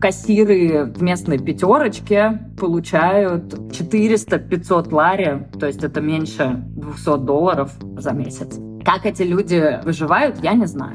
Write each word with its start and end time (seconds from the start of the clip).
Кассиры 0.00 0.84
в 0.84 1.02
местной 1.02 1.38
пятерочке 1.38 2.40
получают 2.58 3.52
400-500 3.52 4.94
лари, 4.94 5.46
то 5.58 5.66
есть 5.66 5.84
это 5.84 6.00
меньше 6.00 6.62
200 6.74 7.18
долларов 7.18 7.70
за 7.98 8.12
месяц. 8.12 8.58
Как 8.82 9.04
эти 9.04 9.22
люди 9.22 9.78
выживают, 9.84 10.42
я 10.42 10.54
не 10.54 10.64
знаю. 10.64 10.94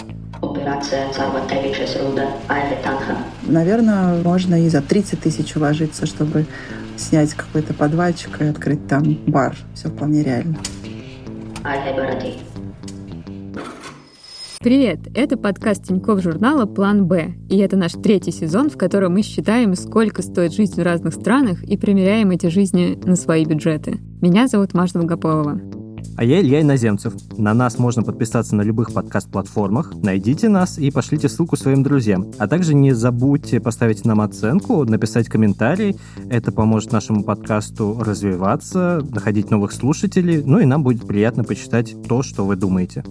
Наверное, 3.43 4.23
можно 4.23 4.55
и 4.65 4.69
за 4.69 4.81
30 4.81 5.19
тысяч 5.19 5.55
уложиться, 5.55 6.07
чтобы 6.07 6.47
снять 6.97 7.35
какой-то 7.35 7.75
подвальчик 7.75 8.41
и 8.41 8.45
открыть 8.45 8.87
там 8.87 9.03
бар. 9.27 9.55
Все 9.75 9.89
вполне 9.89 10.23
реально. 10.23 10.57
Привет! 14.65 15.01
Это 15.13 15.37
подкаст 15.37 15.83
Тинькофф 15.83 16.23
журнала 16.23 16.65
«План 16.65 17.05
Б». 17.05 17.35
И 17.49 17.57
это 17.57 17.77
наш 17.77 17.91
третий 17.91 18.31
сезон, 18.31 18.71
в 18.71 18.77
котором 18.77 19.13
мы 19.13 19.21
считаем, 19.21 19.75
сколько 19.75 20.23
стоит 20.23 20.53
жизнь 20.53 20.81
в 20.81 20.83
разных 20.83 21.13
странах 21.13 21.63
и 21.63 21.77
примеряем 21.77 22.31
эти 22.31 22.47
жизни 22.47 22.99
на 23.05 23.15
свои 23.15 23.45
бюджеты. 23.45 23.99
Меня 24.23 24.47
зовут 24.47 24.73
Маша 24.73 24.93
Долгополова. 24.95 25.61
А 26.17 26.23
я 26.23 26.41
Илья 26.41 26.61
Иноземцев. 26.61 27.13
На 27.37 27.53
нас 27.53 27.77
можно 27.77 28.01
подписаться 28.01 28.55
на 28.55 28.63
любых 28.63 28.91
подкаст-платформах. 28.91 29.93
Найдите 30.01 30.49
нас 30.49 30.79
и 30.79 30.89
пошлите 30.89 31.29
ссылку 31.29 31.57
своим 31.57 31.83
друзьям. 31.83 32.31
А 32.39 32.47
также 32.47 32.73
не 32.73 32.91
забудьте 32.91 33.59
поставить 33.59 34.03
нам 34.03 34.19
оценку, 34.19 34.83
написать 34.83 35.27
комментарий. 35.27 35.95
Это 36.31 36.51
поможет 36.51 36.91
нашему 36.91 37.23
подкасту 37.23 37.99
развиваться, 38.03 39.05
находить 39.11 39.51
новых 39.51 39.73
слушателей. 39.73 40.41
Ну 40.43 40.57
и 40.57 40.65
нам 40.65 40.81
будет 40.81 41.05
приятно 41.05 41.43
почитать 41.43 41.95
то, 42.07 42.23
что 42.23 42.47
вы 42.47 42.55
думаете. 42.55 43.03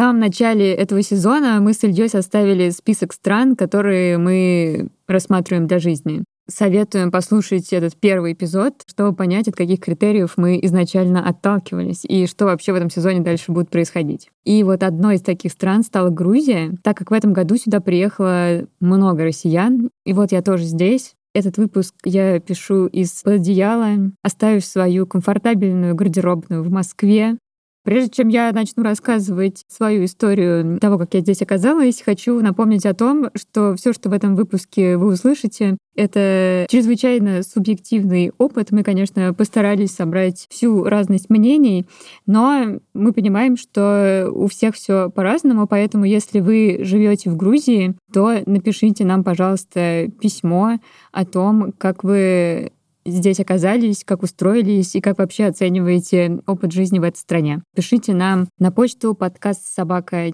Самом 0.00 0.18
начале 0.18 0.72
этого 0.72 1.02
сезона 1.02 1.60
мы 1.60 1.74
с 1.74 1.84
Ильей 1.84 2.08
составили 2.08 2.70
список 2.70 3.12
стран, 3.12 3.54
которые 3.54 4.16
мы 4.16 4.88
рассматриваем 5.06 5.66
для 5.66 5.78
жизни. 5.78 6.24
Советуем 6.48 7.10
послушать 7.10 7.70
этот 7.74 7.96
первый 7.96 8.32
эпизод, 8.32 8.76
чтобы 8.86 9.14
понять, 9.14 9.48
от 9.48 9.56
каких 9.56 9.78
критериев 9.80 10.38
мы 10.38 10.58
изначально 10.62 11.28
отталкивались 11.28 12.06
и 12.06 12.26
что 12.26 12.46
вообще 12.46 12.72
в 12.72 12.76
этом 12.76 12.88
сезоне 12.88 13.20
дальше 13.20 13.52
будет 13.52 13.68
происходить. 13.68 14.30
И 14.46 14.62
вот 14.62 14.82
одной 14.82 15.16
из 15.16 15.20
таких 15.20 15.52
стран 15.52 15.82
стала 15.82 16.08
Грузия, 16.08 16.72
так 16.82 16.96
как 16.96 17.10
в 17.10 17.14
этом 17.14 17.34
году 17.34 17.56
сюда 17.56 17.80
приехало 17.80 18.64
много 18.80 19.24
россиян. 19.24 19.90
И 20.06 20.14
вот 20.14 20.32
я 20.32 20.40
тоже 20.40 20.64
здесь. 20.64 21.12
Этот 21.34 21.58
выпуск 21.58 21.94
я 22.06 22.40
пишу 22.40 22.86
из 22.86 23.20
одеяла, 23.26 24.10
оставив 24.22 24.64
свою 24.64 25.06
комфортабельную 25.06 25.94
гардеробную 25.94 26.62
в 26.62 26.70
Москве, 26.70 27.36
Прежде 27.82 28.10
чем 28.10 28.28
я 28.28 28.52
начну 28.52 28.82
рассказывать 28.82 29.64
свою 29.68 30.04
историю 30.04 30.78
того, 30.78 30.98
как 30.98 31.14
я 31.14 31.20
здесь 31.20 31.40
оказалась, 31.40 32.02
хочу 32.02 32.38
напомнить 32.40 32.84
о 32.84 32.94
том, 32.94 33.30
что 33.34 33.74
все, 33.74 33.94
что 33.94 34.10
в 34.10 34.12
этом 34.12 34.36
выпуске 34.36 34.98
вы 34.98 35.14
услышите, 35.14 35.78
это 35.96 36.66
чрезвычайно 36.68 37.42
субъективный 37.42 38.32
опыт. 38.36 38.70
Мы, 38.70 38.82
конечно, 38.82 39.32
постарались 39.32 39.94
собрать 39.94 40.46
всю 40.50 40.84
разность 40.84 41.30
мнений, 41.30 41.86
но 42.26 42.80
мы 42.92 43.12
понимаем, 43.12 43.56
что 43.56 44.30
у 44.30 44.46
всех 44.46 44.74
все 44.74 45.10
по-разному, 45.10 45.66
поэтому 45.66 46.04
если 46.04 46.40
вы 46.40 46.80
живете 46.82 47.30
в 47.30 47.36
Грузии, 47.36 47.94
то 48.12 48.42
напишите 48.44 49.04
нам, 49.04 49.24
пожалуйста, 49.24 50.08
письмо 50.20 50.78
о 51.12 51.24
том, 51.24 51.72
как 51.78 52.04
вы 52.04 52.72
здесь 53.04 53.40
оказались, 53.40 54.04
как 54.04 54.22
устроились 54.22 54.94
и 54.94 55.00
как 55.00 55.18
вообще 55.18 55.46
оцениваете 55.46 56.40
опыт 56.46 56.72
жизни 56.72 56.98
в 56.98 57.02
этой 57.02 57.18
стране. 57.18 57.62
Пишите 57.74 58.14
нам 58.14 58.48
на 58.58 58.70
почту 58.70 59.14
подкаст 59.14 59.66
собака 59.66 60.26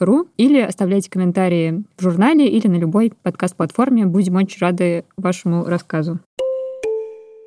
ру 0.00 0.28
или 0.36 0.60
оставляйте 0.60 1.10
комментарии 1.10 1.84
в 1.96 2.02
журнале 2.02 2.48
или 2.48 2.66
на 2.68 2.76
любой 2.76 3.12
подкаст-платформе. 3.22 4.06
Будем 4.06 4.36
очень 4.36 4.60
рады 4.60 5.04
вашему 5.16 5.64
рассказу. 5.64 6.20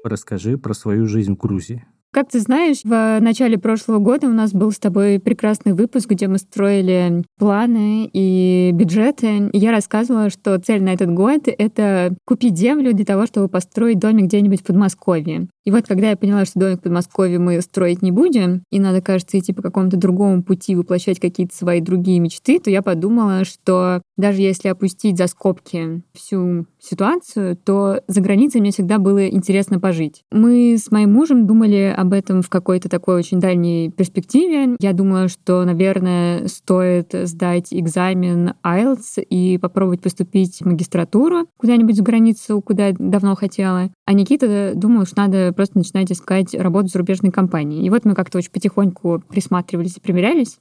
Расскажи 0.03 0.57
про 0.57 0.73
свою 0.73 1.07
жизнь 1.07 1.33
в 1.33 1.37
Грузии. 1.37 1.85
Как 2.15 2.29
ты 2.29 2.39
знаешь, 2.39 2.77
в 2.85 3.19
начале 3.19 3.57
прошлого 3.57 3.99
года 3.99 4.27
у 4.27 4.31
нас 4.31 4.53
был 4.53 4.71
с 4.71 4.79
тобой 4.79 5.19
прекрасный 5.19 5.73
выпуск, 5.73 6.09
где 6.09 6.29
мы 6.29 6.37
строили 6.37 7.25
планы 7.37 8.09
и 8.13 8.71
бюджеты. 8.71 9.49
Я 9.51 9.73
рассказывала, 9.73 10.29
что 10.29 10.57
цель 10.57 10.81
на 10.81 10.93
этот 10.93 11.13
год— 11.13 11.41
это 11.45 12.15
купить 12.25 12.57
землю 12.57 12.93
для 12.93 13.03
того, 13.03 13.25
чтобы 13.25 13.49
построить 13.49 13.99
домик 13.99 14.27
где-нибудь 14.27 14.61
в 14.61 14.63
Подмосковье. 14.63 15.49
И 15.65 15.71
вот 15.71 15.87
когда 15.87 16.11
я 16.11 16.17
поняла, 16.17 16.45
что 16.45 16.59
домик 16.59 16.79
в 16.79 16.83
Подмосковье 16.83 17.39
мы 17.39 17.59
строить 17.61 18.03
не 18.03 18.11
будем, 18.11 18.63
и 18.71 18.79
надо, 18.79 19.01
кажется, 19.01 19.39
идти 19.39 19.51
по 19.51 19.63
какому-то 19.63 19.97
другому 19.97 20.43
пути, 20.43 20.75
воплощать 20.75 21.19
какие-то 21.19 21.55
свои 21.55 21.81
другие 21.81 22.19
мечты, 22.19 22.59
то 22.59 22.69
я 22.69 22.83
подумала, 22.83 23.45
что 23.45 24.01
даже 24.15 24.41
если 24.41 24.69
опустить 24.69 25.17
за 25.17 25.27
скобки 25.27 26.03
всю 26.13 26.67
ситуацию, 26.79 27.57
то 27.57 28.01
за 28.07 28.21
границей 28.21 28.61
мне 28.61 28.71
всегда 28.71 28.99
было 28.99 29.27
интересно 29.27 29.79
пожить. 29.79 30.23
Мы 30.31 30.77
с 30.77 30.91
моим 30.91 31.13
мужем 31.13 31.47
думали 31.47 31.93
об 31.95 32.13
этом 32.13 32.43
в 32.43 32.49
какой-то 32.49 32.87
такой 32.87 33.15
очень 33.15 33.39
дальней 33.39 33.89
перспективе. 33.89 34.75
Я 34.79 34.93
думала, 34.93 35.27
что, 35.27 35.65
наверное, 35.65 36.47
стоит 36.47 37.09
сдать 37.11 37.67
экзамен 37.71 38.53
IELTS 38.63 39.23
и 39.23 39.57
попробовать 39.57 40.01
поступить 40.01 40.59
в 40.59 40.65
магистратуру 40.65 41.47
куда-нибудь 41.57 41.95
за 41.95 42.03
границу, 42.03 42.61
куда 42.61 42.91
давно 42.91 43.35
хотела. 43.35 43.89
А 44.05 44.13
Никита 44.13 44.73
думал, 44.75 45.05
что 45.05 45.17
надо 45.17 45.54
просто 45.55 45.77
начинать 45.77 46.11
искать 46.11 46.53
работу 46.53 46.87
в 46.87 46.91
зарубежной 46.91 47.31
компании. 47.31 47.85
И 47.85 47.89
вот 47.89 48.05
мы 48.05 48.13
как-то 48.13 48.37
очень 48.37 48.51
потихоньку 48.51 49.23
присматривались 49.27 49.97
и 49.97 50.01
примерялись. 50.01 50.57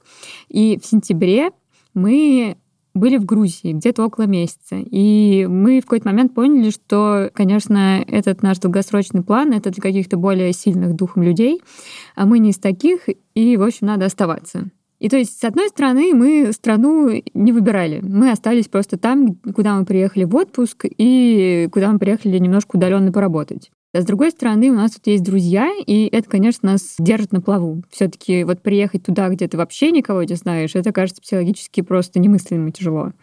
И 0.49 0.79
в 0.81 0.85
сентябре 0.85 1.51
мы 1.93 2.57
были 2.95 3.17
в 3.17 3.25
Грузии 3.25 3.73
где-то 3.73 4.05
около 4.05 4.25
месяца. 4.25 4.77
И 4.77 5.45
мы 5.47 5.81
в 5.81 5.83
какой-то 5.83 6.07
момент 6.07 6.33
поняли, 6.33 6.71
что, 6.71 7.29
конечно, 7.33 8.03
этот 8.07 8.41
наш 8.41 8.57
долгосрочный 8.59 9.21
план— 9.21 9.51
это 9.53 9.69
для 9.69 9.81
каких-то 9.81 10.17
более 10.17 10.53
сильных 10.53 10.95
духом 10.95 11.21
людей, 11.21 11.61
а 12.15 12.25
мы 12.25 12.39
не 12.39 12.51
из 12.51 12.57
таких, 12.57 13.09
и, 13.35 13.57
в 13.57 13.63
общем, 13.63 13.87
надо 13.87 14.05
оставаться. 14.05 14.69
И 14.99 15.09
то 15.09 15.17
есть, 15.17 15.39
с 15.39 15.43
одной 15.43 15.67
стороны, 15.67 16.13
мы 16.13 16.51
страну 16.53 17.11
не 17.33 17.51
выбирали. 17.51 17.99
Мы 18.01 18.31
остались 18.31 18.69
просто 18.69 18.97
там, 18.97 19.35
куда 19.53 19.77
мы 19.77 19.85
приехали 19.85 20.23
в 20.23 20.33
отпуск 20.35 20.85
и 20.85 21.67
куда 21.71 21.91
мы 21.91 21.99
приехали 21.99 22.37
немножко 22.39 22.77
удаленно 22.77 23.11
поработать. 23.11 23.71
А 23.95 24.01
с 24.01 24.05
другой 24.05 24.31
стороны, 24.31 24.71
у 24.71 24.75
нас 24.75 24.91
тут 24.91 25.07
есть 25.07 25.23
друзья, 25.23 25.71
и 25.87 26.09
это, 26.11 26.29
конечно, 26.29 26.73
нас 26.73 26.95
держит 26.99 27.31
на 27.31 27.39
плаву. 27.39 27.81
все 27.89 28.09
таки 28.09 28.43
вот 28.43 28.61
приехать 28.61 29.05
туда, 29.05 29.29
где 29.29 29.47
ты 29.47 29.55
вообще 29.57 29.91
никого 29.91 30.21
не 30.23 30.35
знаешь, 30.35 30.75
это 30.75 30.91
кажется 30.91 31.21
психологически 31.21 31.79
просто 31.79 32.19
немыслимо 32.19 32.71
тяжело. 32.71 33.13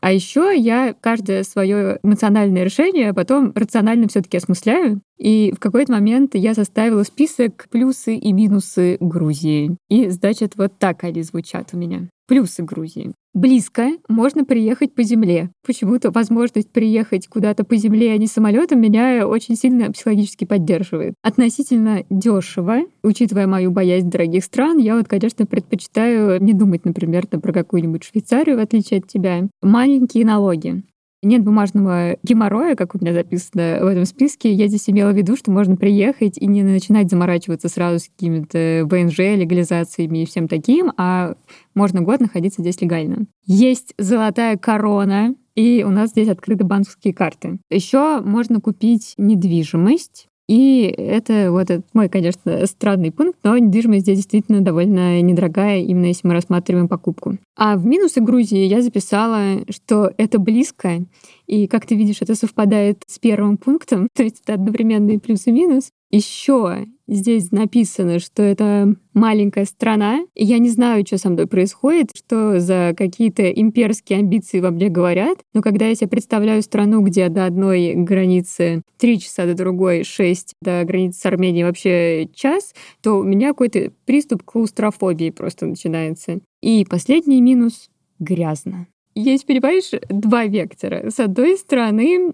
А 0.00 0.10
еще 0.10 0.54
я 0.56 0.94
каждое 0.98 1.42
свое 1.42 1.98
эмоциональное 2.02 2.64
решение 2.64 3.12
потом 3.12 3.52
рационально 3.54 4.08
все-таки 4.08 4.38
осмысляю. 4.38 5.02
И 5.18 5.52
в 5.54 5.60
какой-то 5.60 5.92
момент 5.92 6.34
я 6.34 6.54
составила 6.54 7.02
список 7.02 7.66
плюсы 7.70 8.14
и 8.14 8.32
минусы 8.32 8.96
Грузии. 9.00 9.76
И, 9.90 10.08
значит, 10.08 10.54
вот 10.56 10.78
так 10.78 11.04
они 11.04 11.22
звучат 11.22 11.70
у 11.74 11.76
меня. 11.76 12.08
Плюсы 12.28 12.62
Грузии. 12.62 13.14
Близко, 13.32 13.92
можно 14.08 14.44
приехать 14.44 14.94
по 14.94 15.02
земле. 15.02 15.50
Почему-то 15.66 16.10
возможность 16.10 16.70
приехать 16.70 17.26
куда-то 17.26 17.64
по 17.64 17.76
земле, 17.76 18.12
а 18.12 18.18
не 18.18 18.26
самолетом, 18.26 18.82
меня 18.82 19.26
очень 19.26 19.56
сильно 19.56 19.90
психологически 19.90 20.44
поддерживает. 20.44 21.14
Относительно 21.22 22.04
дешево, 22.10 22.80
учитывая 23.02 23.46
мою 23.46 23.70
боязнь 23.70 24.10
дорогих 24.10 24.44
стран, 24.44 24.76
я 24.76 24.96
вот, 24.96 25.08
конечно, 25.08 25.46
предпочитаю 25.46 26.42
не 26.42 26.52
думать, 26.52 26.84
например, 26.84 27.26
про 27.26 27.52
какую-нибудь 27.52 28.04
Швейцарию, 28.04 28.56
в 28.56 28.60
отличие 28.60 29.00
от 29.00 29.06
тебя. 29.06 29.48
Маленькие 29.62 30.26
налоги. 30.26 30.82
Нет 31.22 31.42
бумажного 31.42 32.16
геморроя, 32.22 32.76
как 32.76 32.94
у 32.94 32.98
меня 32.98 33.12
записано 33.12 33.78
в 33.82 33.86
этом 33.86 34.04
списке. 34.04 34.52
Я 34.52 34.68
здесь 34.68 34.88
имела 34.88 35.10
в 35.10 35.16
виду, 35.16 35.36
что 35.36 35.50
можно 35.50 35.76
приехать 35.76 36.38
и 36.38 36.46
не 36.46 36.62
начинать 36.62 37.10
заморачиваться 37.10 37.68
сразу 37.68 37.98
с 37.98 38.08
какими-то 38.08 38.86
ВНЖ, 38.88 39.18
легализациями 39.18 40.22
и 40.22 40.26
всем 40.26 40.46
таким, 40.46 40.92
а 40.96 41.34
можно 41.74 42.02
год 42.02 42.20
находиться 42.20 42.62
здесь 42.62 42.80
легально. 42.80 43.26
Есть 43.44 43.94
золотая 43.98 44.56
корона, 44.56 45.34
и 45.56 45.84
у 45.84 45.90
нас 45.90 46.10
здесь 46.10 46.28
открыты 46.28 46.62
банковские 46.62 47.12
карты. 47.12 47.58
Еще 47.68 48.20
можно 48.20 48.60
купить 48.60 49.14
недвижимость 49.18 50.28
и 50.48 50.82
это 50.96 51.52
вот 51.52 51.70
этот 51.70 51.84
мой, 51.92 52.08
конечно, 52.08 52.66
странный 52.66 53.12
пункт, 53.12 53.38
но 53.44 53.58
недвижимость 53.58 54.02
здесь 54.02 54.16
действительно 54.16 54.62
довольно 54.62 55.20
недорогая, 55.20 55.80
именно 55.80 56.06
если 56.06 56.26
мы 56.26 56.32
рассматриваем 56.32 56.88
покупку. 56.88 57.36
А 57.54 57.76
в 57.76 57.84
минусы 57.84 58.22
Грузии 58.22 58.64
я 58.64 58.80
записала, 58.80 59.62
что 59.68 60.10
это 60.16 60.38
близко, 60.38 61.04
и, 61.46 61.66
как 61.66 61.84
ты 61.84 61.94
видишь, 61.96 62.22
это 62.22 62.34
совпадает 62.34 63.02
с 63.06 63.18
первым 63.18 63.58
пунктом, 63.58 64.08
то 64.14 64.22
есть 64.22 64.40
это 64.42 64.54
одновременный 64.54 65.18
плюс 65.18 65.46
и 65.46 65.52
минус. 65.52 65.90
Еще 66.10 66.86
здесь 67.06 67.52
написано, 67.52 68.18
что 68.18 68.42
это 68.42 68.94
маленькая 69.12 69.66
страна. 69.66 70.20
Я 70.34 70.58
не 70.58 70.70
знаю, 70.70 71.04
что 71.06 71.18
со 71.18 71.28
мной 71.28 71.46
происходит, 71.46 72.10
что 72.14 72.60
за 72.60 72.94
какие-то 72.96 73.50
имперские 73.50 74.20
амбиции 74.20 74.60
во 74.60 74.70
мне 74.70 74.88
говорят. 74.88 75.38
Но 75.52 75.60
когда 75.60 75.86
я 75.86 75.94
себе 75.94 76.08
представляю 76.08 76.62
страну, 76.62 77.02
где 77.02 77.28
до 77.28 77.44
одной 77.44 77.94
границы 77.94 78.82
три 78.96 79.18
часа, 79.18 79.44
до 79.44 79.54
другой 79.54 80.04
шесть, 80.04 80.54
до 80.62 80.82
границы 80.84 81.20
с 81.20 81.26
Арменией 81.26 81.64
вообще 81.64 82.28
час, 82.34 82.74
то 83.02 83.18
у 83.18 83.22
меня 83.22 83.48
какой-то 83.48 83.92
приступ 84.06 84.44
клаустрофобии 84.44 85.30
просто 85.30 85.66
начинается. 85.66 86.40
И 86.62 86.86
последний 86.88 87.42
минус— 87.42 87.90
грязно. 88.18 88.86
есть, 89.14 89.46
понимаешь, 89.46 89.90
два 90.08 90.46
вектора. 90.46 91.10
С 91.10 91.20
одной 91.20 91.56
стороны, 91.56 92.32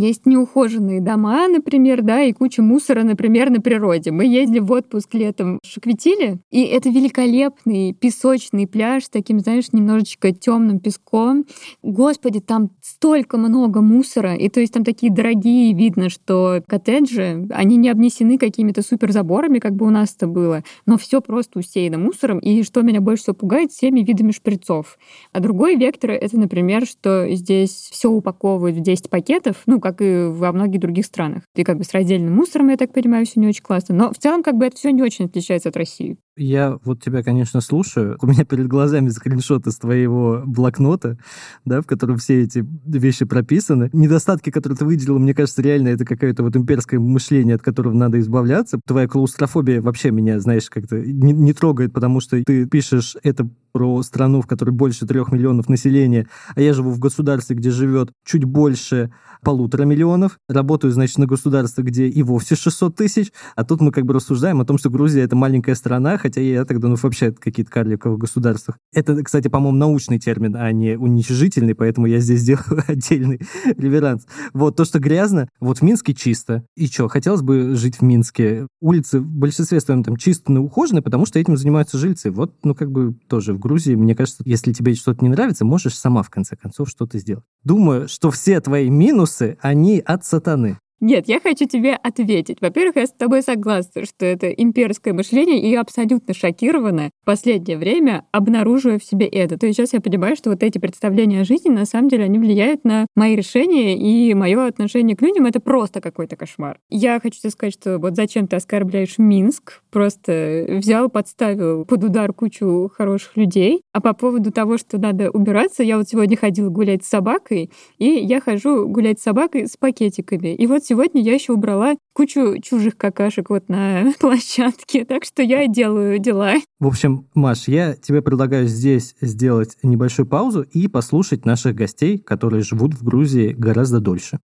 есть 0.00 0.24
неухоженные 0.24 1.00
дома, 1.00 1.46
например, 1.46 2.02
да, 2.02 2.22
и 2.22 2.32
куча 2.32 2.62
мусора, 2.62 3.02
например, 3.02 3.50
на 3.50 3.60
природе. 3.60 4.10
Мы 4.10 4.24
ездили 4.24 4.60
в 4.60 4.72
отпуск 4.72 5.12
летом 5.14 5.58
в 5.62 5.66
Шакветиле, 5.66 6.38
и 6.50 6.62
это 6.62 6.88
великолепный 6.88 7.92
песочный 7.92 8.66
пляж 8.66 9.04
с 9.04 9.08
таким, 9.10 9.40
знаешь, 9.40 9.72
немножечко 9.72 10.32
темным 10.32 10.80
песком. 10.80 11.44
Господи, 11.82 12.40
там 12.40 12.70
столько 12.80 13.36
много 13.36 13.82
мусора, 13.82 14.34
и 14.34 14.48
то 14.48 14.60
есть 14.60 14.72
там 14.72 14.84
такие 14.84 15.12
дорогие, 15.12 15.74
видно, 15.74 16.08
что 16.08 16.62
коттеджи, 16.66 17.46
они 17.50 17.76
не 17.76 17.90
обнесены 17.90 18.38
какими-то 18.38 18.82
супер 18.82 19.12
заборами, 19.12 19.58
как 19.58 19.74
бы 19.74 19.86
у 19.86 19.90
нас 19.90 20.14
это 20.16 20.26
было, 20.26 20.64
но 20.86 20.96
все 20.96 21.20
просто 21.20 21.58
усеяно 21.58 21.98
мусором, 21.98 22.38
и 22.38 22.62
что 22.62 22.80
меня 22.80 23.02
больше 23.02 23.24
всего 23.24 23.34
пугает, 23.34 23.70
всеми 23.70 24.00
видами 24.00 24.32
шприцов. 24.32 24.98
А 25.32 25.40
другой 25.40 25.76
вектор— 25.76 26.10
это, 26.12 26.38
например, 26.38 26.86
что 26.86 27.28
здесь 27.30 27.90
все 27.92 28.08
упаковывают 28.08 28.76
в 28.76 28.80
10 28.80 29.10
пакетов, 29.10 29.62
ну, 29.66 29.78
как 29.80 29.89
как 29.92 30.00
и 30.02 30.26
во 30.28 30.52
многих 30.52 30.80
других 30.80 31.06
странах. 31.06 31.42
И 31.54 31.64
как 31.64 31.78
бы 31.78 31.84
с 31.84 31.92
раздельным 31.92 32.34
мусором, 32.34 32.68
я 32.68 32.76
так 32.76 32.92
понимаю, 32.92 33.26
все 33.26 33.40
не 33.40 33.48
очень 33.48 33.62
классно. 33.62 33.94
Но 33.94 34.12
в 34.12 34.18
целом 34.18 34.42
как 34.42 34.56
бы 34.56 34.66
это 34.66 34.76
все 34.76 34.92
не 34.92 35.02
очень 35.02 35.26
отличается 35.26 35.68
от 35.68 35.76
России. 35.76 36.16
Я 36.36 36.78
вот 36.84 37.02
тебя, 37.02 37.22
конечно, 37.22 37.60
слушаю. 37.60 38.16
У 38.22 38.26
меня 38.26 38.44
перед 38.44 38.68
глазами 38.68 39.08
скриншоты 39.08 39.72
с 39.72 39.76
твоего 39.78 40.42
блокнота, 40.46 41.18
да, 41.64 41.82
в 41.82 41.86
котором 41.86 42.18
все 42.18 42.42
эти 42.42 42.64
вещи 42.86 43.24
прописаны. 43.24 43.90
Недостатки, 43.92 44.50
которые 44.50 44.76
ты 44.76 44.84
выделил, 44.84 45.18
мне 45.18 45.34
кажется, 45.34 45.60
реально 45.60 45.88
это 45.88 46.04
какое-то 46.04 46.42
вот 46.42 46.56
имперское 46.56 47.00
мышление, 47.00 47.56
от 47.56 47.62
которого 47.62 47.92
надо 47.92 48.20
избавляться. 48.20 48.80
Твоя 48.86 49.08
клаустрофобия 49.08 49.82
вообще 49.82 50.12
меня, 50.12 50.38
знаешь, 50.40 50.70
как-то 50.70 51.00
не, 51.00 51.32
не 51.32 51.52
трогает, 51.52 51.92
потому 51.92 52.20
что 52.20 52.42
ты 52.44 52.66
пишешь 52.66 53.16
это 53.22 53.48
про 53.72 54.02
страну, 54.02 54.40
в 54.40 54.46
которой 54.46 54.70
больше 54.70 55.06
трех 55.06 55.32
миллионов 55.32 55.68
населения, 55.68 56.28
а 56.54 56.60
я 56.60 56.72
живу 56.72 56.90
в 56.90 56.98
государстве, 56.98 57.56
где 57.56 57.70
живет 57.70 58.10
чуть 58.24 58.44
больше 58.44 59.12
полутора 59.42 59.84
миллионов, 59.84 60.38
работаю, 60.48 60.92
значит, 60.92 61.18
на 61.18 61.26
государстве, 61.26 61.84
где 61.84 62.06
и 62.08 62.22
вовсе 62.22 62.56
600 62.56 62.94
тысяч, 62.96 63.32
а 63.56 63.64
тут 63.64 63.80
мы 63.80 63.90
как 63.90 64.04
бы 64.04 64.14
рассуждаем 64.14 64.60
о 64.60 64.64
том, 64.64 64.76
что 64.76 64.90
Грузия— 64.90 65.20
это 65.22 65.36
маленькая 65.36 65.74
страна, 65.74 66.18
хотя 66.20 66.40
я 66.40 66.64
тогда, 66.64 66.88
ну, 66.88 66.96
вообще 67.00 67.32
какие-то 67.32 67.70
карликовые 67.70 68.18
государства. 68.18 68.76
Это, 68.92 69.22
кстати, 69.22 69.48
по-моему, 69.48 69.76
научный 69.78 70.18
термин, 70.18 70.56
а 70.56 70.70
не 70.72 70.96
уничижительный, 70.96 71.74
поэтому 71.74 72.06
я 72.06 72.20
здесь 72.20 72.42
делаю 72.44 72.84
отдельный 72.86 73.40
реверанс. 73.76 74.26
Вот, 74.52 74.76
то, 74.76 74.84
что 74.84 74.98
грязно, 74.98 75.48
вот 75.60 75.78
в 75.78 75.82
Минске 75.82 76.14
чисто. 76.14 76.64
И 76.76 76.86
что, 76.86 77.08
хотелось 77.08 77.42
бы 77.42 77.74
жить 77.74 77.96
в 77.96 78.02
Минске. 78.02 78.66
Улицы 78.80 79.20
в 79.20 79.26
большинстве 79.26 79.80
своем 79.80 80.04
там 80.04 80.16
чисто 80.16 80.52
ухожены, 80.60 81.02
потому 81.02 81.26
что 81.26 81.38
этим 81.38 81.56
занимаются 81.56 81.98
жильцы. 81.98 82.30
Вот, 82.30 82.54
ну, 82.62 82.74
как 82.74 82.90
бы 82.90 83.14
тоже 83.28 83.54
в 83.54 83.58
Грузии, 83.58 83.94
мне 83.94 84.14
кажется, 84.14 84.42
если 84.44 84.72
тебе 84.72 84.94
что-то 84.94 85.24
не 85.24 85.30
нравится, 85.30 85.64
можешь 85.64 85.94
сама, 85.94 86.22
в 86.22 86.30
конце 86.30 86.56
концов, 86.56 86.88
что-то 86.88 87.18
сделать. 87.18 87.44
Думаю, 87.64 88.08
что 88.08 88.30
все 88.30 88.60
твои 88.60 88.90
минусы, 88.90 89.56
они 89.60 90.00
от 90.00 90.24
сатаны. 90.24 90.78
Нет, 91.00 91.28
я 91.28 91.40
хочу 91.40 91.66
тебе 91.66 91.94
ответить. 91.94 92.58
Во-первых, 92.60 92.96
я 92.96 93.06
с 93.06 93.12
тобой 93.12 93.42
согласна, 93.42 94.04
что 94.04 94.26
это 94.26 94.50
имперское 94.50 95.14
мышление, 95.14 95.58
и 95.62 95.74
абсолютно 95.74 96.34
шокирована 96.34 97.10
в 97.22 97.24
последнее 97.24 97.78
время, 97.78 98.26
обнаруживая 98.32 98.98
в 98.98 99.04
себе 99.04 99.26
это. 99.26 99.58
То 99.58 99.66
есть 99.66 99.78
сейчас 99.78 99.94
я 99.94 100.00
понимаю, 100.02 100.36
что 100.36 100.50
вот 100.50 100.62
эти 100.62 100.76
представления 100.76 101.40
о 101.40 101.44
жизни, 101.44 101.70
на 101.70 101.86
самом 101.86 102.08
деле, 102.08 102.24
они 102.24 102.38
влияют 102.38 102.84
на 102.84 103.06
мои 103.16 103.34
решения, 103.34 103.96
и 103.96 104.34
мое 104.34 104.66
отношение 104.66 105.16
к 105.16 105.22
людям— 105.22 105.46
это 105.46 105.58
просто 105.58 106.02
какой-то 106.02 106.36
кошмар. 106.36 106.78
Я 106.90 107.18
хочу 107.18 107.40
тебе 107.40 107.50
сказать, 107.50 107.72
что 107.72 107.98
вот 107.98 108.14
зачем 108.14 108.46
ты 108.46 108.56
оскорбляешь 108.56 109.16
Минск? 109.16 109.82
Просто 109.90 110.66
взял, 110.68 111.08
подставил 111.08 111.86
под 111.86 112.04
удар 112.04 112.34
кучу 112.34 112.90
хороших 112.94 113.38
людей. 113.38 113.82
А 113.94 114.02
по 114.02 114.12
поводу 114.12 114.52
того, 114.52 114.76
что 114.76 114.98
надо 114.98 115.30
убираться, 115.30 115.82
я 115.82 115.96
вот 115.96 116.10
сегодня 116.10 116.36
ходила 116.36 116.68
гулять 116.68 117.04
с 117.04 117.08
собакой, 117.08 117.70
и 117.96 118.04
я 118.04 118.42
хожу 118.42 118.86
гулять 118.86 119.18
с 119.18 119.22
собакой 119.22 119.66
с 119.66 119.78
пакетиками. 119.78 120.54
И 120.54 120.66
вот 120.66 120.84
сегодня 120.90 121.22
я 121.22 121.34
еще 121.34 121.52
убрала 121.52 121.94
кучу 122.12 122.60
чужих 122.60 122.96
какашек 122.96 123.48
вот 123.50 123.68
на 123.68 124.12
площадке, 124.20 125.04
так 125.04 125.24
что 125.24 125.40
я 125.40 125.68
делаю 125.68 126.18
дела. 126.18 126.54
В 126.80 126.88
общем, 126.88 127.28
Маш, 127.34 127.68
я 127.68 127.94
тебе 127.94 128.22
предлагаю 128.22 128.66
здесь 128.66 129.14
сделать 129.20 129.76
небольшую 129.84 130.26
паузу 130.26 130.62
и 130.62 130.88
послушать 130.88 131.44
наших 131.44 131.76
гостей, 131.76 132.18
которые 132.18 132.64
живут 132.64 132.94
в 132.94 133.04
Грузии 133.04 133.54
гораздо 133.56 134.00
дольше 134.00 134.40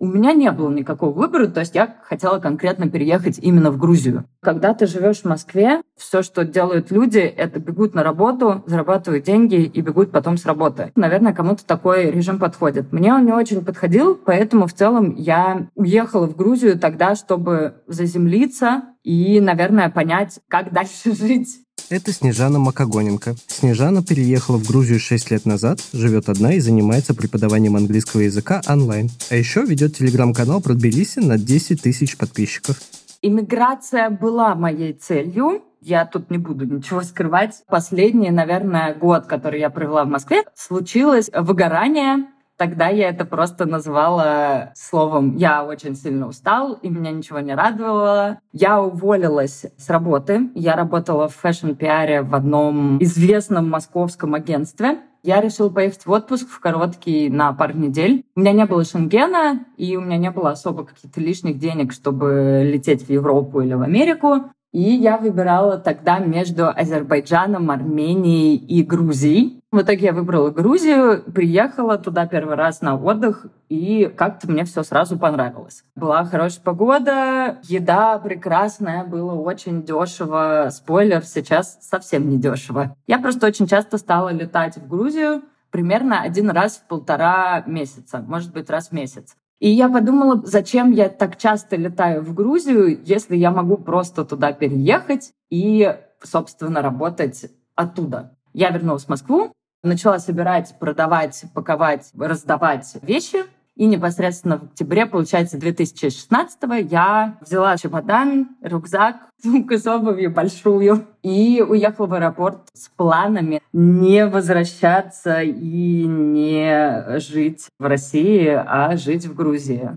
у 0.00 0.06
меня 0.06 0.32
не 0.32 0.50
было 0.50 0.70
никакого 0.70 1.12
выбора, 1.12 1.46
то 1.48 1.60
есть 1.60 1.74
я 1.74 1.96
хотела 2.02 2.38
конкретно 2.38 2.88
переехать 2.88 3.38
именно 3.38 3.70
в 3.70 3.78
Грузию. 3.78 4.24
Когда 4.40 4.74
ты 4.74 4.86
живешь 4.86 5.18
в 5.18 5.24
Москве, 5.24 5.82
все, 5.96 6.22
что 6.22 6.44
делают 6.44 6.90
люди, 6.90 7.18
это 7.18 7.58
бегут 7.58 7.94
на 7.94 8.02
работу, 8.02 8.62
зарабатывают 8.66 9.24
деньги 9.24 9.56
и 9.62 9.80
бегут 9.80 10.10
потом 10.12 10.36
с 10.36 10.46
работы. 10.46 10.92
Наверное, 10.94 11.32
кому-то 11.32 11.66
такой 11.66 12.10
режим 12.10 12.38
подходит. 12.38 12.92
Мне 12.92 13.12
он 13.12 13.26
не 13.26 13.32
очень 13.32 13.64
подходил, 13.64 14.14
поэтому 14.14 14.66
в 14.66 14.72
целом 14.72 15.14
я 15.14 15.68
уехала 15.74 16.26
в 16.26 16.36
Грузию 16.36 16.78
тогда, 16.78 17.14
чтобы 17.14 17.82
заземлиться 17.86 18.82
и, 19.02 19.40
наверное, 19.40 19.90
понять, 19.90 20.40
как 20.48 20.72
дальше 20.72 21.12
жить. 21.14 21.64
Это 21.90 22.12
Снежана 22.12 22.58
Макогоненко. 22.58 23.34
Снежана 23.46 24.04
переехала 24.04 24.58
в 24.58 24.68
Грузию 24.68 25.00
6 25.00 25.30
лет 25.30 25.46
назад, 25.46 25.80
живет 25.94 26.28
одна 26.28 26.52
и 26.52 26.60
занимается 26.60 27.14
преподаванием 27.14 27.76
английского 27.76 28.20
языка 28.20 28.60
онлайн. 28.68 29.08
А 29.30 29.36
еще 29.36 29.62
ведет 29.62 29.96
телеграм-канал 29.96 30.60
про 30.60 30.74
Тбилиси 30.74 31.20
на 31.20 31.38
10 31.38 31.80
тысяч 31.80 32.18
подписчиков. 32.18 32.76
Иммиграция 33.22 34.10
была 34.10 34.54
моей 34.54 34.92
целью. 34.92 35.62
Я 35.80 36.04
тут 36.04 36.30
не 36.30 36.36
буду 36.36 36.66
ничего 36.66 37.02
скрывать. 37.02 37.62
Последний, 37.66 38.30
наверное, 38.30 38.94
год, 38.94 39.24
который 39.24 39.60
я 39.60 39.70
провела 39.70 40.04
в 40.04 40.08
Москве, 40.08 40.42
случилось 40.54 41.30
выгорание 41.32 42.26
Тогда 42.58 42.88
я 42.88 43.10
это 43.10 43.24
просто 43.24 43.66
назвала 43.66 44.72
словом 44.74 45.36
«я 45.36 45.64
очень 45.64 45.94
сильно 45.94 46.26
устала, 46.26 46.72
и 46.82 46.88
меня 46.88 47.12
ничего 47.12 47.38
не 47.38 47.54
радовало». 47.54 48.40
Я 48.52 48.82
уволилась 48.82 49.64
с 49.76 49.88
работы. 49.88 50.50
Я 50.56 50.74
работала 50.74 51.28
в 51.28 51.36
fashion 51.36 51.82
-пиаре 51.82 52.22
в 52.22 52.34
одном 52.34 53.00
известном 53.00 53.70
московском 53.70 54.34
агентстве. 54.34 54.98
Я 55.22 55.40
решила 55.40 55.68
поехать 55.68 56.04
в 56.04 56.10
отпуск 56.10 56.48
в 56.48 56.58
короткий 56.58 57.28
на 57.30 57.52
пару 57.52 57.76
недель. 57.76 58.24
У 58.34 58.40
меня 58.40 58.52
не 58.52 58.66
было 58.66 58.84
шенгена, 58.84 59.66
и 59.76 59.96
у 59.96 60.00
меня 60.00 60.16
не 60.16 60.30
было 60.32 60.50
особо 60.50 60.84
каких-то 60.84 61.20
лишних 61.20 61.58
денег, 61.58 61.92
чтобы 61.92 62.62
лететь 62.64 63.06
в 63.06 63.10
Европу 63.10 63.60
или 63.60 63.74
в 63.74 63.82
Америку. 63.82 64.50
И 64.72 64.82
я 64.82 65.16
выбирала 65.16 65.78
тогда 65.78 66.18
между 66.18 66.68
Азербайджаном, 66.68 67.70
Арменией 67.70 68.56
и 68.56 68.82
Грузией. 68.82 69.60
В 69.70 69.80
итоге 69.80 70.06
я 70.06 70.12
выбрала 70.12 70.50
Грузию, 70.50 71.22
приехала 71.32 71.98
туда 71.98 72.26
первый 72.26 72.54
раз 72.54 72.80
на 72.80 72.96
отдых, 72.96 73.46
и 73.68 74.12
как-то 74.16 74.50
мне 74.50 74.64
все 74.64 74.82
сразу 74.82 75.18
понравилось. 75.18 75.84
Была 75.94 76.24
хорошая 76.24 76.62
погода, 76.62 77.58
еда 77.64 78.18
прекрасная, 78.18 79.04
было 79.04 79.32
очень 79.34 79.82
дешево. 79.82 80.68
Спойлер, 80.70 81.22
сейчас 81.24 81.78
совсем 81.80 82.28
не 82.28 82.38
дешево. 82.38 82.94
Я 83.06 83.18
просто 83.18 83.46
очень 83.46 83.66
часто 83.66 83.98
стала 83.98 84.30
летать 84.30 84.76
в 84.76 84.88
Грузию, 84.88 85.42
примерно 85.70 86.22
один 86.22 86.50
раз 86.50 86.76
в 86.76 86.88
полтора 86.88 87.62
месяца, 87.66 88.24
может 88.26 88.52
быть, 88.52 88.70
раз 88.70 88.88
в 88.88 88.92
месяц. 88.92 89.36
И 89.60 89.70
я 89.70 89.88
подумала, 89.88 90.40
зачем 90.44 90.92
я 90.92 91.08
так 91.08 91.36
часто 91.36 91.76
летаю 91.76 92.22
в 92.22 92.32
Грузию, 92.32 93.02
если 93.04 93.36
я 93.36 93.50
могу 93.50 93.76
просто 93.76 94.24
туда 94.24 94.52
переехать 94.52 95.32
и, 95.50 95.96
собственно, 96.22 96.80
работать 96.80 97.50
оттуда. 97.74 98.36
Я 98.52 98.70
вернулась 98.70 99.04
в 99.04 99.08
Москву, 99.08 99.52
начала 99.82 100.18
собирать, 100.18 100.76
продавать, 100.78 101.44
паковать, 101.54 102.10
раздавать 102.16 102.96
вещи— 103.02 103.38
и 103.78 103.86
непосредственно 103.86 104.58
в 104.58 104.64
октябре, 104.64 105.06
получается, 105.06 105.56
2016 105.56 106.58
я 106.90 107.38
взяла 107.40 107.76
чемодан, 107.78 108.48
рюкзак, 108.60 109.16
сумку 109.42 109.78
с 109.78 109.86
обувью 109.86 110.32
большую 110.32 111.06
и 111.22 111.64
уехала 111.66 112.06
в 112.06 112.14
аэропорт 112.14 112.58
с 112.74 112.88
планами 112.88 113.62
не 113.72 114.26
возвращаться 114.26 115.42
и 115.42 116.04
не 116.06 117.18
жить 117.20 117.68
в 117.78 117.84
России, 117.84 118.48
а 118.48 118.96
жить 118.96 119.26
в 119.26 119.34
Грузии 119.34 119.96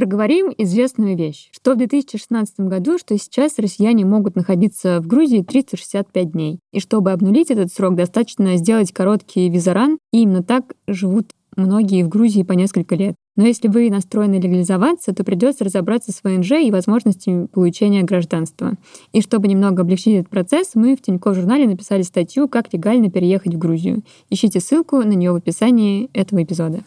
проговорим 0.00 0.50
известную 0.56 1.14
вещь, 1.14 1.50
что 1.52 1.74
в 1.74 1.76
2016 1.76 2.60
году, 2.60 2.96
что 2.96 3.18
сейчас 3.18 3.58
россияне 3.58 4.06
могут 4.06 4.34
находиться 4.34 4.98
в 4.98 5.06
Грузии 5.06 5.42
365 5.42 6.32
дней. 6.32 6.58
И 6.72 6.80
чтобы 6.80 7.12
обнулить 7.12 7.50
этот 7.50 7.70
срок, 7.70 7.96
достаточно 7.96 8.56
сделать 8.56 8.92
короткий 8.92 9.50
визаран, 9.50 9.98
и 10.10 10.22
именно 10.22 10.42
так 10.42 10.72
живут 10.86 11.34
многие 11.60 12.02
в 12.02 12.08
Грузии 12.08 12.42
по 12.42 12.52
несколько 12.52 12.94
лет. 12.94 13.14
Но 13.36 13.46
если 13.46 13.68
вы 13.68 13.90
настроены 13.90 14.34
легализоваться, 14.34 15.14
то 15.14 15.24
придется 15.24 15.64
разобраться 15.64 16.12
с 16.12 16.20
ВНЖ 16.22 16.52
и 16.62 16.70
возможностями 16.70 17.46
получения 17.46 18.02
гражданства. 18.02 18.74
И 19.12 19.22
чтобы 19.22 19.48
немного 19.48 19.82
облегчить 19.82 20.14
этот 20.14 20.28
процесс, 20.28 20.72
мы 20.74 20.96
в 20.96 21.02
Тинькофф 21.02 21.36
журнале 21.36 21.66
написали 21.66 22.02
статью 22.02 22.48
«Как 22.48 22.72
легально 22.72 23.10
переехать 23.10 23.54
в 23.54 23.58
Грузию». 23.58 24.02
Ищите 24.28 24.60
ссылку 24.60 24.96
на 24.98 25.12
нее 25.12 25.32
в 25.32 25.36
описании 25.36 26.10
этого 26.12 26.42
эпизода. 26.42 26.84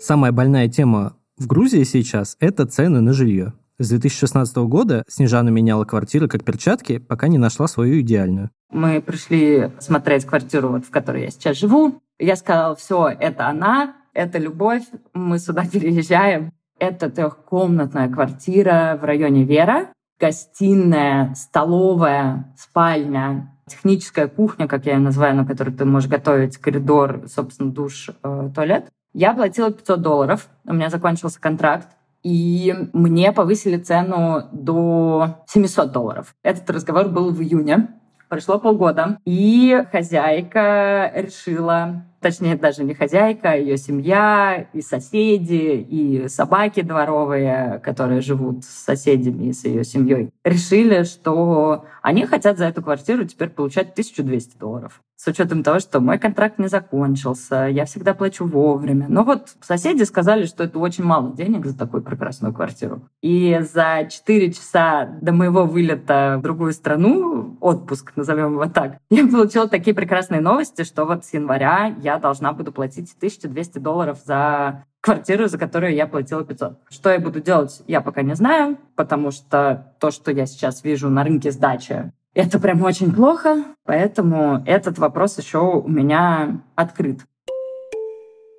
Самая 0.00 0.32
больная 0.32 0.68
тема 0.68 1.16
в 1.38 1.46
Грузии 1.46 1.84
сейчас– 1.84 2.36
это 2.40 2.66
цены 2.66 3.00
на 3.00 3.12
жилье. 3.12 3.52
С 3.78 3.88
2016 3.88 4.56
года 4.58 5.02
Снежана 5.08 5.48
меняла 5.48 5.84
квартиры 5.84 6.28
как 6.28 6.44
перчатки, 6.44 6.98
пока 6.98 7.28
не 7.28 7.38
нашла 7.38 7.66
свою 7.66 8.00
идеальную. 8.00 8.50
Мы 8.70 9.00
пришли 9.00 9.70
смотреть 9.80 10.24
квартиру, 10.24 10.68
вот, 10.68 10.84
в 10.84 10.90
которой 10.90 11.22
я 11.22 11.30
сейчас 11.30 11.58
живу. 11.58 12.00
Я 12.22 12.36
сказала, 12.36 12.76
все, 12.76 13.08
это 13.08 13.48
она, 13.48 13.96
это 14.14 14.38
любовь, 14.38 14.84
мы 15.12 15.40
сюда 15.40 15.64
переезжаем. 15.72 16.52
Это 16.78 17.10
трехкомнатная 17.10 18.08
квартира 18.08 18.96
в 19.00 19.04
районе 19.04 19.42
Вера, 19.42 19.88
гостиная, 20.20 21.34
столовая, 21.34 22.54
спальня, 22.56 23.52
техническая 23.66 24.28
кухня, 24.28 24.68
как 24.68 24.86
я 24.86 24.92
ее 24.92 24.98
называю, 25.00 25.34
на 25.34 25.44
которой 25.44 25.70
ты 25.70 25.84
можешь 25.84 26.08
готовить, 26.08 26.58
коридор, 26.58 27.24
собственно, 27.26 27.72
душ, 27.72 28.10
э, 28.22 28.50
туалет. 28.54 28.86
Я 29.12 29.34
платила 29.34 29.72
500 29.72 30.00
долларов, 30.00 30.48
у 30.64 30.74
меня 30.74 30.90
закончился 30.90 31.40
контракт, 31.40 31.88
и 32.22 32.72
мне 32.92 33.32
повысили 33.32 33.78
цену 33.78 34.44
до 34.52 35.42
700 35.48 35.90
долларов. 35.90 36.34
Этот 36.44 36.70
разговор 36.70 37.08
был 37.08 37.32
в 37.32 37.42
июне. 37.42 37.88
Прошло 38.28 38.60
полгода, 38.60 39.18
и 39.24 39.84
хозяйка 39.90 41.10
решила 41.14 42.04
точнее 42.22 42.56
даже 42.56 42.84
не 42.84 42.94
хозяйка, 42.94 43.50
а 43.50 43.56
ее 43.56 43.76
семья, 43.76 44.66
и 44.72 44.80
соседи, 44.80 45.86
и 45.88 46.28
собаки 46.28 46.80
дворовые, 46.80 47.80
которые 47.82 48.20
живут 48.20 48.64
с 48.64 48.68
соседями 48.68 49.48
и 49.48 49.52
с 49.52 49.64
ее 49.64 49.84
семьей, 49.84 50.30
решили, 50.44 51.02
что 51.02 51.84
они 52.00 52.24
хотят 52.24 52.58
за 52.58 52.66
эту 52.66 52.82
квартиру 52.82 53.24
теперь 53.24 53.50
получать 53.50 53.90
1200 53.90 54.56
долларов. 54.56 55.00
С 55.22 55.28
учетом 55.28 55.62
того, 55.62 55.78
что 55.78 56.00
мой 56.00 56.18
контракт 56.18 56.58
не 56.58 56.66
закончился, 56.66 57.66
я 57.66 57.84
всегда 57.84 58.12
плачу 58.12 58.44
вовремя. 58.44 59.06
Но 59.08 59.22
вот 59.22 59.54
соседи 59.60 60.02
сказали, 60.02 60.46
что 60.46 60.64
это 60.64 60.80
очень 60.80 61.04
мало 61.04 61.32
денег 61.32 61.64
за 61.64 61.78
такую 61.78 62.02
прекрасную 62.02 62.52
квартиру. 62.52 63.02
И 63.20 63.60
за 63.60 64.08
4 64.10 64.52
часа 64.52 65.16
до 65.20 65.32
моего 65.32 65.64
вылета 65.64 66.38
в 66.40 66.42
другую 66.42 66.72
страну, 66.72 67.56
отпуск, 67.60 68.14
назовем 68.16 68.54
его 68.54 68.66
так, 68.66 68.98
я 69.10 69.24
получила 69.28 69.68
такие 69.68 69.94
прекрасные 69.94 70.40
новости, 70.40 70.82
что 70.82 71.04
вот 71.04 71.24
с 71.24 71.32
января 71.32 71.94
я 72.02 72.11
я 72.12 72.18
должна 72.18 72.52
буду 72.52 72.72
платить 72.72 73.14
1200 73.16 73.78
долларов 73.78 74.18
за 74.24 74.84
квартиру, 75.00 75.48
за 75.48 75.58
которую 75.58 75.94
я 75.94 76.06
платила 76.06 76.44
500. 76.44 76.78
Что 76.90 77.10
я 77.10 77.18
буду 77.18 77.40
делать, 77.40 77.82
я 77.86 78.00
пока 78.00 78.22
не 78.22 78.34
знаю, 78.34 78.76
потому 78.96 79.30
что 79.30 79.94
то, 79.98 80.10
что 80.10 80.30
я 80.30 80.46
сейчас 80.46 80.84
вижу 80.84 81.08
на 81.08 81.24
рынке 81.24 81.50
сдачи, 81.50 82.12
это 82.34 82.58
прям 82.58 82.82
очень 82.82 83.12
плохо, 83.12 83.64
поэтому 83.84 84.62
этот 84.66 84.98
вопрос 84.98 85.38
еще 85.38 85.58
у 85.58 85.88
меня 85.88 86.60
открыт. 86.74 87.20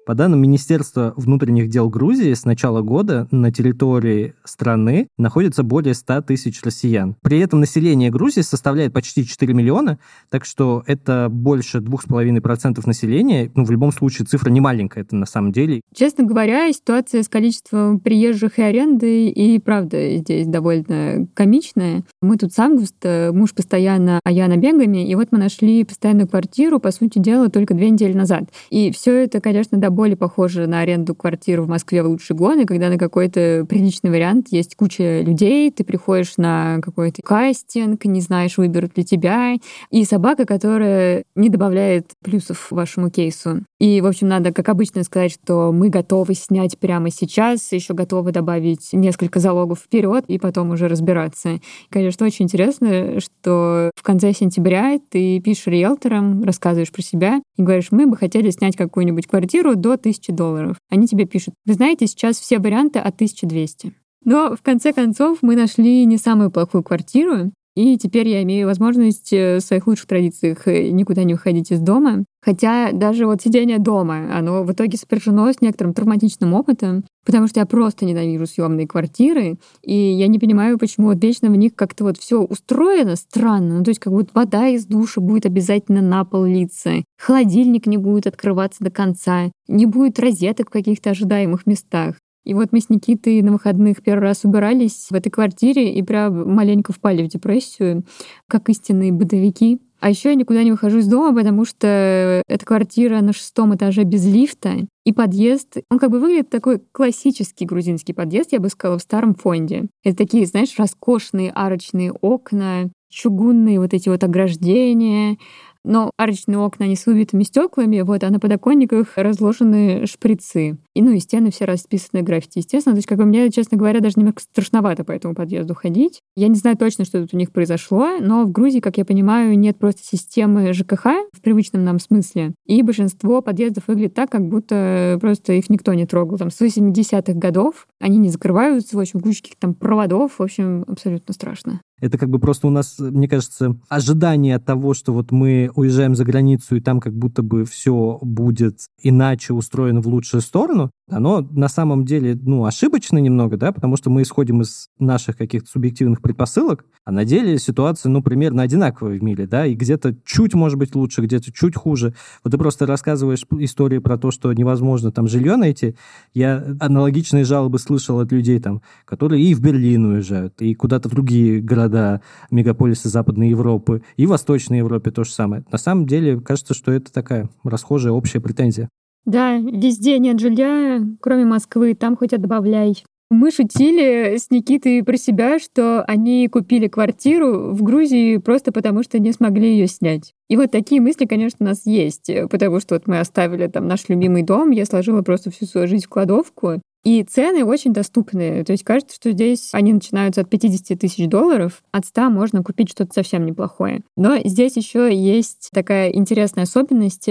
По 0.05 0.15
данным 0.15 0.41
Министерства 0.41 1.13
внутренних 1.15 1.69
дел 1.69 1.89
Грузии, 1.89 2.33
с 2.33 2.43
начала 2.43 2.81
года 2.81 3.27
на 3.31 3.53
территории 3.53 4.33
страны 4.43 5.07
находится 5.17 5.63
более 5.63 5.93
100 5.93 6.23
тысяч 6.23 6.61
россиян. 6.61 7.15
При 7.21 7.39
этом 7.39 7.61
население 7.61 8.09
Грузии 8.09 8.41
составляет 8.41 8.91
почти 8.91 9.25
4 9.25 9.53
миллиона, 9.53 9.99
так 10.29 10.43
что 10.43 10.83
это 10.87 11.29
больше 11.29 11.77
2,5% 11.77 12.81
населения. 12.85 13.49
Ну, 13.55 13.63
в 13.63 13.71
любом 13.71 13.93
случае, 13.93 14.25
цифра 14.25 14.49
не 14.49 14.59
маленькая, 14.59 15.01
это 15.01 15.15
на 15.15 15.25
самом 15.25 15.53
деле. 15.53 15.79
Честно 15.95 16.25
говоря, 16.25 16.71
ситуация 16.73 17.23
с 17.23 17.29
количеством 17.29 18.01
приезжих 18.01 18.59
и 18.59 18.61
аренды 18.61 19.29
и 19.29 19.57
правда 19.59 20.17
здесь 20.17 20.47
довольно 20.47 21.27
комичная. 21.33 22.03
Мы 22.23 22.37
тут 22.37 22.53
с 22.53 22.59
августа, 22.59 23.31
муж 23.33 23.53
постоянно, 23.53 24.21
а 24.23 24.31
я 24.31 24.47
набегами, 24.47 25.05
и 25.05 25.13
вот 25.13 25.27
мы 25.31 25.37
нашли 25.37 25.83
постоянную 25.83 26.25
квартиру, 26.25 26.79
по 26.79 26.91
сути 26.91 27.19
дела, 27.19 27.49
только 27.49 27.73
две 27.73 27.89
недели 27.89 28.13
назад. 28.13 28.45
И 28.69 28.93
все 28.93 29.25
это, 29.25 29.41
конечно, 29.41 29.77
до 29.77 29.89
более 29.89 30.15
похоже 30.15 30.65
на 30.65 30.79
аренду 30.79 31.15
квартиры 31.15 31.63
в 31.63 31.67
Москве 31.67 32.01
в 32.01 32.07
лучшие 32.07 32.37
годы, 32.37 32.65
когда 32.65 32.87
на 32.87 32.97
какой-то 32.97 33.65
приличный 33.67 34.09
вариант 34.09 34.47
есть 34.51 34.77
куча 34.77 35.19
людей, 35.19 35.69
ты 35.69 35.83
приходишь 35.83 36.37
на 36.37 36.79
какой-то 36.81 37.21
кастинг, 37.21 38.05
не 38.05 38.21
знаешь, 38.21 38.57
выберут 38.57 38.97
ли 38.97 39.03
тебя, 39.03 39.55
и 39.91 40.05
собака, 40.05 40.45
которая 40.45 41.25
не 41.35 41.49
добавляет 41.49 42.11
плюсов 42.23 42.71
вашему 42.71 43.09
кейсу. 43.09 43.65
И, 43.81 43.99
в 43.99 44.05
общем, 44.05 44.29
надо, 44.29 44.53
как 44.53 44.69
обычно, 44.69 45.03
сказать, 45.03 45.33
что 45.33 45.73
мы 45.73 45.89
готовы 45.89 46.35
снять 46.35 46.79
прямо 46.79 47.09
сейчас, 47.09 47.69
еще 47.73 47.93
готовы 47.93 48.31
добавить 48.31 48.93
несколько 48.93 49.41
залогов 49.41 49.79
вперед 49.79 50.23
и 50.29 50.39
потом 50.39 50.71
уже 50.71 50.87
разбираться. 50.87 51.59
Конечно, 51.89 52.12
очень 52.21 52.45
интересно, 52.45 53.19
что 53.19 53.91
в 53.95 54.03
конце 54.03 54.33
сентября 54.33 54.99
ты 55.09 55.39
пишешь 55.39 55.67
риэлторам, 55.67 56.43
рассказываешь 56.43 56.91
про 56.91 57.01
себя 57.01 57.41
и 57.57 57.61
говоришь, 57.61 57.91
мы 57.91 58.07
бы 58.07 58.17
хотели 58.17 58.49
снять 58.49 58.75
какую-нибудь 58.75 59.27
квартиру 59.27 59.75
до 59.75 59.93
1000 59.93 60.31
долларов. 60.33 60.77
Они 60.89 61.07
тебе 61.07 61.25
пишут, 61.25 61.53
вы 61.65 61.73
знаете, 61.73 62.07
сейчас 62.07 62.39
все 62.39 62.59
варианты 62.59 62.99
от 62.99 63.15
1200. 63.15 63.93
Но 64.25 64.55
в 64.55 64.61
конце 64.61 64.93
концов 64.93 65.39
мы 65.41 65.55
нашли 65.55 66.05
не 66.05 66.17
самую 66.17 66.51
плохую 66.51 66.83
квартиру, 66.83 67.51
и 67.75 67.97
теперь 67.97 68.27
я 68.27 68.43
имею 68.43 68.67
возможность 68.67 69.33
э, 69.33 69.57
в 69.57 69.61
своих 69.61 69.87
лучших 69.87 70.05
традициях 70.05 70.67
э, 70.67 70.89
никуда 70.89 71.23
не 71.23 71.33
выходить 71.33 71.71
из 71.71 71.79
дома. 71.79 72.25
Хотя 72.43 72.91
даже 72.91 73.25
вот 73.25 73.41
сидение 73.41 73.79
дома, 73.79 74.37
оно 74.37 74.63
в 74.63 74.71
итоге 74.71 74.97
сопряжено 74.97 75.51
с 75.51 75.61
некоторым 75.61 75.93
травматичным 75.93 76.53
опытом, 76.53 77.05
потому 77.25 77.47
что 77.47 77.61
я 77.61 77.65
просто 77.65 78.05
ненавижу 78.05 78.45
съемные 78.45 78.85
квартиры, 78.85 79.57
и 79.81 79.95
я 79.95 80.27
не 80.27 80.39
понимаю, 80.39 80.77
почему 80.77 81.07
вот 81.07 81.23
вечно 81.23 81.49
в 81.49 81.55
них 81.55 81.73
как-то 81.73 82.03
вот 82.03 82.17
все 82.17 82.41
устроено 82.41 83.15
странно. 83.15 83.77
Ну, 83.77 83.83
то 83.83 83.89
есть 83.89 84.01
как 84.01 84.11
будто 84.11 84.31
вода 84.33 84.67
из 84.67 84.85
душа 84.85 85.21
будет 85.21 85.45
обязательно 85.45 86.01
на 86.01 86.25
пол 86.25 86.43
литься, 86.45 87.03
холодильник 87.17 87.87
не 87.87 87.97
будет 87.97 88.27
открываться 88.27 88.83
до 88.83 88.91
конца, 88.91 89.49
не 89.67 89.85
будет 89.85 90.19
розеток 90.19 90.67
в 90.67 90.73
каких-то 90.73 91.11
ожидаемых 91.11 91.65
местах. 91.65 92.15
И 92.43 92.53
вот 92.53 92.71
мы 92.71 92.79
с 92.79 92.89
Никитой 92.89 93.41
на 93.41 93.53
выходных 93.53 94.01
первый 94.01 94.23
раз 94.23 94.41
убирались 94.43 95.07
в 95.09 95.15
этой 95.15 95.29
квартире 95.29 95.93
и 95.93 96.01
прям 96.01 96.53
маленько 96.53 96.91
впали 96.93 97.23
в 97.23 97.29
депрессию, 97.29 98.03
как 98.47 98.69
истинные 98.69 99.11
бытовики. 99.11 99.79
А 99.99 100.09
еще 100.09 100.29
я 100.29 100.35
никуда 100.35 100.63
не 100.63 100.71
выхожу 100.71 100.97
из 100.97 101.07
дома, 101.07 101.33
потому 101.33 101.63
что 101.63 102.41
эта 102.45 102.65
квартира 102.65 103.21
на 103.21 103.31
шестом 103.31 103.73
этаже 103.73 104.03
без 104.03 104.25
лифта. 104.25 104.85
И 105.05 105.13
подъезд, 105.13 105.77
он 105.89 105.97
как 105.97 106.11
бы 106.11 106.19
выглядит 106.19 106.49
такой 106.49 106.81
классический 106.91 107.63
грузинский 107.63 108.11
подъезд, 108.11 108.51
я 108.51 108.59
бы 108.59 108.67
сказала, 108.67 108.99
в 108.99 109.01
старом 109.01 109.33
фонде. 109.33 109.87
Это 110.03 110.17
такие, 110.17 110.45
знаешь, 110.45 110.77
роскошные 110.77 111.51
арочные 111.51 112.11
окна, 112.11 112.91
чугунные 113.09 113.79
вот 113.79 113.93
эти 113.93 114.09
вот 114.09 114.23
ограждения, 114.25 115.37
но 115.83 116.11
арочные 116.17 116.57
окна, 116.57 116.85
они 116.85 116.95
с 116.95 117.05
выбитыми 117.05 117.43
стеклами, 117.43 118.01
вот, 118.01 118.23
а 118.23 118.29
на 118.29 118.39
подоконниках 118.39 119.13
разложены 119.15 120.05
шприцы. 120.05 120.77
И, 120.93 121.01
ну, 121.01 121.11
и 121.11 121.19
стены 121.19 121.51
все 121.51 121.65
расписаны 121.65 122.21
граффити, 122.21 122.59
естественно. 122.59 122.95
То 122.95 122.99
есть, 122.99 123.07
как 123.07 123.17
бы 123.17 123.25
мне, 123.25 123.49
честно 123.49 123.77
говоря, 123.77 123.99
даже 123.99 124.15
немного 124.17 124.39
страшновато 124.39 125.03
по 125.03 125.11
этому 125.11 125.35
подъезду 125.35 125.75
ходить. 125.75 126.21
Я 126.35 126.47
не 126.47 126.55
знаю 126.55 126.77
точно, 126.77 127.05
что 127.05 127.21
тут 127.21 127.33
у 127.33 127.37
них 127.37 127.51
произошло, 127.51 128.17
но 128.19 128.43
в 128.43 128.51
Грузии, 128.51 128.79
как 128.79 128.97
я 128.97 129.05
понимаю, 129.05 129.57
нет 129.57 129.77
просто 129.77 130.03
системы 130.03 130.73
ЖКХ 130.73 131.05
в 131.31 131.41
привычном 131.41 131.83
нам 131.83 131.99
смысле. 131.99 132.53
И 132.65 132.81
большинство 132.81 133.41
подъездов 133.41 133.87
выглядит 133.87 134.13
так, 134.13 134.29
как 134.29 134.47
будто 134.47 135.17
просто 135.19 135.53
их 135.53 135.69
никто 135.69 135.93
не 135.93 136.05
трогал. 136.05 136.37
Там 136.37 136.49
с 136.49 136.61
80-х 136.61 137.33
годов 137.33 137.87
они 137.99 138.17
не 138.17 138.29
закрываются, 138.29 138.97
в 138.97 138.99
общем, 138.99 139.19
кучки 139.19 139.55
там 139.59 139.73
проводов. 139.73 140.39
В 140.39 140.43
общем, 140.43 140.83
абсолютно 140.87 141.33
страшно. 141.33 141.81
Это 142.03 142.17
как 142.17 142.29
бы 142.29 142.37
просто 142.37 142.67
у 142.67 142.69
нас, 142.69 142.99
мне 142.99 143.29
кажется, 143.29 143.77
ожидание 143.87 144.59
того, 144.59 144.93
что 144.93 145.13
вот 145.13 145.31
мы 145.31 145.71
уезжаем 145.73 146.15
за 146.15 146.25
границу, 146.25 146.75
и 146.75 146.81
там 146.81 146.99
как 146.99 147.13
будто 147.13 147.43
бы 147.43 147.63
все 147.63 148.19
будет 148.21 148.79
иначе 149.01 149.53
устроено 149.53 150.01
в 150.01 150.07
лучшую 150.07 150.41
сторону, 150.41 150.91
оно 151.13 151.41
на 151.51 151.67
самом 151.67 152.05
деле, 152.05 152.37
ну, 152.41 152.65
ошибочно 152.65 153.17
немного, 153.17 153.57
да, 153.57 153.71
потому 153.71 153.97
что 153.97 154.09
мы 154.09 154.23
исходим 154.23 154.61
из 154.61 154.89
наших 154.99 155.37
каких-то 155.37 155.69
субъективных 155.69 156.21
предпосылок, 156.21 156.85
а 157.05 157.11
на 157.11 157.25
деле 157.25 157.57
ситуация, 157.57 158.09
ну, 158.09 158.21
примерно 158.21 158.63
одинаковая 158.63 159.19
в 159.19 159.23
мире, 159.23 159.47
да, 159.47 159.65
и 159.65 159.75
где-то 159.75 160.15
чуть, 160.25 160.53
может 160.53 160.77
быть, 160.77 160.95
лучше, 160.95 161.21
где-то 161.21 161.51
чуть 161.51 161.75
хуже. 161.75 162.13
Вот 162.43 162.51
ты 162.51 162.57
просто 162.57 162.85
рассказываешь 162.85 163.45
истории 163.59 163.99
про 163.99 164.17
то, 164.17 164.31
что 164.31 164.51
невозможно 164.53 165.11
там 165.11 165.27
жилье 165.27 165.55
найти. 165.55 165.95
Я 166.33 166.63
аналогичные 166.79 167.43
жалобы 167.43 167.79
слышал 167.79 168.19
от 168.19 168.31
людей 168.31 168.59
там, 168.59 168.81
которые 169.05 169.43
и 169.43 169.53
в 169.53 169.61
Берлин 169.61 170.05
уезжают, 170.05 170.61
и 170.61 170.73
куда-то 170.73 171.09
в 171.09 171.11
другие 171.11 171.61
города, 171.61 172.21
мегаполисы 172.51 173.09
Западной 173.09 173.49
Европы, 173.49 174.01
и 174.17 174.25
Восточной 174.25 174.79
Европе 174.79 175.11
то 175.11 175.23
же 175.23 175.31
самое. 175.31 175.63
На 175.71 175.77
самом 175.77 176.07
деле, 176.07 176.39
кажется, 176.39 176.73
что 176.73 176.91
это 176.91 177.11
такая 177.11 177.49
расхожая 177.63 178.13
общая 178.13 178.39
претензия. 178.39 178.89
Да, 179.25 179.57
везде 179.57 180.19
нет 180.19 180.39
жилья, 180.39 181.01
кроме 181.21 181.45
Москвы, 181.45 181.93
там 181.93 182.17
хоть 182.17 182.31
добавляй. 182.31 183.03
Мы 183.33 183.49
шутили 183.49 184.37
с 184.37 184.51
Никитой 184.51 185.03
про 185.03 185.17
себя, 185.17 185.57
что 185.57 186.03
они 186.03 186.47
купили 186.49 186.87
квартиру 186.87 187.73
в 187.73 187.81
Грузии 187.81 188.37
просто 188.37 188.71
потому, 188.71 189.01
что 189.01 189.17
не 189.17 189.31
смогли 189.31 189.71
ее 189.71 189.87
снять. 189.87 190.33
И 190.49 190.55
вот 190.55 190.69
такие 190.69 191.01
мысли, 191.01 191.25
конечно, 191.25 191.57
у 191.61 191.63
нас 191.63 191.85
есть, 191.85 192.29
потому 192.51 192.79
что 192.79 192.93
вот 192.93 193.07
мы 193.07 193.19
оставили 193.19 193.65
там 193.67 193.87
наш 193.87 194.07
любимый 194.07 194.43
дом, 194.43 194.69
я 194.69 194.85
сложила 194.85 195.23
просто 195.23 195.49
всю 195.49 195.65
свою 195.65 195.87
жизнь 195.87 196.05
в 196.05 196.09
кладовку, 196.09 196.79
и 197.03 197.23
цены 197.23 197.65
очень 197.65 197.91
доступные. 197.91 198.63
То 198.63 198.71
есть 198.71 198.83
кажется, 198.83 199.15
что 199.15 199.31
здесь 199.31 199.69
они 199.73 199.93
начинаются 199.93 200.41
от 200.41 200.49
50 200.49 200.99
тысяч 200.99 201.27
долларов, 201.27 201.81
от 201.91 202.05
100 202.05 202.29
можно 202.29 202.63
купить 202.63 202.91
что-то 202.91 203.13
совсем 203.13 203.45
неплохое. 203.45 204.03
Но 204.15 204.37
здесь 204.45 204.77
еще 204.77 205.13
есть 205.13 205.69
такая 205.73 206.11
интересная 206.11 206.63
особенность 206.63 207.27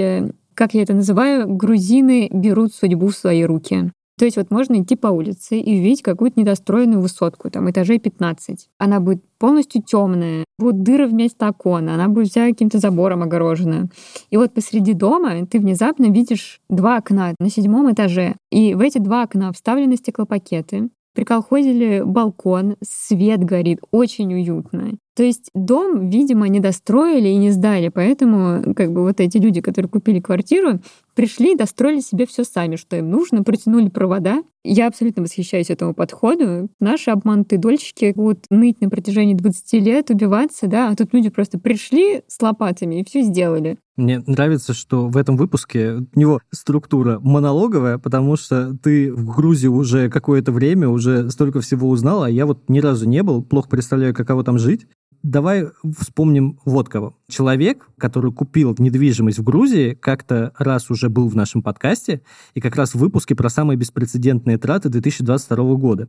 как 0.54 0.74
я 0.74 0.82
это 0.82 0.94
называю, 0.94 1.46
грузины 1.48 2.28
берут 2.32 2.74
судьбу 2.74 3.08
в 3.08 3.16
свои 3.16 3.44
руки. 3.44 3.90
То 4.18 4.26
есть 4.26 4.36
вот 4.36 4.50
можно 4.50 4.80
идти 4.80 4.94
по 4.94 5.08
улице 5.08 5.58
и 5.58 5.80
увидеть 5.80 6.02
какую-то 6.02 6.38
недостроенную 6.38 7.00
высотку, 7.00 7.50
там 7.50 7.70
этажей 7.70 7.98
15. 7.98 8.68
Она 8.78 9.00
будет 9.00 9.24
полностью 9.38 9.82
темная, 9.82 10.44
будут 10.58 10.82
дыры 10.82 11.06
вместо 11.06 11.48
окона, 11.48 11.94
она 11.94 12.08
будет 12.08 12.28
вся 12.28 12.46
каким-то 12.46 12.78
забором 12.78 13.22
огорожена. 13.22 13.88
И 14.30 14.36
вот 14.36 14.52
посреди 14.52 14.92
дома 14.92 15.46
ты 15.46 15.58
внезапно 15.58 16.04
видишь 16.04 16.60
два 16.68 16.98
окна 16.98 17.34
на 17.40 17.50
седьмом 17.50 17.92
этаже. 17.92 18.36
И 18.50 18.74
в 18.74 18.80
эти 18.80 18.98
два 18.98 19.22
окна 19.22 19.52
вставлены 19.52 19.96
стеклопакеты. 19.96 20.90
Приколхозили 21.14 22.02
балкон, 22.04 22.76
свет 22.82 23.44
горит, 23.44 23.80
очень 23.90 24.32
уютно. 24.32 24.92
То 25.14 25.22
есть 25.22 25.50
дом, 25.54 26.08
видимо, 26.08 26.48
не 26.48 26.60
достроили 26.60 27.28
и 27.28 27.36
не 27.36 27.50
сдали, 27.50 27.88
поэтому 27.88 28.74
как 28.74 28.92
бы 28.92 29.02
вот 29.02 29.20
эти 29.20 29.36
люди, 29.36 29.60
которые 29.60 29.90
купили 29.90 30.20
квартиру, 30.20 30.80
пришли 31.14 31.52
и 31.52 31.56
достроили 31.56 32.00
себе 32.00 32.26
все 32.26 32.44
сами, 32.44 32.76
что 32.76 32.96
им 32.96 33.10
нужно, 33.10 33.42
протянули 33.42 33.90
провода. 33.90 34.42
Я 34.64 34.86
абсолютно 34.86 35.22
восхищаюсь 35.22 35.70
этому 35.70 35.92
подходу. 35.92 36.68
Наши 36.80 37.10
обманутые 37.10 37.58
дольщики 37.58 38.12
будут 38.14 38.46
ныть 38.48 38.80
на 38.80 38.88
протяжении 38.88 39.34
20 39.34 39.72
лет, 39.84 40.10
убиваться, 40.10 40.66
да, 40.66 40.88
а 40.88 40.96
тут 40.96 41.12
люди 41.12 41.28
просто 41.28 41.58
пришли 41.58 42.22
с 42.28 42.40
лопатами 42.40 43.00
и 43.00 43.04
все 43.04 43.22
сделали. 43.22 43.76
Мне 43.96 44.20
нравится, 44.26 44.72
что 44.72 45.08
в 45.08 45.18
этом 45.18 45.36
выпуске 45.36 46.06
у 46.14 46.18
него 46.18 46.40
структура 46.50 47.20
монологовая, 47.20 47.98
потому 47.98 48.36
что 48.36 48.74
ты 48.82 49.12
в 49.12 49.36
Грузии 49.36 49.66
уже 49.66 50.08
какое-то 50.08 50.52
время, 50.52 50.88
уже 50.88 51.28
столько 51.30 51.60
всего 51.60 51.90
узнал, 51.90 52.22
а 52.22 52.30
я 52.30 52.46
вот 52.46 52.70
ни 52.70 52.78
разу 52.80 53.06
не 53.06 53.22
был, 53.22 53.42
плохо 53.42 53.68
представляю, 53.68 54.14
каково 54.14 54.44
там 54.44 54.58
жить. 54.58 54.86
Давай 55.22 55.66
вспомним 55.98 56.58
вот 56.64 56.88
кого. 56.88 57.16
Человек, 57.28 57.88
который 57.98 58.32
купил 58.32 58.74
недвижимость 58.78 59.38
в 59.38 59.44
Грузии, 59.44 59.94
как-то 59.94 60.52
раз 60.58 60.90
уже 60.90 61.08
был 61.08 61.28
в 61.28 61.36
нашем 61.36 61.62
подкасте, 61.62 62.22
и 62.54 62.60
как 62.60 62.76
раз 62.76 62.94
в 62.94 62.98
выпуске 62.98 63.34
про 63.34 63.48
самые 63.48 63.76
беспрецедентные 63.76 64.58
траты 64.58 64.88
2022 64.88 65.74
года. 65.74 66.08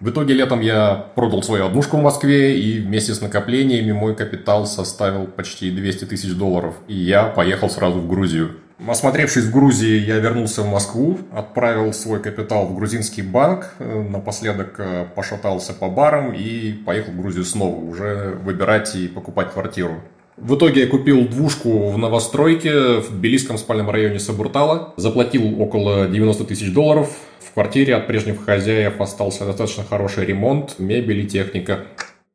В 0.00 0.08
итоге 0.08 0.32
летом 0.32 0.60
я 0.60 0.94
продал 1.14 1.42
свою 1.42 1.66
однушку 1.66 1.98
в 1.98 2.02
Москве, 2.02 2.58
и 2.58 2.80
вместе 2.80 3.14
с 3.14 3.20
накоплениями 3.20 3.92
мой 3.92 4.16
капитал 4.16 4.66
составил 4.66 5.26
почти 5.26 5.70
200 5.70 6.06
тысяч 6.06 6.34
долларов. 6.34 6.74
И 6.88 6.94
я 6.94 7.24
поехал 7.24 7.68
сразу 7.68 8.00
в 8.00 8.08
Грузию. 8.08 8.52
Осмотревшись 8.88 9.44
в 9.44 9.52
Грузии, 9.52 9.98
я 9.98 10.16
вернулся 10.16 10.62
в 10.62 10.70
Москву, 10.70 11.18
отправил 11.32 11.92
свой 11.92 12.20
капитал 12.20 12.66
в 12.66 12.74
грузинский 12.74 13.22
банк, 13.22 13.74
э, 13.78 14.02
напоследок 14.02 14.74
э, 14.78 15.06
пошатался 15.14 15.74
по 15.74 15.88
барам 15.88 16.32
и 16.32 16.72
поехал 16.72 17.12
в 17.12 17.20
Грузию 17.20 17.44
снова, 17.44 17.76
уже 17.76 18.38
выбирать 18.42 18.94
и 18.96 19.06
покупать 19.06 19.52
квартиру. 19.52 20.00
В 20.38 20.56
итоге 20.56 20.82
я 20.82 20.86
купил 20.86 21.28
двушку 21.28 21.90
в 21.90 21.98
новостройке 21.98 23.00
в 23.00 23.10
Тбилисском 23.10 23.58
спальном 23.58 23.90
районе 23.90 24.18
Сабуртала, 24.18 24.94
заплатил 24.96 25.60
около 25.60 26.08
90 26.08 26.44
тысяч 26.44 26.72
долларов. 26.72 27.14
В 27.40 27.52
квартире 27.52 27.94
от 27.96 28.06
прежних 28.06 28.42
хозяев 28.42 29.00
остался 29.00 29.44
достаточно 29.44 29.84
хороший 29.84 30.24
ремонт, 30.24 30.78
мебель 30.78 31.20
и 31.20 31.26
техника. 31.26 31.80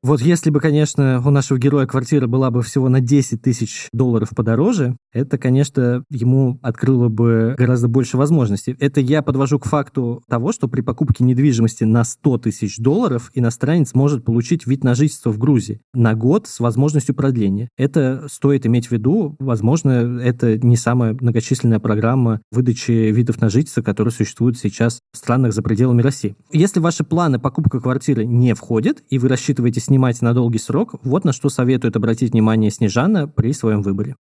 Вот 0.05 0.21
если 0.21 0.51
бы, 0.51 0.59
конечно, 0.59 1.19
у 1.25 1.31
нашего 1.31 1.57
героя 1.57 1.88
квартира 1.88 2.27
была 2.27 2.51
бы 2.51 2.62
всего 2.62 2.89
на 2.89 3.00
10 3.00 3.41
тысяч 3.41 3.88
долларов 3.91 4.29
подороже, 4.35 4.97
это, 5.12 5.39
конечно, 5.39 6.03
ему 6.12 6.59
открыло 6.62 7.09
бы 7.09 7.55
гораздо 7.57 7.88
больше 7.88 8.15
возможностей. 8.15 8.75
Это 8.79 9.01
я 9.01 9.24
подвожу 9.24 9.57
к 9.57 9.65
факту 9.65 10.21
того, 10.29 10.51
что 10.51 10.67
при 10.67 10.81
покупке 10.81 11.24
недвижимости 11.24 11.85
на 11.85 12.03
100 12.03 12.38
тысяч 12.38 12.77
долларов 12.77 13.31
иностранец 13.33 13.95
может 13.95 14.24
получить 14.24 14.67
вид 14.67 14.83
на 14.83 14.93
жительство 14.93 15.31
в 15.31 15.39
Грузии 15.39 15.81
на 15.95 16.13
год 16.13 16.45
с 16.45 16.59
возможностью 16.59 17.15
продления. 17.15 17.69
Это 17.75 18.27
стоит 18.29 18.67
иметь 18.67 18.89
в 18.89 18.91
виду. 18.91 19.35
Возможно, 19.39 20.19
это 20.21 20.59
не 20.59 20.77
самая 20.77 21.17
многочисленная 21.19 21.79
программа 21.79 22.41
выдачи 22.51 22.91
видов 22.91 23.41
на 23.41 23.50
жительство, 23.50 23.81
которая 23.81 24.12
существует 24.12 24.59
сейчас 24.59 25.00
в 25.12 25.17
странах 25.17 25.53
за 25.53 25.63
пределами 25.63 26.03
России. 26.03 26.35
Если 26.51 26.79
ваши 26.79 27.03
планы 27.03 27.39
покупка 27.39 27.79
квартиры 27.79 28.24
не 28.24 28.53
входят, 28.53 29.01
и 29.09 29.17
вы 29.17 29.29
рассчитываете 29.29 29.79
с 29.79 29.89
снимать 29.95 30.21
на 30.21 30.33
долгий 30.33 30.59
срок, 30.59 30.95
вот 31.03 31.23
на 31.23 31.31
что 31.31 31.47
советует 31.47 31.95
обратить 31.95 32.33
внимание 32.33 32.69
Снежана 32.69 33.29
при 33.29 33.53
своем 33.53 33.81
выборе 33.81 34.15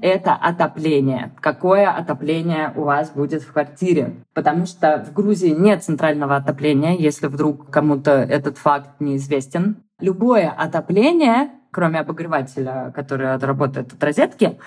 это 0.00 0.34
отопление. 0.34 1.32
Какое 1.40 1.88
отопление 1.88 2.74
у 2.76 2.82
вас 2.82 3.10
будет 3.10 3.42
в 3.42 3.50
квартире? 3.50 4.16
Потому 4.34 4.66
что 4.66 5.02
в 5.02 5.14
Грузии 5.14 5.48
нет 5.48 5.82
центрального 5.82 6.36
отопления, 6.36 6.94
если 6.94 7.26
вдруг 7.26 7.70
кому-то 7.70 8.10
этот 8.10 8.58
факт 8.58 9.00
неизвестен. 9.00 9.76
Любое 10.00 10.50
отопление, 10.50 11.52
кроме 11.70 12.00
обогревателя, 12.00 12.92
который 12.94 13.38
работает 13.38 13.94
от 13.94 14.04
розетки, 14.04 14.58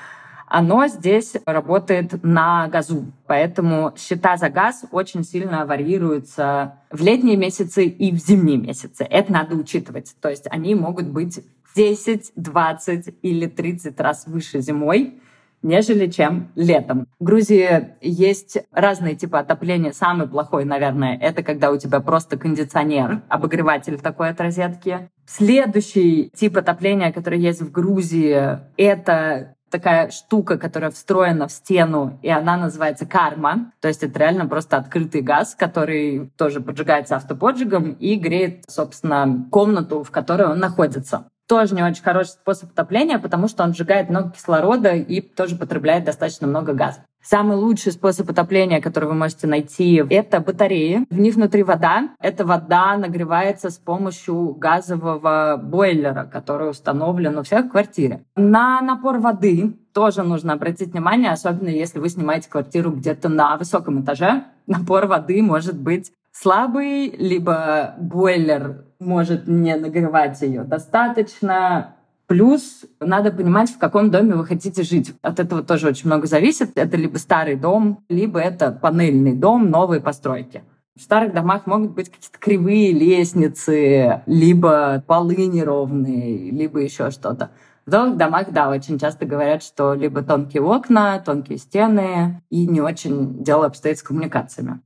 оно 0.47 0.87
здесь 0.87 1.35
работает 1.45 2.23
на 2.23 2.67
газу. 2.67 3.05
Поэтому 3.27 3.93
счета 3.97 4.37
за 4.37 4.49
газ 4.49 4.85
очень 4.91 5.23
сильно 5.23 5.65
варьируются 5.65 6.79
в 6.89 7.01
летние 7.01 7.35
месяцы 7.35 7.85
и 7.85 8.11
в 8.11 8.17
зимние 8.17 8.57
месяцы. 8.57 9.03
Это 9.03 9.31
надо 9.31 9.55
учитывать. 9.55 10.15
То 10.21 10.29
есть 10.29 10.47
они 10.49 10.73
могут 10.73 11.07
быть 11.07 11.43
10, 11.75 12.31
20 12.35 13.15
или 13.21 13.45
30 13.45 13.99
раз 13.99 14.25
выше 14.25 14.61
зимой, 14.61 15.19
нежели 15.61 16.07
чем 16.07 16.49
летом. 16.55 17.07
В 17.19 17.25
Грузии 17.25 17.89
есть 18.01 18.57
разные 18.71 19.15
типы 19.15 19.37
отопления. 19.37 19.91
Самый 19.91 20.27
плохой, 20.27 20.65
наверное, 20.65 21.17
это 21.17 21.43
когда 21.43 21.71
у 21.71 21.77
тебя 21.77 21.99
просто 21.99 22.37
кондиционер, 22.37 23.21
обогреватель 23.27 23.99
такой 23.99 24.29
от 24.29 24.39
розетки. 24.39 25.09
Следующий 25.25 26.31
тип 26.33 26.55
отопления, 26.57 27.11
который 27.11 27.39
есть 27.39 27.61
в 27.61 27.69
Грузии, 27.69 28.59
это 28.77 29.56
такая 29.69 30.11
штука, 30.11 30.57
которая 30.57 30.91
встроена 30.91 31.47
в 31.47 31.51
стену, 31.51 32.19
и 32.21 32.29
она 32.29 32.57
называется 32.57 33.05
карма. 33.05 33.71
То 33.81 33.87
есть 33.87 34.03
это 34.03 34.19
реально 34.19 34.47
просто 34.47 34.77
открытый 34.77 35.21
газ, 35.21 35.55
который 35.55 36.31
тоже 36.37 36.61
поджигается 36.61 37.15
автоподжигом 37.15 37.91
и 37.93 38.15
греет, 38.15 38.63
собственно, 38.67 39.45
комнату, 39.51 40.03
в 40.03 40.11
которой 40.11 40.47
он 40.47 40.59
находится. 40.59 41.25
Тоже 41.47 41.75
не 41.75 41.83
очень 41.83 42.03
хороший 42.03 42.31
способ 42.31 42.71
отопления, 42.71 43.19
потому 43.19 43.47
что 43.47 43.63
он 43.63 43.73
сжигает 43.73 44.09
много 44.09 44.31
кислорода 44.31 44.89
и 44.89 45.21
тоже 45.21 45.55
потребляет 45.55 46.03
достаточно 46.03 46.45
много 46.45 46.73
газа. 46.73 47.05
Самый 47.29 47.57
лучший 47.57 47.91
способ 47.91 48.29
отопления, 48.29 48.79
который 48.79 49.09
вы 49.09 49.13
можете 49.13 49.47
найти, 49.47 50.01
это 50.09 50.39
батареи. 50.39 51.05
В 51.09 51.19
них 51.19 51.35
внутри 51.35 51.61
вода. 51.61 52.11
Эта 52.21 52.45
вода 52.45 52.95
нагревается 52.95 53.69
с 53.69 53.77
помощью 53.77 54.53
газового 54.53 55.59
бойлера, 55.61 56.23
который 56.23 56.69
установлен 56.69 57.37
у 57.37 57.43
всех 57.43 57.65
в 57.65 57.69
квартире. 57.71 58.23
На 58.37 58.79
напор 58.79 59.17
воды 59.17 59.75
тоже 59.93 60.23
нужно 60.23 60.53
обратить 60.53 60.93
внимание, 60.93 61.31
особенно 61.31 61.67
если 61.67 61.99
вы 61.99 62.07
снимаете 62.07 62.49
квартиру 62.49 62.91
где-то 62.91 63.27
на 63.27 63.57
высоком 63.57 64.01
этаже. 64.01 64.45
Напор 64.65 65.07
воды 65.07 65.41
может 65.41 65.77
быть 65.77 66.13
слабый, 66.31 67.09
либо 67.09 67.95
бойлер 67.99 68.85
может 69.01 69.47
не 69.47 69.75
нагревать 69.75 70.41
ее 70.41 70.63
достаточно, 70.63 71.96
Плюс 72.27 72.85
надо 72.99 73.31
понимать, 73.31 73.69
в 73.69 73.77
каком 73.77 74.11
доме 74.11 74.35
вы 74.35 74.45
хотите 74.45 74.83
жить. 74.83 75.13
От 75.21 75.39
этого 75.39 75.63
тоже 75.63 75.87
очень 75.87 76.07
много 76.07 76.27
зависит. 76.27 76.71
Это 76.75 76.97
либо 76.97 77.17
старый 77.17 77.55
дом, 77.55 78.03
либо 78.09 78.39
это 78.39 78.71
панельный 78.71 79.33
дом, 79.33 79.69
новые 79.69 80.01
постройки. 80.01 80.63
В 80.97 81.01
старых 81.01 81.33
домах 81.33 81.67
могут 81.67 81.91
быть 81.91 82.09
какие-то 82.09 82.37
кривые 82.37 82.91
лестницы, 82.91 84.23
либо 84.25 85.03
полы 85.07 85.45
неровные, 85.45 86.51
либо 86.51 86.79
еще 86.79 87.11
что-то. 87.11 87.51
В 87.85 87.91
новых 87.91 88.17
домах, 88.17 88.51
да, 88.51 88.69
очень 88.69 88.99
часто 88.99 89.25
говорят, 89.25 89.63
что 89.63 89.93
либо 89.93 90.21
тонкие 90.21 90.61
окна, 90.61 91.19
тонкие 91.19 91.57
стены, 91.57 92.41
и 92.49 92.67
не 92.67 92.81
очень 92.81 93.41
дело 93.41 93.67
обстоит 93.67 93.99
с 93.99 94.03
коммуникациями. 94.03 94.81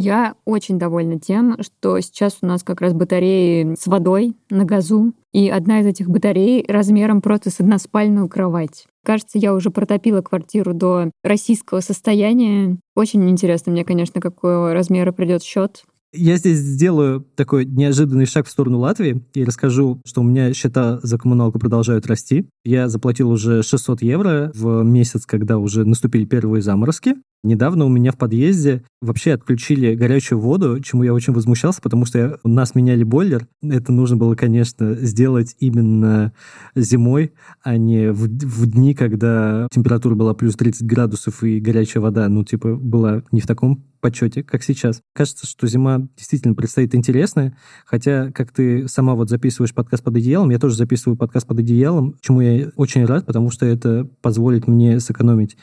Я 0.00 0.36
очень 0.44 0.78
довольна 0.78 1.18
тем, 1.18 1.56
что 1.60 1.98
сейчас 1.98 2.38
у 2.40 2.46
нас 2.46 2.62
как 2.62 2.80
раз 2.80 2.92
батареи 2.92 3.74
с 3.76 3.88
водой 3.88 4.36
на 4.48 4.64
газу, 4.64 5.12
и 5.32 5.48
одна 5.48 5.80
из 5.80 5.86
этих 5.86 6.08
батарей 6.08 6.64
размером 6.68 7.20
просто 7.20 7.50
с 7.50 7.58
односпальную 7.58 8.28
кровать. 8.28 8.86
Кажется, 9.04 9.38
я 9.38 9.52
уже 9.52 9.70
протопила 9.70 10.22
квартиру 10.22 10.72
до 10.72 11.10
российского 11.24 11.80
состояния. 11.80 12.78
Очень 12.94 13.28
интересно 13.28 13.72
мне, 13.72 13.84
конечно, 13.84 14.20
какого 14.20 14.72
размера 14.72 15.10
придет 15.10 15.42
счет. 15.42 15.82
Я 16.14 16.36
здесь 16.36 16.58
сделаю 16.58 17.20
такой 17.36 17.66
неожиданный 17.66 18.24
шаг 18.24 18.46
в 18.46 18.50
сторону 18.50 18.78
Латвии 18.78 19.22
и 19.34 19.44
расскажу, 19.44 20.00
что 20.06 20.22
у 20.22 20.24
меня 20.24 20.54
счета 20.54 21.00
за 21.02 21.18
коммуналку 21.18 21.58
продолжают 21.58 22.06
расти. 22.06 22.48
Я 22.64 22.88
заплатил 22.88 23.30
уже 23.30 23.62
600 23.62 24.00
евро 24.00 24.50
в 24.54 24.82
месяц, 24.84 25.26
когда 25.26 25.58
уже 25.58 25.84
наступили 25.84 26.24
первые 26.24 26.62
заморозки. 26.62 27.16
Недавно 27.44 27.84
у 27.84 27.88
меня 27.88 28.10
в 28.10 28.16
подъезде 28.16 28.82
вообще 29.00 29.32
отключили 29.32 29.94
горячую 29.94 30.40
воду, 30.40 30.80
чему 30.80 31.04
я 31.04 31.14
очень 31.14 31.32
возмущался, 31.32 31.80
потому 31.80 32.04
что 32.04 32.18
я, 32.18 32.38
у 32.42 32.48
нас 32.48 32.74
меняли 32.74 33.04
бойлер. 33.04 33.46
Это 33.62 33.92
нужно 33.92 34.16
было, 34.16 34.34
конечно, 34.34 34.94
сделать 34.94 35.54
именно 35.60 36.32
зимой, 36.74 37.32
а 37.62 37.76
не 37.76 38.10
в, 38.10 38.26
в 38.26 38.66
дни, 38.66 38.94
когда 38.94 39.68
температура 39.70 40.16
была 40.16 40.34
плюс 40.34 40.56
30 40.56 40.84
градусов 40.84 41.44
и 41.44 41.60
горячая 41.60 42.02
вода, 42.02 42.28
ну, 42.28 42.44
типа, 42.44 42.74
была 42.74 43.22
не 43.30 43.40
в 43.40 43.46
таком 43.46 43.84
почете, 44.00 44.42
как 44.42 44.62
сейчас. 44.62 45.00
Кажется, 45.14 45.46
что 45.46 45.66
зима 45.66 45.97
действительно 46.16 46.54
предстоит 46.54 46.94
интересная, 46.94 47.56
хотя, 47.84 48.30
как 48.32 48.52
ты 48.52 48.88
сама 48.88 49.14
вот 49.14 49.28
записываешь 49.28 49.74
подкаст 49.74 50.04
под 50.04 50.16
одеялом, 50.16 50.50
я 50.50 50.58
тоже 50.58 50.76
записываю 50.76 51.16
подкаст 51.16 51.46
под 51.46 51.58
одеялом, 51.58 52.16
чему 52.20 52.40
я 52.40 52.70
очень 52.76 53.04
рад, 53.04 53.26
потому 53.26 53.50
что 53.50 53.66
это 53.66 54.08
позволит 54.22 54.66
мне 54.66 55.00
сэкономить 55.00 55.56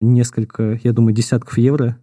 несколько, 0.00 0.78
я 0.82 0.92
думаю, 0.92 1.14
десятков 1.14 1.56
евро 1.58 1.98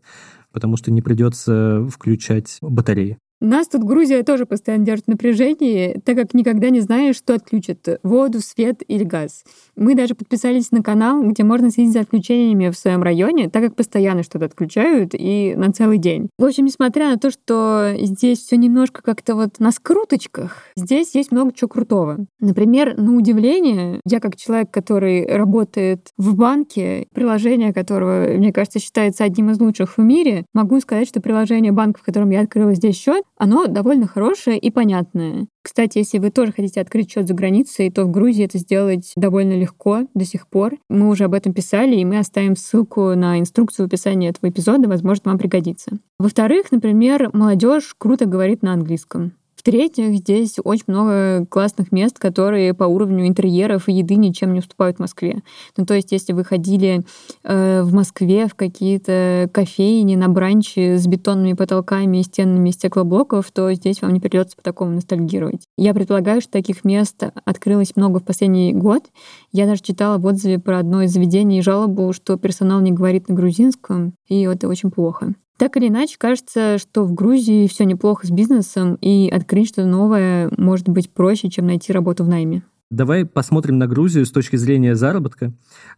потому 0.54 0.78
что 0.78 0.92
не 0.92 1.02
придется 1.02 1.86
включать 1.92 2.60
батареи. 2.62 3.18
Нас 3.44 3.68
тут 3.68 3.84
Грузия 3.84 4.24
тоже 4.24 4.46
постоянно 4.46 4.86
держит 4.86 5.08
в 5.08 5.10
напряжении, 5.10 6.00
так 6.06 6.16
как 6.16 6.34
никогда 6.34 6.70
не 6.70 6.80
знаешь, 6.80 7.18
что 7.18 7.34
отключат— 7.34 8.00
воду, 8.04 8.40
свет 8.40 8.84
или 8.88 9.04
газ. 9.04 9.44
Мы 9.76 9.96
даже 9.96 10.16
подписались 10.16 10.72
на 10.72 10.82
канал, 10.82 11.22
где 11.22 11.44
можно 11.44 11.70
следить 11.70 11.92
за 11.92 12.00
отключениями 12.00 12.70
в 12.70 12.78
своем 12.78 13.04
районе, 13.04 13.50
так 13.50 13.62
как 13.62 13.76
постоянно 13.76 14.24
что-то 14.24 14.46
отключают 14.46 15.10
и 15.12 15.56
на 15.58 15.74
целый 15.74 15.98
день. 15.98 16.30
В 16.38 16.46
общем, 16.46 16.64
несмотря 16.64 17.10
на 17.10 17.18
то, 17.18 17.32
что 17.32 17.94
здесь 18.00 18.40
все 18.40 18.56
немножко 18.56 19.02
как-то 19.02 19.36
вот 19.36 19.60
на 19.60 19.74
скруточках, 19.74 20.64
здесь 20.78 21.14
есть 21.14 21.34
много 21.34 21.52
чего 21.52 21.68
крутого. 21.68 22.26
Например, 22.40 22.98
на 22.98 23.14
удивление, 23.14 24.00
я 24.06 24.22
как 24.22 24.38
человек, 24.38 24.72
который 24.72 25.26
работает 25.28 26.12
в 26.18 26.34
банке, 26.38 27.08
приложение 27.14 27.74
которого, 27.74 28.38
мне 28.38 28.54
кажется, 28.54 28.80
считается 28.80 29.26
одним 29.26 29.50
из 29.50 29.60
лучших 29.60 29.98
в 29.98 30.02
мире, 30.02 30.46
могу 30.54 30.80
сказать, 30.80 31.10
что 31.10 31.20
приложение 31.20 31.74
банка, 31.74 32.00
в 32.00 32.04
котором 32.04 32.30
я 32.30 32.40
открыла 32.40 32.74
здесь 32.74 32.96
счет, 32.96 33.26
оно 33.38 33.68
довольно 33.68 34.08
хорошее 34.08 34.58
и 34.58 34.72
понятное. 34.72 35.48
Кстати, 35.62 36.00
если 36.00 36.20
вы 36.20 36.30
тоже 36.30 36.52
хотите 36.52 36.82
открыть 36.82 37.12
счет 37.12 37.28
за 37.28 37.34
границей, 37.34 37.90
то 37.90 38.06
в 38.06 38.12
Грузии 38.12 38.46
это 38.46 38.58
сделать 38.58 39.12
довольно 39.16 39.54
легко 39.54 40.08
до 40.14 40.26
сих 40.26 40.48
пор. 40.48 40.78
Мы 40.90 41.10
уже 41.10 41.26
об 41.26 41.34
этом 41.34 41.54
писали, 41.54 41.96
и 41.96 42.06
мы 42.06 42.20
оставим 42.20 42.56
ссылку 42.56 43.16
на 43.16 43.40
инструкцию 43.40 43.86
в 43.86 43.88
описании 43.88 44.30
этого 44.30 44.50
эпизода, 44.50 44.88
возможно, 44.88 45.32
вам 45.32 45.40
пригодится. 45.40 45.98
Во-вторых, 46.20 46.72
например, 46.72 47.30
молодежь 47.34 47.96
круто 47.98 48.26
говорит 48.26 48.62
на 48.62 48.74
английском. 48.74 49.34
В-третьих, 49.64 50.18
здесь 50.18 50.56
очень 50.62 50.84
много 50.88 51.46
классных 51.46 51.94
мест, 51.94 52.20
которые 52.20 52.74
по 52.74 52.84
уровню 52.84 53.28
интерьеров 53.28 53.88
и 53.88 53.94
еды 53.94 54.16
ничем 54.16 54.52
не 54.52 54.60
уступают 54.60 55.00
Москве. 55.00 55.42
Ну, 55.78 55.86
то 55.86 55.94
есть, 55.94 56.12
если 56.12 56.34
вы 56.34 56.44
ходили 56.44 57.06
э, 57.46 57.82
в 57.82 57.94
Москве 57.94 58.48
в 58.48 58.56
какие-то 58.56 59.50
кофейни 59.54 60.18
на 60.18 60.28
бранчи 60.28 60.98
с 60.98 61.08
бетонными 61.08 61.54
потолками 61.54 62.18
и 62.18 62.24
стенами 62.24 62.72
стеклоблоков, 62.72 63.52
то 63.52 63.74
здесь 63.74 64.02
вам 64.02 64.12
не 64.12 64.20
придется 64.20 64.58
по 64.58 64.64
такому 64.64 64.92
ностальгировать. 64.92 65.62
Я 65.78 65.94
предполагаю, 65.94 66.42
что 66.42 66.52
таких 66.52 66.84
мест 66.84 67.24
открылось 67.46 67.96
много 67.96 68.20
в 68.20 68.26
последний 68.26 68.74
год. 68.74 69.06
Я 69.54 69.66
даже 69.66 69.82
читала 69.82 70.18
в 70.18 70.26
отзыве 70.26 70.60
про 70.60 70.80
одно 70.80 71.04
из 71.04 71.14
заведений 71.14 71.62
жалобу, 71.62 72.12
что 72.12 72.36
персонал 72.38 72.82
не 72.82 72.92
говорит 72.92 73.30
на 73.30 73.36
грузинском, 73.36 74.16
и 74.28 74.42
это 74.42 74.68
очень 74.68 74.92
плохо. 74.92 75.36
Так 75.58 75.78
или 75.78 75.88
иначе, 75.88 76.18
кажется, 76.18 76.78
что 76.78 77.04
в 77.04 77.14
Грузии 77.14 77.68
все 77.68 77.86
неплохо 77.86 78.26
с 78.26 78.32
бизнесом, 78.32 78.96
и 78.96 79.30
открыть 79.30 79.70
что-то 79.70 79.88
новое 79.88 80.52
может 80.58 80.90
быть 80.90 81.12
проще, 81.12 81.50
чем 81.50 81.68
найти 81.68 81.94
работу 81.94 82.24
в 82.24 82.28
найме. 82.28 82.64
Давай 82.90 83.26
посмотрим 83.26 83.80
на 83.80 83.88
Грузию 83.88 84.26
с 84.26 84.32
точки 84.32 84.56
зрения 84.56 84.96
заработка. 84.96 85.52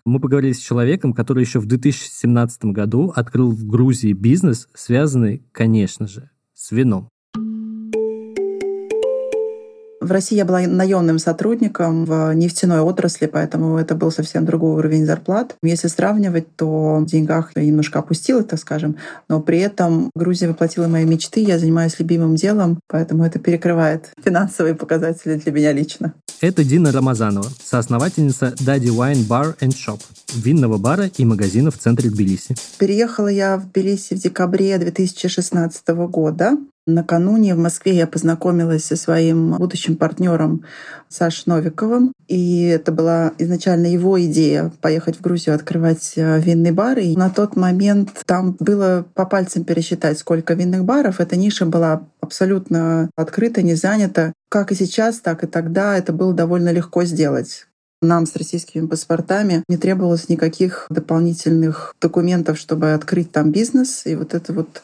Мы 0.05 0.21
поговорили 0.21 0.53
с 0.53 0.59
человеком, 0.59 1.13
который 1.13 1.43
еще 1.43 1.59
в 1.59 1.65
2017 1.65 2.65
году 2.65 3.11
открыл 3.13 3.51
в 3.51 3.65
Грузии 3.65 4.13
бизнес, 4.13 4.69
связанный, 4.73 5.43
конечно 5.51 6.07
же, 6.07 6.29
с 6.53 6.71
вином. 6.71 7.09
В 10.05 10.11
России 10.11 10.35
я 10.35 10.45
была 10.45 10.61
наемным 10.61 11.17
сотрудником 11.17 12.05
в 12.05 12.31
нефтяной 12.35 12.81
отрасли, 12.81 13.25
поэтому 13.25 13.79
это 13.79 13.95
был 13.95 14.11
совсем 14.11 14.45
другой 14.45 14.75
уровень 14.75 15.03
зарплат. 15.03 15.55
Если 15.63 15.87
сравнивать, 15.87 16.55
то 16.55 16.97
в 16.97 17.05
деньгах 17.07 17.53
я 17.55 17.63
немножко 17.63 17.97
опустилась, 17.97 18.45
так 18.45 18.59
скажем, 18.59 18.97
но 19.29 19.41
при 19.41 19.57
этом 19.57 20.11
Грузия 20.13 20.47
воплотила 20.47 20.87
мои 20.87 21.05
мечты, 21.05 21.39
я 21.39 21.57
занимаюсь 21.57 21.97
любимым 21.97 22.35
делом, 22.35 22.79
поэтому 22.87 23.25
это 23.25 23.39
перекрывает 23.39 24.11
финансовые 24.23 24.75
показатели 24.75 25.37
для 25.37 25.51
меня 25.51 25.73
лично. 25.73 26.13
Это 26.39 26.63
Дина 26.63 26.91
Рамазанова, 26.91 27.47
соосновательница 27.63 28.53
Daddy 28.59 28.89
Wine 28.89 29.27
Bar 29.27 29.57
and 29.57 29.73
Shop, 29.73 29.99
винного 30.35 30.77
бара 30.77 31.09
и 31.17 31.25
магазина 31.25 31.71
в 31.71 31.79
центре 31.79 32.11
Тбилиси. 32.11 32.55
Переехала 32.77 33.29
я 33.29 33.57
в 33.57 33.71
Тбилиси 33.71 34.13
в 34.13 34.19
декабре 34.19 34.77
2016 34.77 35.87
года. 35.87 36.57
Накануне 36.87 37.55
в 37.55 37.57
Москве 37.57 37.95
я 37.95 38.05
познакомилась 38.05 38.85
со 38.85 38.95
своим 38.95 39.53
будущим 39.57 39.97
партнером 39.97 40.63
Сашей 41.09 41.43
Новиковым. 41.47 42.13
И 42.27 42.65
это 42.65 42.91
была 42.91 43.33
изначально 43.39 43.87
его 43.87 44.21
идея 44.23 44.71
поехать 44.81 45.17
в 45.17 45.21
Грузию 45.21 45.55
открывать 45.55 46.13
э, 46.15 46.39
винный 46.39 46.71
бар. 46.71 46.99
И 46.99 47.15
на 47.15 47.31
тот 47.31 47.55
момент 47.55 48.21
там 48.27 48.55
было 48.59 49.03
по 49.15 49.25
пальцам 49.25 49.63
пересчитать, 49.63 50.19
сколько 50.19 50.53
винных 50.53 50.85
баров. 50.85 51.19
Эта 51.19 51.35
ниша 51.35 51.65
была 51.65 52.03
абсолютно 52.21 53.09
открыта, 53.15 53.63
не 53.63 53.73
занята. 53.73 54.33
Как 54.49 54.71
и 54.71 54.75
сейчас, 54.75 55.19
так 55.21 55.43
и 55.43 55.47
тогда 55.47 55.97
это 55.97 56.13
было 56.13 56.33
довольно 56.33 56.71
легко 56.71 57.03
сделать. 57.03 57.65
Нам 58.03 58.27
с 58.27 58.35
российскими 58.35 58.85
паспортами 58.85 59.63
не 59.67 59.77
требовалось 59.77 60.29
никаких 60.29 60.85
дополнительных 60.91 61.95
документов, 61.99 62.59
чтобы 62.59 62.93
открыть 62.93 63.31
там 63.31 63.51
бизнес. 63.51 64.05
И 64.05 64.15
вот 64.15 64.35
это 64.35 64.53
вот 64.53 64.83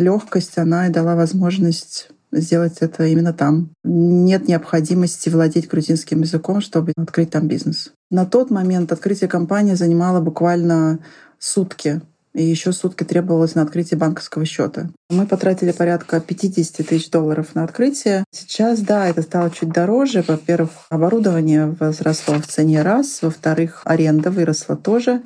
легкость, 0.00 0.58
она 0.58 0.88
и 0.88 0.90
дала 0.90 1.14
возможность 1.14 2.10
сделать 2.32 2.78
это 2.80 3.04
именно 3.06 3.32
там. 3.32 3.70
Нет 3.84 4.48
необходимости 4.48 5.28
владеть 5.28 5.68
грузинским 5.68 6.20
языком, 6.20 6.60
чтобы 6.60 6.92
открыть 6.96 7.30
там 7.30 7.48
бизнес. 7.48 7.92
На 8.10 8.24
тот 8.26 8.50
момент 8.50 8.92
открытие 8.92 9.28
компании 9.28 9.74
занимало 9.74 10.20
буквально 10.20 11.00
сутки. 11.38 12.00
И 12.32 12.44
еще 12.44 12.72
сутки 12.72 13.02
требовалось 13.02 13.56
на 13.56 13.62
открытие 13.62 13.98
банковского 13.98 14.44
счета. 14.44 14.90
Мы 15.08 15.26
потратили 15.26 15.72
порядка 15.72 16.20
50 16.20 16.86
тысяч 16.86 17.10
долларов 17.10 17.56
на 17.56 17.64
открытие. 17.64 18.22
Сейчас, 18.30 18.80
да, 18.80 19.08
это 19.08 19.22
стало 19.22 19.50
чуть 19.50 19.70
дороже. 19.70 20.24
Во-первых, 20.26 20.70
оборудование 20.90 21.74
возросло 21.80 22.36
в 22.36 22.46
цене 22.46 22.82
раз. 22.82 23.22
Во-вторых, 23.22 23.82
аренда 23.84 24.30
выросла 24.30 24.76
тоже. 24.76 25.22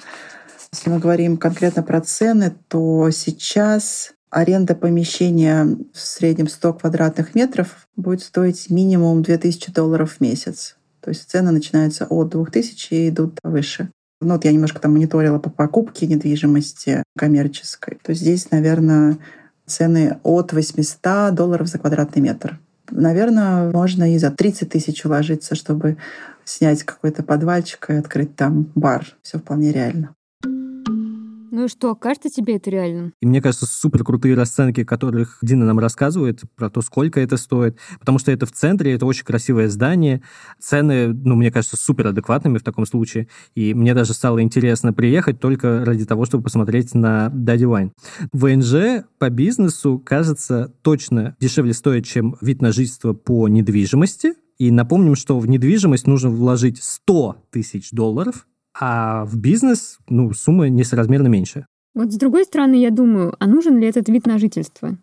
Если 0.72 0.88
мы 0.88 0.98
говорим 0.98 1.36
конкретно 1.36 1.82
про 1.82 2.00
цены, 2.00 2.54
то 2.68 3.10
сейчас 3.10 4.14
аренда 4.34 4.74
помещения 4.74 5.64
в 5.92 5.98
среднем 5.98 6.48
100 6.48 6.74
квадратных 6.74 7.34
метров 7.36 7.86
будет 7.94 8.20
стоить 8.20 8.68
минимум 8.68 9.22
2000 9.22 9.72
долларов 9.72 10.14
в 10.14 10.20
месяц. 10.20 10.76
То 11.00 11.10
есть 11.10 11.30
цены 11.30 11.52
начинаются 11.52 12.06
от 12.06 12.30
2000 12.30 12.94
и 12.94 13.08
идут 13.10 13.38
выше. 13.44 13.90
Ну, 14.20 14.34
вот 14.34 14.44
я 14.44 14.52
немножко 14.52 14.80
там 14.80 14.92
мониторила 14.94 15.38
по 15.38 15.50
покупке 15.50 16.06
недвижимости 16.06 17.04
коммерческой. 17.16 17.98
То 18.02 18.12
здесь, 18.12 18.50
наверное, 18.50 19.18
цены 19.66 20.18
от 20.24 20.52
800 20.52 21.32
долларов 21.32 21.68
за 21.68 21.78
квадратный 21.78 22.22
метр. 22.22 22.58
Наверное, 22.90 23.70
можно 23.70 24.12
и 24.12 24.18
за 24.18 24.30
30 24.30 24.68
тысяч 24.68 25.04
уложиться, 25.04 25.54
чтобы 25.54 25.96
снять 26.44 26.82
какой-то 26.82 27.22
подвальчик 27.22 27.90
и 27.90 27.94
открыть 27.94 28.34
там 28.34 28.72
бар. 28.74 29.06
Все 29.22 29.38
вполне 29.38 29.72
реально. 29.72 30.14
Ну 31.54 31.66
и 31.66 31.68
что, 31.68 31.94
кажется 31.94 32.30
тебе 32.30 32.56
это 32.56 32.68
реальным? 32.68 33.14
И 33.20 33.26
мне 33.26 33.40
кажется, 33.40 33.66
супер 33.66 34.02
крутые 34.02 34.34
расценки, 34.34 34.82
которых 34.82 35.38
Дина 35.40 35.64
нам 35.64 35.78
рассказывает 35.78 36.42
про 36.56 36.68
то, 36.68 36.82
сколько 36.82 37.20
это 37.20 37.36
стоит, 37.36 37.78
потому 38.00 38.18
что 38.18 38.32
это 38.32 38.44
в 38.44 38.50
центре, 38.50 38.92
это 38.92 39.06
очень 39.06 39.24
красивое 39.24 39.68
здание, 39.68 40.20
цены, 40.58 41.14
ну, 41.14 41.36
мне 41.36 41.52
кажется, 41.52 41.76
супер 41.76 42.08
адекватными 42.08 42.58
в 42.58 42.64
таком 42.64 42.86
случае, 42.86 43.28
и 43.54 43.72
мне 43.72 43.94
даже 43.94 44.14
стало 44.14 44.42
интересно 44.42 44.92
приехать 44.92 45.38
только 45.38 45.84
ради 45.84 46.04
того, 46.04 46.24
чтобы 46.24 46.42
посмотреть 46.42 46.92
на 46.92 47.28
Daddy 47.32 47.58
Wine. 47.58 47.92
ВНЖ 48.32 49.04
по 49.18 49.30
бизнесу, 49.30 50.02
кажется, 50.04 50.74
точно 50.82 51.36
дешевле 51.38 51.72
стоит, 51.72 52.04
чем 52.04 52.36
вид 52.40 52.62
на 52.62 52.72
жительство 52.72 53.12
по 53.12 53.46
недвижимости, 53.46 54.34
и 54.58 54.72
напомним, 54.72 55.14
что 55.14 55.38
в 55.38 55.46
недвижимость 55.46 56.08
нужно 56.08 56.30
вложить 56.30 56.82
100 56.82 57.44
тысяч 57.52 57.92
долларов, 57.92 58.48
а 58.78 59.24
в 59.24 59.36
бизнес, 59.36 59.98
ну, 60.08 60.32
сумма 60.32 60.68
несоразмерно 60.68 61.28
меньше. 61.28 61.66
Вот 61.94 62.12
с 62.12 62.16
другой 62.16 62.44
стороны, 62.44 62.74
я 62.74 62.90
думаю, 62.90 63.34
а 63.38 63.46
нужен 63.46 63.78
ли 63.78 63.86
этот 63.86 64.08
вид 64.08 64.26
на 64.26 64.38
жительство? 64.38 64.96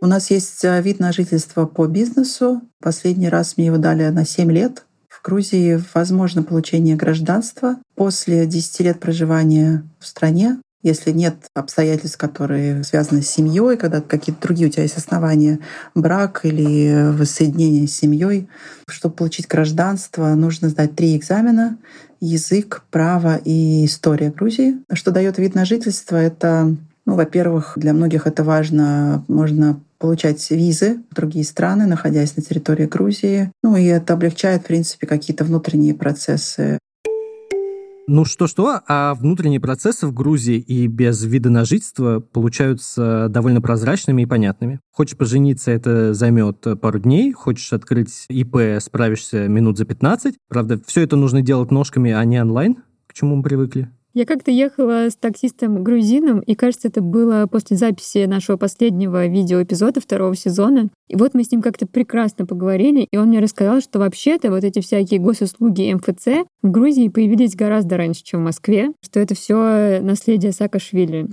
У 0.00 0.06
нас 0.06 0.30
есть 0.30 0.64
э, 0.64 0.80
вид 0.82 1.00
на 1.00 1.12
жительство 1.12 1.66
по 1.66 1.86
бизнесу. 1.86 2.62
Последний 2.80 3.28
раз 3.28 3.56
мне 3.56 3.66
его 3.66 3.78
дали 3.78 4.06
на 4.08 4.24
7 4.24 4.52
лет. 4.52 4.84
В 5.08 5.24
Грузии 5.24 5.82
возможно 5.94 6.42
получение 6.42 6.94
гражданства 6.94 7.76
после 7.96 8.46
10 8.46 8.80
лет 8.80 9.00
проживания 9.00 9.82
в 9.98 10.06
стране. 10.06 10.58
Если 10.82 11.10
нет 11.10 11.46
обстоятельств, 11.54 12.18
которые 12.18 12.84
связаны 12.84 13.22
с 13.22 13.28
семьей, 13.28 13.76
когда 13.76 14.00
какие-то 14.00 14.42
другие 14.42 14.68
у 14.68 14.70
тебя 14.70 14.84
есть 14.84 14.98
основания, 14.98 15.58
брак 15.96 16.42
или 16.44 17.10
воссоединение 17.10 17.88
с 17.88 17.96
семьей, 17.96 18.48
чтобы 18.88 19.16
получить 19.16 19.48
гражданство, 19.48 20.32
нужно 20.34 20.68
сдать 20.68 20.94
три 20.94 21.16
экзамена 21.16 21.78
язык, 22.20 22.84
право 22.90 23.36
и 23.36 23.84
история 23.84 24.30
Грузии. 24.30 24.76
Что 24.92 25.10
дает 25.10 25.38
вид 25.38 25.54
на 25.54 25.64
жительство, 25.64 26.16
это, 26.16 26.74
ну, 27.04 27.14
во-первых, 27.14 27.74
для 27.76 27.92
многих 27.92 28.26
это 28.26 28.44
важно, 28.44 29.24
можно 29.28 29.80
получать 29.98 30.50
визы 30.50 30.98
в 31.10 31.14
другие 31.14 31.44
страны, 31.44 31.86
находясь 31.86 32.36
на 32.36 32.42
территории 32.42 32.86
Грузии. 32.86 33.50
Ну 33.62 33.76
и 33.76 33.84
это 33.84 34.14
облегчает, 34.14 34.62
в 34.62 34.66
принципе, 34.66 35.06
какие-то 35.06 35.44
внутренние 35.44 35.94
процессы 35.94 36.78
ну 38.06 38.24
что-что, 38.24 38.80
а 38.86 39.14
внутренние 39.14 39.60
процессы 39.60 40.06
в 40.06 40.12
Грузии 40.12 40.58
и 40.58 40.86
без 40.86 41.24
вида 41.24 41.50
на 41.50 41.64
жительство 41.64 42.20
получаются 42.20 43.28
довольно 43.28 43.60
прозрачными 43.60 44.22
и 44.22 44.26
понятными. 44.26 44.80
Хочешь 44.92 45.16
пожениться, 45.16 45.70
это 45.70 46.14
займет 46.14 46.64
пару 46.80 46.98
дней. 46.98 47.32
Хочешь 47.32 47.72
открыть 47.72 48.26
ИП, 48.28 48.80
справишься 48.80 49.48
минут 49.48 49.78
за 49.78 49.84
15. 49.84 50.36
Правда, 50.48 50.80
все 50.86 51.02
это 51.02 51.16
нужно 51.16 51.42
делать 51.42 51.70
ножками, 51.70 52.12
а 52.12 52.24
не 52.24 52.40
онлайн, 52.40 52.76
к 53.06 53.12
чему 53.12 53.36
мы 53.36 53.42
привыкли. 53.42 53.90
Я 54.16 54.24
как-то 54.24 54.50
ехала 54.50 55.10
с 55.10 55.14
таксистом 55.14 55.84
грузином, 55.84 56.40
и 56.40 56.54
кажется, 56.54 56.88
это 56.88 57.02
было 57.02 57.46
после 57.52 57.76
записи 57.76 58.24
нашего 58.24 58.56
последнего 58.56 59.26
видеоэпизода 59.26 60.00
второго 60.00 60.34
сезона. 60.34 60.88
И 61.08 61.16
вот 61.16 61.34
мы 61.34 61.44
с 61.44 61.52
ним 61.52 61.60
как-то 61.60 61.86
прекрасно 61.86 62.46
поговорили, 62.46 63.06
и 63.10 63.16
он 63.18 63.28
мне 63.28 63.40
рассказал, 63.40 63.82
что 63.82 63.98
вообще-то 63.98 64.50
вот 64.50 64.64
эти 64.64 64.80
всякие 64.80 65.20
госуслуги 65.20 65.92
МФЦ 65.92 66.48
в 66.62 66.70
Грузии 66.70 67.08
появились 67.08 67.54
гораздо 67.54 67.98
раньше, 67.98 68.22
чем 68.24 68.40
в 68.40 68.44
Москве, 68.44 68.88
что 69.02 69.20
это 69.20 69.34
все 69.34 70.00
наследие 70.00 70.52
Саакашвили. 70.52 71.28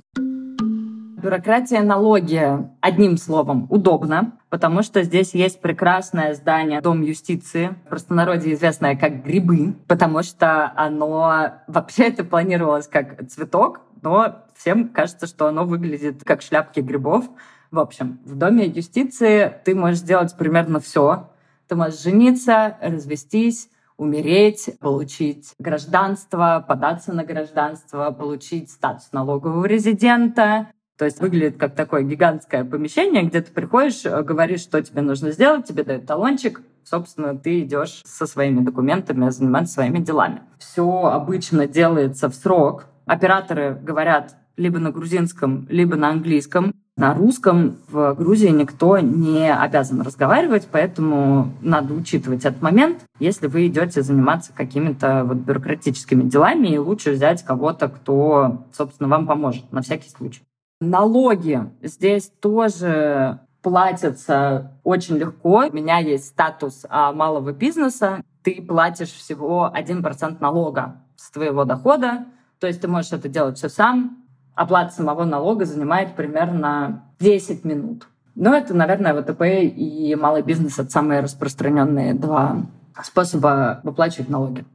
Бюрократия 1.23 1.81
налоги, 1.83 2.43
одним 2.81 3.15
словом, 3.15 3.65
удобно, 3.69 4.33
потому 4.49 4.83
что 4.83 5.03
здесь 5.03 5.33
есть 5.33 5.61
прекрасное 5.61 6.33
здание 6.33 6.81
Дом 6.81 7.01
юстиции, 7.01 7.77
в 7.85 7.89
простонародье 7.91 8.53
известное 8.55 8.97
как 8.97 9.23
грибы, 9.23 9.73
потому 9.87 10.21
что 10.21 10.73
оно 10.75 11.61
вообще 11.67 12.09
это 12.09 12.25
планировалось 12.25 12.89
как 12.89 13.25
цветок, 13.29 13.79
но 14.01 14.43
всем 14.53 14.89
кажется, 14.89 15.25
что 15.25 15.47
оно 15.47 15.63
выглядит 15.63 16.25
как 16.25 16.41
шляпки 16.41 16.81
грибов. 16.81 17.23
В 17.71 17.79
общем, 17.79 18.19
в 18.25 18.35
Доме 18.35 18.65
юстиции 18.65 19.53
ты 19.63 19.75
можешь 19.75 19.99
сделать 19.99 20.35
примерно 20.37 20.81
все. 20.81 21.29
Ты 21.69 21.77
можешь 21.77 22.01
жениться, 22.01 22.75
развестись, 22.81 23.69
умереть, 23.95 24.71
получить 24.79 25.53
гражданство, 25.59 26.63
податься 26.67 27.13
на 27.13 27.23
гражданство, 27.23 28.11
получить 28.11 28.71
статус 28.71 29.09
налогового 29.11 29.65
резидента, 29.65 30.67
то 30.97 31.05
есть 31.05 31.19
выглядит 31.19 31.57
как 31.57 31.75
такое 31.75 32.03
гигантское 32.03 32.63
помещение, 32.63 33.23
где 33.23 33.41
ты 33.41 33.51
приходишь, 33.51 34.05
э, 34.05 34.21
говоришь, 34.21 34.61
что 34.61 34.81
тебе 34.81 35.01
нужно 35.01 35.31
сделать, 35.31 35.65
тебе 35.65 35.83
дают 35.83 36.05
талончик, 36.05 36.61
собственно, 36.83 37.37
ты 37.37 37.61
идешь 37.61 38.01
со 38.05 38.25
своими 38.27 38.63
документами 38.63 39.29
заниматься 39.29 39.75
своими 39.75 39.99
делами. 39.99 40.41
Все 40.59 41.05
обычно 41.05 41.67
делается 41.67 42.29
в 42.29 42.35
срок. 42.35 42.85
Операторы 43.05 43.77
говорят 43.81 44.35
либо 44.55 44.79
на 44.79 44.91
грузинском, 44.91 45.65
либо 45.69 45.95
на 45.95 46.09
английском. 46.09 46.73
На 46.95 47.15
русском 47.15 47.77
в 47.87 48.13
Грузии 48.13 48.49
никто 48.49 48.99
не 48.99 49.51
обязан 49.51 50.01
разговаривать, 50.01 50.67
поэтому 50.71 51.51
надо 51.61 51.95
учитывать 51.95 52.45
этот 52.45 52.61
момент, 52.61 52.99
если 53.19 53.47
вы 53.47 53.65
идете 53.65 54.03
заниматься 54.03 54.53
какими-то 54.53 55.23
вот 55.23 55.37
бюрократическими 55.37 56.21
делами, 56.21 56.67
и 56.67 56.77
лучше 56.77 57.13
взять 57.13 57.43
кого-то, 57.43 57.87
кто, 57.89 58.67
собственно, 58.71 59.09
вам 59.09 59.25
поможет 59.25 59.71
на 59.71 59.81
всякий 59.81 60.11
случай. 60.11 60.43
Налоги 60.83 61.61
здесь 61.81 62.29
тоже 62.41 63.39
платятся 63.61 64.73
очень 64.83 65.15
легко. 65.15 65.65
У 65.69 65.73
меня 65.73 65.99
есть 65.99 66.27
статус 66.27 66.85
а, 66.89 67.13
малого 67.13 67.53
бизнеса. 67.53 68.21
Ты 68.43 68.61
платишь 68.61 69.11
всего 69.11 69.71
1% 69.73 70.37
налога 70.41 70.97
с 71.15 71.31
твоего 71.31 71.63
дохода. 71.63 72.25
То 72.59 72.67
есть 72.67 72.81
ты 72.81 72.89
можешь 72.89 73.13
это 73.13 73.29
делать 73.29 73.57
все 73.57 73.69
сам. 73.69 74.25
Оплата 74.55 74.93
самого 74.93 75.23
налога 75.23 75.65
занимает 75.65 76.15
примерно 76.15 77.05
10 77.19 77.63
минут. 77.63 78.07
Но 78.35 78.53
это, 78.53 78.73
наверное, 78.73 79.13
ВТП 79.13 79.63
и 79.63 80.13
малый 80.15 80.41
бизнес— 80.41 80.77
это 80.79 80.89
самые 80.89 81.21
распространенные 81.21 82.13
два 82.13 82.57
способа 83.01 83.79
выплачивать 83.83 84.27
налоги. 84.27 84.65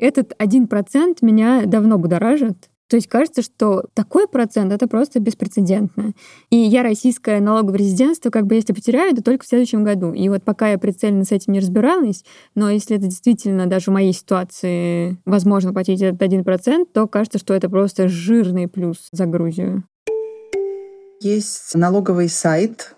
Этот 0.00 0.32
один 0.38 0.68
процент 0.68 1.20
меня 1.20 1.66
давно 1.66 1.98
будоражит. 1.98 2.70
То 2.88 2.96
есть 2.96 3.08
кажется, 3.08 3.42
что 3.42 3.84
такой 3.94 4.28
процент— 4.28 4.72
это 4.74 4.86
просто 4.86 5.18
беспрецедентно. 5.18 6.12
И 6.50 6.56
я 6.56 6.82
российское 6.82 7.40
налоговое 7.40 7.78
резидентство, 7.78 8.30
как 8.30 8.46
бы 8.46 8.54
если 8.54 8.72
потеряю, 8.72 9.14
то 9.16 9.22
только 9.22 9.44
в 9.44 9.48
следующем 9.48 9.82
году. 9.82 10.12
И 10.12 10.28
вот 10.28 10.44
пока 10.44 10.70
я 10.70 10.78
прицельно 10.78 11.24
с 11.24 11.32
этим 11.32 11.52
не 11.52 11.60
разбиралась, 11.60 12.24
но 12.54 12.70
если 12.70 12.96
это 12.96 13.06
действительно 13.06 13.66
даже 13.66 13.90
в 13.90 13.94
моей 13.94 14.12
ситуации 14.12 15.18
возможно 15.24 15.72
платить 15.72 16.00
этот 16.00 16.22
один 16.22 16.44
процент, 16.44 16.92
то 16.92 17.06
кажется, 17.08 17.38
что 17.38 17.54
это 17.54 17.68
просто 17.68 18.08
жирный 18.08 18.68
плюс 18.68 19.08
за 19.10 19.26
Грузию. 19.26 19.84
Есть 21.20 21.74
налоговый 21.74 22.28
сайт. 22.28 22.94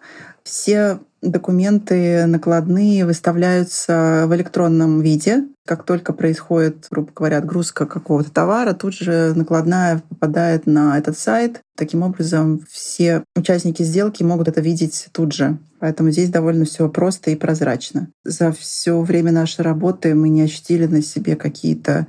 Все 0.48 0.98
документы 1.20 2.24
накладные 2.24 3.04
выставляются 3.04 4.24
в 4.26 4.34
электронном 4.34 5.02
виде. 5.02 5.44
Как 5.66 5.84
только 5.84 6.14
происходит, 6.14 6.86
грубо 6.90 7.12
говоря, 7.14 7.36
отгрузка 7.36 7.84
какого-то 7.84 8.30
товара, 8.30 8.72
тут 8.72 8.94
же 8.94 9.34
накладная 9.36 10.02
попадает 10.08 10.64
на 10.64 10.96
этот 10.96 11.18
сайт. 11.18 11.60
Таким 11.76 12.02
образом, 12.02 12.64
все 12.70 13.24
участники 13.36 13.82
сделки 13.82 14.22
могут 14.22 14.48
это 14.48 14.62
видеть 14.62 15.08
тут 15.12 15.34
же. 15.34 15.58
Поэтому 15.80 16.10
здесь 16.10 16.30
довольно 16.30 16.64
все 16.64 16.88
просто 16.88 17.30
и 17.30 17.36
прозрачно. 17.36 18.08
За 18.24 18.50
все 18.50 18.98
время 19.02 19.32
нашей 19.32 19.60
работы 19.60 20.14
мы 20.14 20.30
не 20.30 20.40
ощутили 20.40 20.86
на 20.86 21.02
себе 21.02 21.36
какие-то 21.36 22.06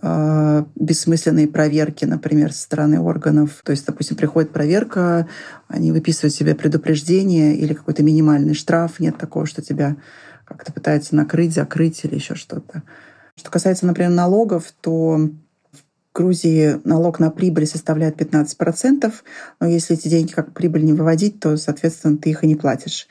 бессмысленные 0.00 1.48
проверки, 1.48 2.04
например, 2.04 2.52
со 2.52 2.62
стороны 2.62 3.00
органов. 3.00 3.62
То 3.64 3.72
есть, 3.72 3.86
допустим, 3.86 4.16
приходит 4.16 4.52
проверка, 4.52 5.28
они 5.66 5.92
выписывают 5.92 6.34
себе 6.34 6.54
предупреждение 6.54 7.56
или 7.56 7.74
какой-то 7.74 8.02
минимальный 8.02 8.54
штраф. 8.54 9.00
Нет 9.00 9.18
такого, 9.18 9.46
что 9.46 9.62
тебя 9.62 9.96
как-то 10.44 10.72
пытаются 10.72 11.14
накрыть, 11.14 11.54
закрыть 11.54 12.04
или 12.04 12.14
еще 12.14 12.34
что-то. 12.34 12.82
Что 13.36 13.50
касается, 13.50 13.86
например, 13.86 14.10
налогов, 14.10 14.72
то 14.80 15.16
в 15.72 16.14
Грузии 16.14 16.80
налог 16.84 17.20
на 17.20 17.30
прибыль 17.30 17.66
составляет 17.66 18.20
15%, 18.20 19.12
но 19.60 19.66
если 19.66 19.96
эти 19.96 20.08
деньги 20.08 20.32
как 20.32 20.52
прибыль 20.52 20.84
не 20.84 20.92
выводить, 20.92 21.38
то, 21.38 21.56
соответственно, 21.56 22.16
ты 22.16 22.30
их 22.30 22.42
и 22.42 22.46
не 22.46 22.56
платишь. 22.56 23.06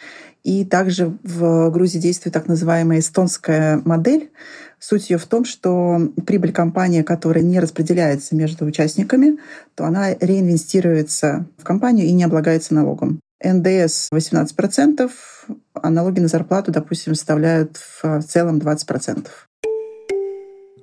И 0.47 0.63
также 0.63 1.17
в 1.23 1.69
Грузии 1.71 1.99
действует 1.99 2.33
так 2.33 2.47
называемая 2.47 2.99
эстонская 2.99 3.81
модель, 3.83 4.31
Суть 4.79 5.09
ее 5.09 5.17
в 5.17 5.25
том, 5.25 5.43
что 5.43 5.99
прибыль 6.25 6.53
компании, 6.53 7.01
которая 7.01 7.43
не 7.43 7.59
распределяется 7.59 8.35
между 8.35 8.63
участниками, 8.65 9.39
то 9.75 9.85
она 9.85 10.13
реинвестируется 10.13 11.47
в 11.57 11.63
компанию 11.63 12.05
и 12.05 12.11
не 12.11 12.23
облагается 12.23 12.75
налогом. 12.75 13.19
НДС 13.43 14.09
18%, 14.13 15.11
а 15.73 15.89
налоги 15.89 16.19
на 16.19 16.27
зарплату, 16.27 16.71
допустим, 16.71 17.15
составляют 17.15 17.77
в 18.01 18.21
целом 18.21 18.59
20%. 18.59 19.27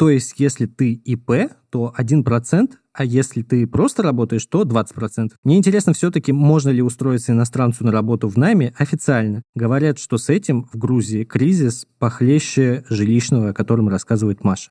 То 0.05 0.11
есть, 0.11 0.35
если 0.37 0.67
ты 0.67 0.93
ИП, 0.93 1.51
то 1.71 1.95
1%, 1.99 2.73
а 2.93 3.05
если 3.07 3.41
ты 3.41 3.67
просто 3.67 4.03
работаешь, 4.03 4.45
то 4.45 4.65
20%. 4.65 5.31
Мне 5.45 5.57
интересно 5.57 5.95
все-таки, 5.95 6.31
можно 6.31 6.69
ли 6.69 6.83
устроиться 6.83 7.33
иностранцу 7.33 7.87
на 7.87 7.91
работу 7.91 8.29
в 8.29 8.37
найме 8.37 8.75
официально. 8.77 9.41
Говорят, 9.55 9.99
что 9.99 10.19
с 10.19 10.29
этим 10.29 10.69
в 10.71 10.77
Грузии 10.77 11.25
кризис 11.25 11.87
похлеще 11.99 12.85
жилищного, 12.91 13.49
о 13.49 13.53
котором 13.55 13.89
рассказывает 13.89 14.45
Маша. 14.45 14.69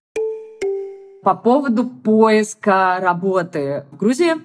По 1.24 1.34
поводу 1.34 1.88
поиска 1.88 3.00
работы 3.02 3.86
в 3.92 3.98
Грузии, 3.98 4.36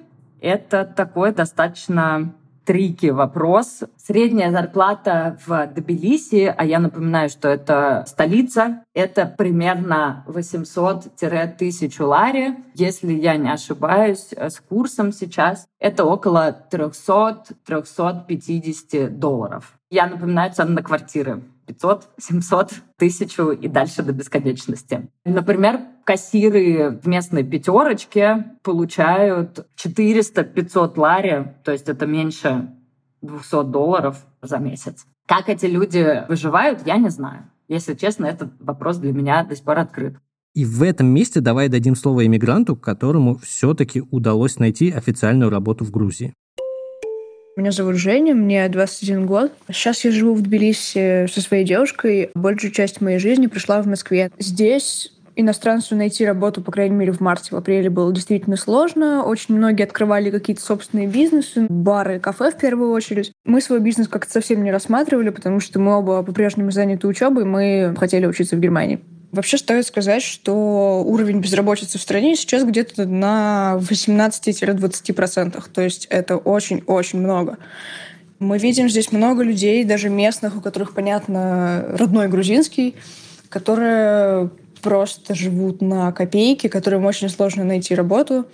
это 0.41 0.91
такой 0.97 1.35
достаточно 1.35 2.35
трики 2.69 3.07
вопрос. 3.07 3.85
Средняя 3.97 4.53
зарплата 4.53 5.39
в 5.47 5.67
Тбилиси, 5.75 6.55
а 6.55 6.67
я 6.67 6.81
напоминаю, 6.81 7.31
что 7.31 7.49
это 7.49 8.05
столица, 8.07 8.85
это 8.93 9.25
примерно 9.25 10.27
800-1000 10.29 12.05
лари. 12.05 12.57
Если 12.75 13.15
я 13.15 13.39
не 13.39 13.51
ошибаюсь, 13.51 14.35
с 14.35 14.61
курсом 14.61 15.13
сейчас 15.13 15.67
это 15.81 16.05
около 16.05 16.55
300-350 16.71 19.09
долларов. 19.09 19.73
Я 19.89 20.07
напоминаю 20.07 20.53
цены 20.53 20.73
на 20.73 20.83
квартиры. 20.83 21.41
500, 21.69 22.09
700, 22.19 22.73
1000 22.97 23.53
и 23.53 23.69
дальше 23.69 24.03
до 24.03 24.13
бесконечности. 24.13 25.09
Например, 25.25 25.81
кассиры 26.05 26.99
в 27.03 27.07
местной 27.07 27.45
пятерочке 27.45 28.57
получают 28.63 29.67
400-500 29.77 30.99
лари, 30.99 31.55
то 31.65 31.73
есть 31.73 31.89
это 31.89 32.07
меньше 32.07 32.71
200 33.23 33.65
долларов 33.65 34.17
за 34.43 34.59
месяц. 34.59 35.07
Как 35.27 35.49
эти 35.49 35.67
люди 35.67 36.25
выживают, 36.29 36.87
я 36.87 36.97
не 36.97 37.11
знаю. 37.11 37.51
Если 37.69 37.95
честно, 37.95 38.25
этот 38.25 38.51
вопрос 38.61 38.97
для 38.97 39.13
меня 39.13 39.45
до 39.45 39.55
сих 39.55 39.65
пор 39.65 39.79
открыт. 39.79 40.17
И 40.55 40.65
в 40.65 40.83
этом 40.83 41.09
месте 41.09 41.41
давай 41.41 41.69
дадим 41.69 41.95
слово 41.95 42.27
иммигранту, 42.27 42.75
которому 42.75 43.37
все-таки 43.37 44.03
удалось 44.11 44.59
найти 44.59 44.91
официальную 44.91 45.51
работу 45.51 45.85
в 45.85 45.91
Грузии. 45.91 46.35
Меня 47.59 47.73
зовут 47.73 47.97
Женя, 47.97 48.37
мне 48.37 48.69
21 48.69 49.27
год. 49.27 49.53
Сейчас 49.69 50.05
я 50.05 50.13
живу 50.13 50.33
в 50.35 50.43
Тбилиси 50.43 51.27
со 51.27 51.41
своей 51.41 51.65
девушкой. 51.65 52.31
Большую 52.37 52.71
часть 52.71 53.01
моей 53.01 53.19
жизни 53.19 53.49
пришла 53.49 53.83
в 53.83 53.87
Москве. 53.89 54.31
Здесь 54.39 55.13
иностранцу 55.35 55.97
найти 55.97 56.25
работу, 56.25 56.63
по 56.63 56.71
крайней 56.71 56.95
мере, 56.95 57.11
в 57.11 57.19
марте, 57.19 57.49
в 57.51 57.57
апреле 57.57 57.91
было 57.91 58.13
действительно 58.13 58.57
сложно. 58.57 59.25
Очень 59.25 59.57
многие 59.57 59.83
открывали 59.83 60.31
какие-то 60.31 60.63
собственные 60.63 61.09
бизнесы, 61.09 61.67
бары, 61.69 62.21
кафе 62.21 62.53
в 62.53 62.59
первую 62.59 62.93
очередь. 62.93 63.33
Мы 63.45 63.61
свой 63.61 63.81
бизнес 63.81 64.07
как-то 64.07 64.31
совсем 64.31 64.63
не 64.63 64.71
рассматривали, 64.71 65.31
потому 65.31 65.59
что 65.59 65.81
мы 65.81 65.99
оба 65.99 66.23
по-прежнему 66.23 66.71
заняты 66.71 67.09
учебой, 67.09 67.45
мы 67.45 67.93
хотели 67.99 68.27
учиться 68.27 68.55
в 68.55 68.61
Германии. 68.61 69.01
Вообще 69.31 69.59
стоит 69.59 69.87
сказать, 69.87 70.23
что 70.23 71.03
уровень 71.05 71.41
безработицы 71.41 71.99
в 71.99 72.03
стране 72.03 72.35
сейчас 72.35 72.65
где-то 72.65 73.05
на 73.05 73.79
18-20%. 73.79 75.63
То 75.73 75.83
есть 75.83 76.07
это 76.07 76.39
очень-очень 76.39 77.19
много. 77.19 77.59
Мы 78.39 78.57
видим 78.59 78.89
здесь 78.89 79.13
много 79.13 79.43
людей, 79.43 79.85
даже 79.85 80.09
местных, 80.09 80.57
у 80.57 80.61
которых, 80.63 80.95
понятно, 80.95 81.85
родной 81.99 82.29
грузинский, 82.29 82.95
которые 83.51 84.51
просто 84.81 85.35
живут 85.35 85.83
на 85.83 86.11
копейки, 86.13 86.69
которым 86.69 87.05
очень 87.05 87.29
сложно 87.29 87.65
найти 87.65 87.95
работу. 87.95 88.47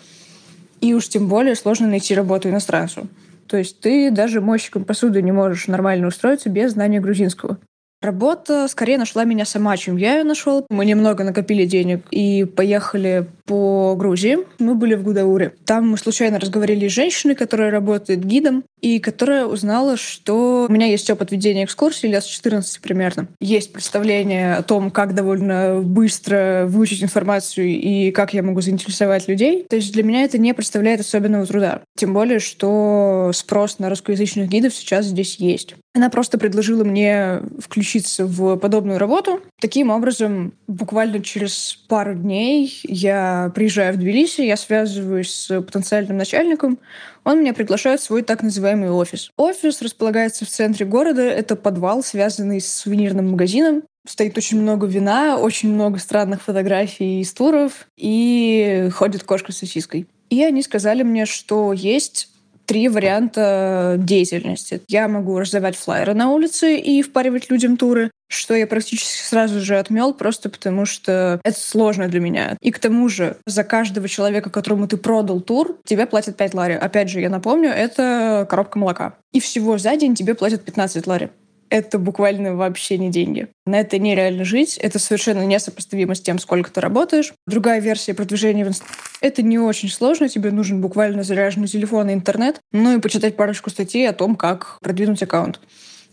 И 0.81 0.93
уж 0.93 1.09
тем 1.09 1.29
более 1.29 1.55
сложно 1.55 1.87
найти 1.87 2.15
работу 2.15 2.49
иностранцу. 2.49 3.07
То 3.47 3.59
есть 3.59 3.79
ты 3.81 4.11
даже 4.11 4.41
мойщиком 4.41 4.85
посуды 4.85 5.23
не 5.23 5.33
можешь 5.33 5.69
нормально 5.69 6.09
устроиться 6.09 6.49
без 6.49 6.73
знания 6.73 6.99
грузинского. 7.01 7.59
Работа 8.05 8.69
скорее 8.69 8.99
нашла 8.99 9.25
меня 9.25 9.47
сама, 9.47 9.79
чем 9.79 9.97
я 9.97 10.19
ее 10.19 10.25
нашел. 10.25 10.67
Мы 10.69 10.85
немного 10.85 11.25
накопили 11.25 11.65
денег 11.65 12.05
и 12.11 12.45
поехали 12.45 13.27
по 13.47 13.97
Грузии. 13.97 14.41
Мы 14.59 14.75
были 14.75 14.95
в 14.95 15.03
Гудауре. 15.03 15.55
Там 15.65 15.89
мы 15.89 15.97
случайно 15.97 16.39
разговаривали 16.39 16.87
с 16.87 16.93
женщиной, 16.93 17.35
которая 17.35 17.71
работает 17.71 18.23
гидом, 18.23 18.65
и 18.85 18.99
которая 18.99 19.47
узнала, 19.47 19.97
что 19.97 20.67
у 20.69 20.73
меня 20.73 20.85
есть 20.85 21.09
опыт 21.09 21.33
ведения 21.33 21.65
экскурсий 21.65 22.11
лет 22.11 22.23
с 22.23 22.27
14 22.27 22.83
примерно. 22.83 23.29
Есть 23.41 23.73
представление 23.73 24.57
о 24.57 24.63
том, 24.63 24.91
как 24.91 25.15
довольно 25.15 25.81
быстро 25.81 26.67
выучить 26.69 27.03
информацию 27.03 27.67
и 27.67 28.11
как 28.11 28.35
я 28.35 28.43
могу 28.43 28.61
заинтересовать 28.61 29.27
людей. 29.27 29.65
То 29.71 29.77
есть 29.77 29.91
для 29.95 30.03
меня 30.03 30.25
это 30.25 30.37
не 30.37 30.53
представляет 30.53 31.01
особенного 31.01 31.47
труда. 31.47 31.81
Тем 31.97 32.13
более, 32.13 32.41
что 32.41 33.31
спрос 33.33 33.79
на 33.79 33.89
русскоязычных 33.89 34.51
гидов 34.51 34.75
сейчас 34.75 35.07
здесь 35.07 35.37
есть. 35.37 35.77
Она 35.97 36.11
просто 36.11 36.39
предложила 36.39 36.83
мне 36.83 37.41
включиться 37.61 38.27
в 38.27 38.57
подобную 38.57 38.99
работу. 38.99 39.41
Таким 39.61 39.91
образом, 39.91 40.53
буквально 40.67 41.21
через 41.21 41.79
пару 41.89 42.15
дней 42.15 42.81
я 42.83 43.53
приезжаю 43.55 43.95
в 43.95 43.97
Тбилиси, 43.97 44.41
я 44.41 44.57
связываюсь 44.57 45.31
с 45.31 45.63
потенциальным 45.63 46.17
начальником, 46.17 46.81
он 47.25 47.41
меня 47.41 47.55
приглашает 47.55 48.01
в 48.01 48.05
свой 48.05 48.23
так 48.23 48.43
называемый 48.43 48.91
офис. 48.91 49.31
Офис 49.37 49.83
располагается 49.83 50.45
в 50.45 50.49
центре 50.49 50.87
города, 50.87 51.23
это 51.23 51.57
подвал, 51.57 52.03
связанный 52.03 52.61
с 52.61 52.73
сувенирным 52.73 53.31
магазином. 53.31 53.83
Стоит 54.07 54.37
очень 54.37 54.61
много 54.61 54.87
вина, 54.87 55.39
очень 55.39 55.73
много 55.73 55.99
странных 55.99 56.43
фотографий 56.43 57.21
из 57.21 57.33
туров, 57.33 57.89
и 57.97 58.91
ходит 58.93 59.25
кошка 59.25 59.53
с 59.53 59.59
сосиской. 59.59 60.07
И 60.29 60.43
они 60.45 60.63
сказали 60.63 61.03
мне, 61.03 61.25
что 61.25 61.73
есть 61.73 62.29
три 62.67 62.89
варианта 62.89 63.97
деятельности. 63.99 64.83
Я 64.89 65.09
могу 65.09 65.39
раздавать 65.39 65.77
флайеры 65.77 66.15
на 66.15 66.31
улице 66.31 66.77
и 66.77 67.03
впаривать 67.03 67.51
людям 67.51 67.77
туры, 67.77 68.11
что 68.29 68.55
я 68.55 68.67
практически 68.67 69.23
сразу 69.23 69.61
же 69.61 69.79
отмел, 69.79 70.13
просто 70.15 70.49
потому 70.49 70.87
что 70.87 71.41
это 71.45 71.59
сложно 71.59 72.09
для 72.09 72.21
меня. 72.21 72.57
И 72.61 72.71
к 72.71 72.79
тому 72.79 73.09
же 73.09 73.37
за 73.47 73.65
каждого 73.65 74.09
человека, 74.09 74.51
которому 74.51 74.89
ты 74.89 74.97
продал 74.97 75.41
тур, 75.41 75.79
тебе 75.85 76.07
платят 76.07 76.37
5 76.37 76.55
лари. 76.55 76.75
Опять 76.75 77.11
же, 77.11 77.21
я 77.21 77.31
напомню, 77.31 77.71
это 77.71 78.47
коробка 78.49 78.79
молока. 78.79 79.15
И 79.33 79.41
всего 79.41 79.79
за 79.79 79.97
день 79.97 80.15
тебе 80.15 80.35
платят 80.35 80.65
15 80.65 81.07
лари 81.07 81.31
это 81.75 81.99
буквально 81.99 82.55
вообще 82.55 82.99
не 82.99 83.11
деньги. 83.11 83.49
На 83.67 83.81
это 83.81 83.99
нереально 83.99 84.45
жить, 84.45 84.79
это 84.79 85.01
совершенно 85.01 85.45
несопоставимо 85.45 86.15
с 86.15 86.21
тем, 86.21 86.39
сколько 86.39 86.71
ты 86.71 86.81
работаешь. 86.81 87.33
Другая 87.49 87.81
версия 87.81 88.15
продвижения 88.15 88.65
в 88.65 88.69
Инстаграме— 88.69 89.01
это 89.21 89.43
не 89.43 89.59
очень 89.59 89.89
сложно, 89.89 90.29
тебе 90.29 90.53
нужен 90.53 90.81
буквально 90.81 91.25
заряженный 91.25 91.67
телефон 91.67 92.11
и 92.11 92.15
интернет, 92.15 92.61
ну 92.71 92.97
и 92.97 93.01
почитать 93.01 93.35
парочку 93.35 93.71
статей 93.71 94.09
о 94.09 94.13
том, 94.13 94.37
как 94.37 94.79
продвинуть 94.83 95.25
аккаунт. 95.25 95.59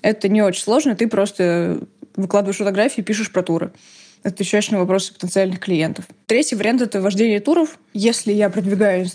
Это 0.02 0.30
не 0.30 0.41
очень 0.41 0.63
сложно, 0.63 0.95
ты 0.95 1.08
просто 1.08 1.82
выкладываешь 2.15 2.58
фотографии, 2.58 3.02
пишешь 3.02 3.32
про 3.32 3.43
туры 3.43 3.71
отвечаешь 4.23 4.69
на 4.71 4.79
вопросы 4.79 5.13
потенциальных 5.13 5.60
клиентов. 5.60 6.05
Третий 6.25 6.55
вариант— 6.55 6.81
это 6.84 7.01
вождение 7.01 7.39
туров. 7.39 7.77
Если 7.93 8.31
я 8.34 8.49
продвигаю 8.49 9.07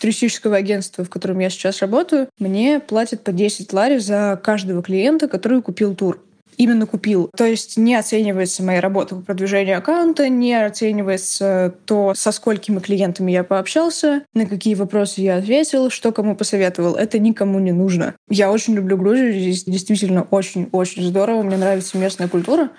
туристического 0.00 0.56
агентства, 0.56 1.04
в 1.04 1.10
котором 1.10 1.38
я 1.38 1.50
сейчас 1.50 1.80
работаю, 1.80 2.28
мне 2.38 2.80
платят 2.80 3.22
по 3.22 3.32
10 3.32 3.72
лари 3.72 3.98
за 3.98 4.40
каждого 4.42 4.82
клиента, 4.82 5.28
который 5.28 5.62
купил 5.62 5.94
тур 5.94 6.18
именно 6.56 6.86
купил. 6.86 7.30
То 7.36 7.44
есть 7.44 7.76
не 7.76 7.94
оценивается 7.94 8.62
моя 8.62 8.80
работа 8.80 9.16
по 9.16 9.22
продвижению 9.22 9.78
аккаунта, 9.78 10.28
не 10.28 10.54
оценивается 10.54 11.74
то, 11.86 12.14
со 12.14 12.32
сколькими 12.32 12.78
клиентами 12.78 13.32
я 13.32 13.44
пообщался, 13.44 14.22
на 14.34 14.46
какие 14.46 14.74
вопросы 14.74 15.20
я 15.20 15.36
ответил, 15.36 15.90
что 15.90 16.12
кому 16.12 16.36
посоветовал. 16.36 16.94
Это 16.94 17.18
никому 17.18 17.58
не 17.58 17.72
нужно. 17.72 18.14
Я 18.28 18.50
очень 18.52 18.74
люблю 18.74 18.96
Грузию, 18.96 19.32
здесь 19.32 19.64
действительно 19.64 20.26
очень-очень 20.30 21.02
здорово, 21.02 21.42
мне 21.42 21.56
нравится 21.56 21.98
местная 21.98 22.28
культура 22.28 22.70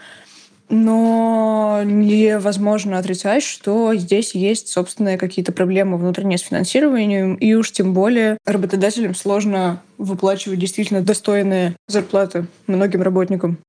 но 0.70 1.82
невозможно 1.86 2.98
отрицать, 2.98 3.44
что 3.44 3.94
здесь 3.96 4.36
есть 4.36 4.70
собственные 4.70 5.18
какие-то 5.18 5.52
проблемы 5.52 5.98
внутренние 5.98 6.38
с 6.38 6.42
финансированием, 6.42 7.36
и 7.36 7.54
уж 7.54 7.72
тем 7.72 7.94
более 7.94 8.38
работодателям 8.46 9.16
сложно 9.16 9.82
выплачивать 9.98 10.60
действительно 10.60 11.02
достойные 11.02 11.76
зарплаты 11.88 12.48
многим 12.68 13.02
работникам. 13.02 13.60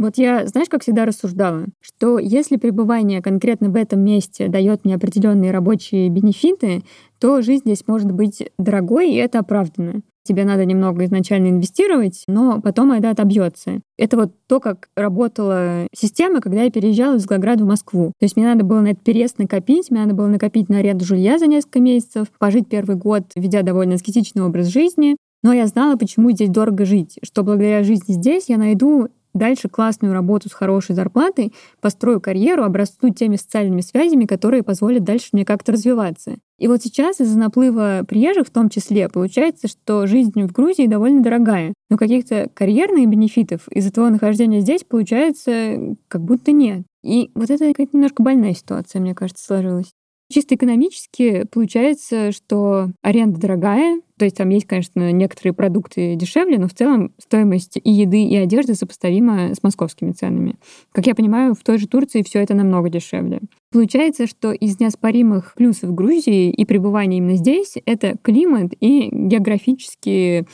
Вот 0.00 0.16
я, 0.16 0.46
знаешь, 0.46 0.70
как 0.70 0.82
всегда 0.82 1.04
рассуждала, 1.04 1.66
что 1.82 2.18
если 2.18 2.56
пребывание 2.56 3.20
конкретно 3.20 3.68
в 3.68 3.76
этом 3.76 4.00
месте 4.00 4.48
дает 4.48 4.86
мне 4.86 4.94
определенные 4.94 5.50
рабочие 5.50 6.08
бенефиты, 6.08 6.82
то 7.18 7.42
жизнь 7.42 7.64
здесь 7.66 7.86
может 7.86 8.10
быть 8.10 8.50
дорогой, 8.58 9.10
и 9.10 9.16
это 9.16 9.40
оправданно 9.40 10.00
тебе 10.22 10.44
надо 10.44 10.64
немного 10.64 11.04
изначально 11.04 11.48
инвестировать, 11.48 12.24
но 12.28 12.60
потом 12.60 12.92
это 12.92 13.10
отобьется. 13.10 13.80
Это 13.98 14.16
вот 14.16 14.32
то, 14.46 14.60
как 14.60 14.88
работала 14.94 15.86
система, 15.94 16.40
когда 16.40 16.62
я 16.62 16.70
переезжала 16.70 17.16
из 17.16 17.26
Волгограда 17.26 17.64
в 17.64 17.66
Москву. 17.66 18.12
То 18.18 18.24
есть 18.24 18.36
мне 18.36 18.46
надо 18.46 18.64
было 18.64 18.80
на 18.80 18.88
этот 18.88 19.02
переезд 19.02 19.38
накопить, 19.38 19.90
мне 19.90 20.00
надо 20.00 20.14
было 20.14 20.28
накопить 20.28 20.68
на 20.68 20.78
аренду 20.78 21.04
жилья 21.04 21.38
за 21.38 21.46
несколько 21.46 21.80
месяцев, 21.80 22.28
пожить 22.38 22.68
первый 22.68 22.96
год, 22.96 23.24
ведя 23.34 23.62
довольно 23.62 23.94
аскетичный 23.94 24.44
образ 24.44 24.68
жизни, 24.68 25.16
но 25.42 25.52
я 25.52 25.66
знала, 25.66 25.96
почему 25.96 26.30
здесь 26.30 26.50
дорого 26.50 26.84
жить, 26.84 27.18
что 27.22 27.42
благодаря 27.42 27.82
жизни 27.82 28.12
здесь 28.12 28.44
я 28.48 28.58
найду 28.58 29.08
дальше 29.34 29.68
классную 29.68 30.12
работу 30.12 30.48
с 30.48 30.52
хорошей 30.52 30.94
зарплатой, 30.94 31.52
построю 31.80 32.20
карьеру, 32.20 32.64
обрасту 32.64 33.10
теми 33.10 33.36
социальными 33.36 33.80
связями, 33.80 34.26
которые 34.26 34.62
позволят 34.62 35.04
дальше 35.04 35.28
мне 35.32 35.44
как-то 35.44 35.72
развиваться. 35.72 36.36
И 36.58 36.68
вот 36.68 36.82
сейчас 36.82 37.20
из-за 37.20 37.38
наплыва 37.38 38.04
приезжих 38.06 38.46
в 38.46 38.50
том 38.50 38.68
числе 38.68 39.08
получается, 39.08 39.66
что 39.66 40.06
жизнь 40.06 40.42
в 40.42 40.52
Грузии 40.52 40.86
довольно 40.86 41.22
дорогая. 41.22 41.72
Но 41.88 41.96
каких-то 41.96 42.48
карьерных 42.52 43.08
бенефитов 43.08 43.66
из-за 43.68 43.90
твоего 43.92 44.12
нахождения 44.12 44.60
здесь 44.60 44.84
получается 44.84 45.96
как 46.08 46.22
будто 46.22 46.52
нет. 46.52 46.82
И 47.02 47.30
вот 47.34 47.50
это 47.50 47.64
немножко 47.92 48.22
больная 48.22 48.54
ситуация, 48.54 49.00
мне 49.00 49.14
кажется, 49.14 49.44
сложилась. 49.44 49.92
Чисто 50.32 50.54
экономически 50.54 51.44
получается, 51.50 52.30
что 52.30 52.92
аренда 53.02 53.40
дорогая, 53.40 54.00
то 54.16 54.24
есть 54.24 54.36
там 54.36 54.48
есть, 54.50 54.66
конечно, 54.66 55.10
некоторые 55.10 55.52
продукты 55.52 56.14
дешевле, 56.14 56.56
но 56.56 56.68
в 56.68 56.74
целом 56.74 57.12
стоимость 57.18 57.78
и 57.82 57.90
еды, 57.90 58.22
и 58.22 58.36
одежды 58.36 58.76
сопоставима 58.76 59.56
с 59.56 59.62
московскими 59.64 60.12
ценами. 60.12 60.54
Как 60.92 61.08
я 61.08 61.16
понимаю, 61.16 61.54
в 61.54 61.64
той 61.64 61.78
же 61.78 61.88
Турции 61.88 62.22
все 62.22 62.38
это 62.38 62.54
намного 62.54 62.90
дешевле. 62.90 63.40
Получается, 63.72 64.28
что 64.28 64.52
из 64.52 64.78
неоспоримых 64.78 65.54
плюсов 65.56 65.92
Грузии 65.92 66.50
и 66.50 66.64
пребывания 66.64 67.16
именно 67.18 67.36
здесь— 67.36 67.74
это 67.84 68.16
климат 68.22 68.72
и 68.78 69.08
географические 69.10 70.46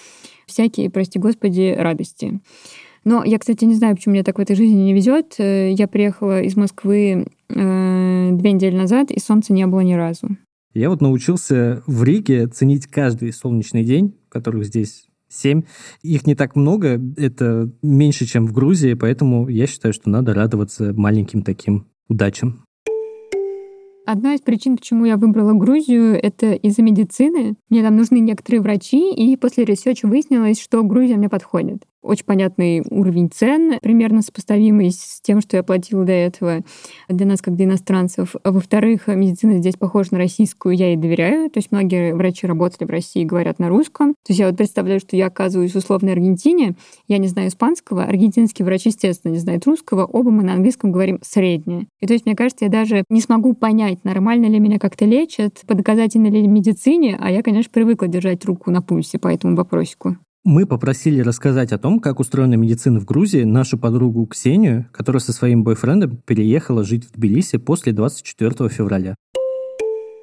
всякие, 0.46 0.88
прости 0.88 1.18
господи, 1.18 1.74
радости. 1.76 2.40
Но 3.04 3.22
я, 3.24 3.38
кстати, 3.38 3.64
не 3.64 3.74
знаю, 3.74 3.94
почему 3.94 4.14
мне 4.14 4.24
так 4.24 4.38
в 4.38 4.40
этой 4.40 4.56
жизни 4.56 4.82
не 4.82 4.92
везет. 4.92 5.36
Э, 5.38 5.70
я 5.70 5.86
приехала 5.86 6.42
из 6.42 6.56
Москвы 6.56 7.26
э, 7.48 8.30
две 8.32 8.52
недели 8.52 8.76
назад, 8.76 9.10
и 9.10 9.18
солнца 9.20 9.52
не 9.52 9.66
было 9.66 9.80
ни 9.80 9.94
разу. 9.94 10.36
Я 10.74 10.90
вот 10.90 11.00
научился 11.00 11.82
в 11.86 12.04
Риге 12.04 12.48
ценить 12.48 12.86
каждый 12.86 13.32
солнечный 13.32 13.82
день, 13.82 14.14
которых 14.28 14.66
здесь 14.66 15.06
семь. 15.28 15.62
Их 16.02 16.26
не 16.26 16.34
так 16.34 16.54
много, 16.54 17.00
это 17.16 17.70
меньше, 17.82 18.26
чем 18.26 18.46
в 18.46 18.52
Грузии, 18.52 18.94
поэтому 18.94 19.48
я 19.48 19.66
считаю, 19.66 19.94
что 19.94 20.10
надо 20.10 20.34
радоваться 20.34 20.92
маленьким 20.94 21.42
таким 21.42 21.86
удачам. 22.08 22.62
Одна 24.06 24.34
из 24.34 24.40
причин, 24.40 24.76
почему 24.76 25.04
я 25.04 25.16
выбрала 25.16 25.52
Грузию, 25.52 26.14
это 26.14 26.52
из-за 26.52 26.82
медицины. 26.82 27.56
Мне 27.70 27.82
там 27.82 27.96
нужны 27.96 28.20
некоторые 28.20 28.60
врачи, 28.60 29.12
и 29.12 29.36
после 29.36 29.64
ресерча 29.64 30.06
выяснилось, 30.06 30.60
что 30.60 30.84
Грузия 30.84 31.16
мне 31.16 31.28
подходит 31.28 31.82
очень 32.06 32.24
понятный 32.24 32.82
уровень 32.90 33.30
цен, 33.30 33.78
примерно 33.82 34.22
сопоставимый 34.22 34.90
с 34.90 35.20
тем, 35.22 35.40
что 35.40 35.56
я 35.56 35.62
платила 35.62 36.04
до 36.04 36.12
этого 36.12 36.62
для 37.08 37.26
нас, 37.26 37.42
как 37.42 37.56
для 37.56 37.66
иностранцев. 37.66 38.34
А 38.42 38.52
во-вторых, 38.52 39.08
медицина 39.08 39.58
здесь 39.58 39.76
похожа 39.76 40.10
на 40.12 40.18
российскую, 40.18 40.76
я 40.76 40.88
ей 40.88 40.96
доверяю. 40.96 41.50
То 41.50 41.58
есть 41.58 41.72
многие 41.72 42.14
врачи 42.14 42.46
работали 42.46 42.86
в 42.86 42.90
России 42.90 43.22
и 43.22 43.26
говорят 43.26 43.58
на 43.58 43.68
русском. 43.68 44.14
То 44.24 44.30
есть 44.30 44.40
я 44.40 44.48
вот 44.48 44.56
представляю, 44.56 45.00
что 45.00 45.16
я 45.16 45.26
оказываюсь 45.26 45.72
в 45.72 45.76
условной 45.76 46.12
Аргентине, 46.12 46.76
я 47.08 47.18
не 47.18 47.28
знаю 47.28 47.48
испанского, 47.48 48.04
аргентинский 48.04 48.64
врач, 48.64 48.86
естественно, 48.86 49.32
не 49.32 49.38
знает 49.38 49.66
русского, 49.66 50.04
оба 50.04 50.30
мы 50.30 50.42
на 50.42 50.54
английском 50.54 50.92
говорим 50.92 51.18
среднее. 51.22 51.86
И 52.00 52.06
то 52.06 52.12
есть, 52.12 52.26
мне 52.26 52.34
кажется, 52.34 52.64
я 52.64 52.70
даже 52.70 53.04
не 53.10 53.20
смогу 53.20 53.54
понять, 53.54 54.04
нормально 54.04 54.46
ли 54.46 54.58
меня 54.58 54.78
как-то 54.78 55.04
лечат, 55.04 55.62
по 55.66 55.74
доказательной 55.74 56.30
ли 56.30 56.46
медицине, 56.46 57.16
а 57.20 57.30
я, 57.30 57.42
конечно, 57.42 57.70
привыкла 57.72 58.08
держать 58.08 58.44
руку 58.44 58.70
на 58.70 58.82
пульсе 58.82 59.18
по 59.18 59.28
этому 59.28 59.56
вопросику. 59.56 60.16
Мы 60.48 60.64
попросили 60.64 61.22
рассказать 61.22 61.72
о 61.72 61.78
том, 61.78 61.98
как 61.98 62.20
устроена 62.20 62.54
медицина 62.54 63.00
в 63.00 63.04
Грузии, 63.04 63.42
нашу 63.42 63.78
подругу 63.78 64.24
Ксению, 64.26 64.88
которая 64.92 65.20
со 65.20 65.32
своим 65.32 65.64
бойфрендом 65.64 66.18
переехала 66.18 66.84
жить 66.84 67.04
в 67.04 67.10
Тбилиси 67.10 67.58
после 67.58 67.92
24 67.92 68.68
февраля. 68.68 69.16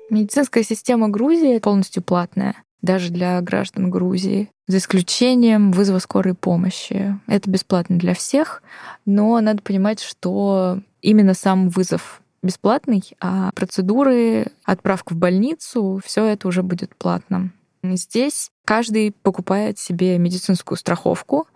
Медицинская 0.09 0.63
система 0.63 1.09
Грузии 1.09 1.59
полностью 1.59 2.03
платная, 2.03 2.55
даже 2.81 3.11
для 3.11 3.41
граждан 3.41 3.89
Грузии, 3.89 4.49
за 4.65 4.77
исключением 4.77 5.73
вызова 5.73 5.99
скорой 5.99 6.35
помощи. 6.35 7.19
Это 7.27 7.49
бесплатно 7.49 7.99
для 7.99 8.13
всех, 8.13 8.63
но 9.05 9.41
надо 9.41 9.61
понимать, 9.61 9.99
что 9.99 10.79
именно 11.01 11.33
сам 11.33 11.67
вызов 11.67 12.21
бесплатный, 12.41 13.03
а 13.19 13.51
процедуры, 13.51 14.53
отправка 14.63 15.15
в 15.15 15.17
больницу, 15.17 15.99
все 16.01 16.23
это 16.27 16.47
уже 16.47 16.63
будет 16.63 16.95
платно. 16.95 17.51
Здесь 17.83 18.52
каждый 18.65 19.11
покупает 19.11 19.79
себе 19.79 20.17
медицинскую 20.17 20.77
страховку. 20.77 21.47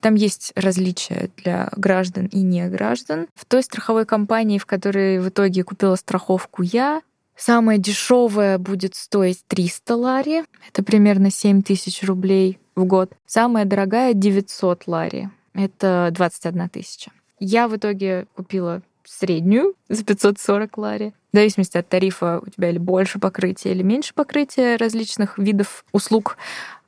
Там 0.00 0.14
есть 0.14 0.52
различия 0.56 1.30
для 1.36 1.68
граждан 1.76 2.26
и 2.26 2.40
не 2.40 2.68
граждан. 2.68 3.28
В 3.34 3.44
той 3.44 3.62
страховой 3.62 4.04
компании, 4.04 4.58
в 4.58 4.66
которой 4.66 5.20
в 5.20 5.28
итоге 5.28 5.62
купила 5.62 5.94
страховку 5.94 6.62
я, 6.62 7.02
самая 7.36 7.78
дешевая 7.78 8.58
будет 8.58 8.94
стоить 8.94 9.44
300 9.46 9.96
лари. 9.96 10.44
Это 10.68 10.82
примерно 10.82 11.30
7 11.30 11.62
тысяч 11.62 12.02
рублей 12.02 12.58
в 12.74 12.84
год. 12.84 13.12
Самая 13.26 13.64
дорогая 13.64 14.14
900 14.14 14.86
лари. 14.86 15.30
Это 15.54 16.08
21 16.12 16.68
тысяча. 16.68 17.12
Я 17.38 17.68
в 17.68 17.76
итоге 17.76 18.26
купила 18.34 18.82
среднюю 19.04 19.74
за 19.88 20.04
540 20.04 20.78
лари. 20.78 21.14
В 21.32 21.36
зависимости 21.36 21.78
от 21.78 21.88
тарифа 21.88 22.40
у 22.44 22.50
тебя 22.50 22.70
или 22.70 22.78
больше 22.78 23.18
покрытия, 23.18 23.70
или 23.72 23.82
меньше 23.82 24.14
покрытия 24.14 24.76
различных 24.76 25.38
видов 25.38 25.84
услуг. 25.92 26.36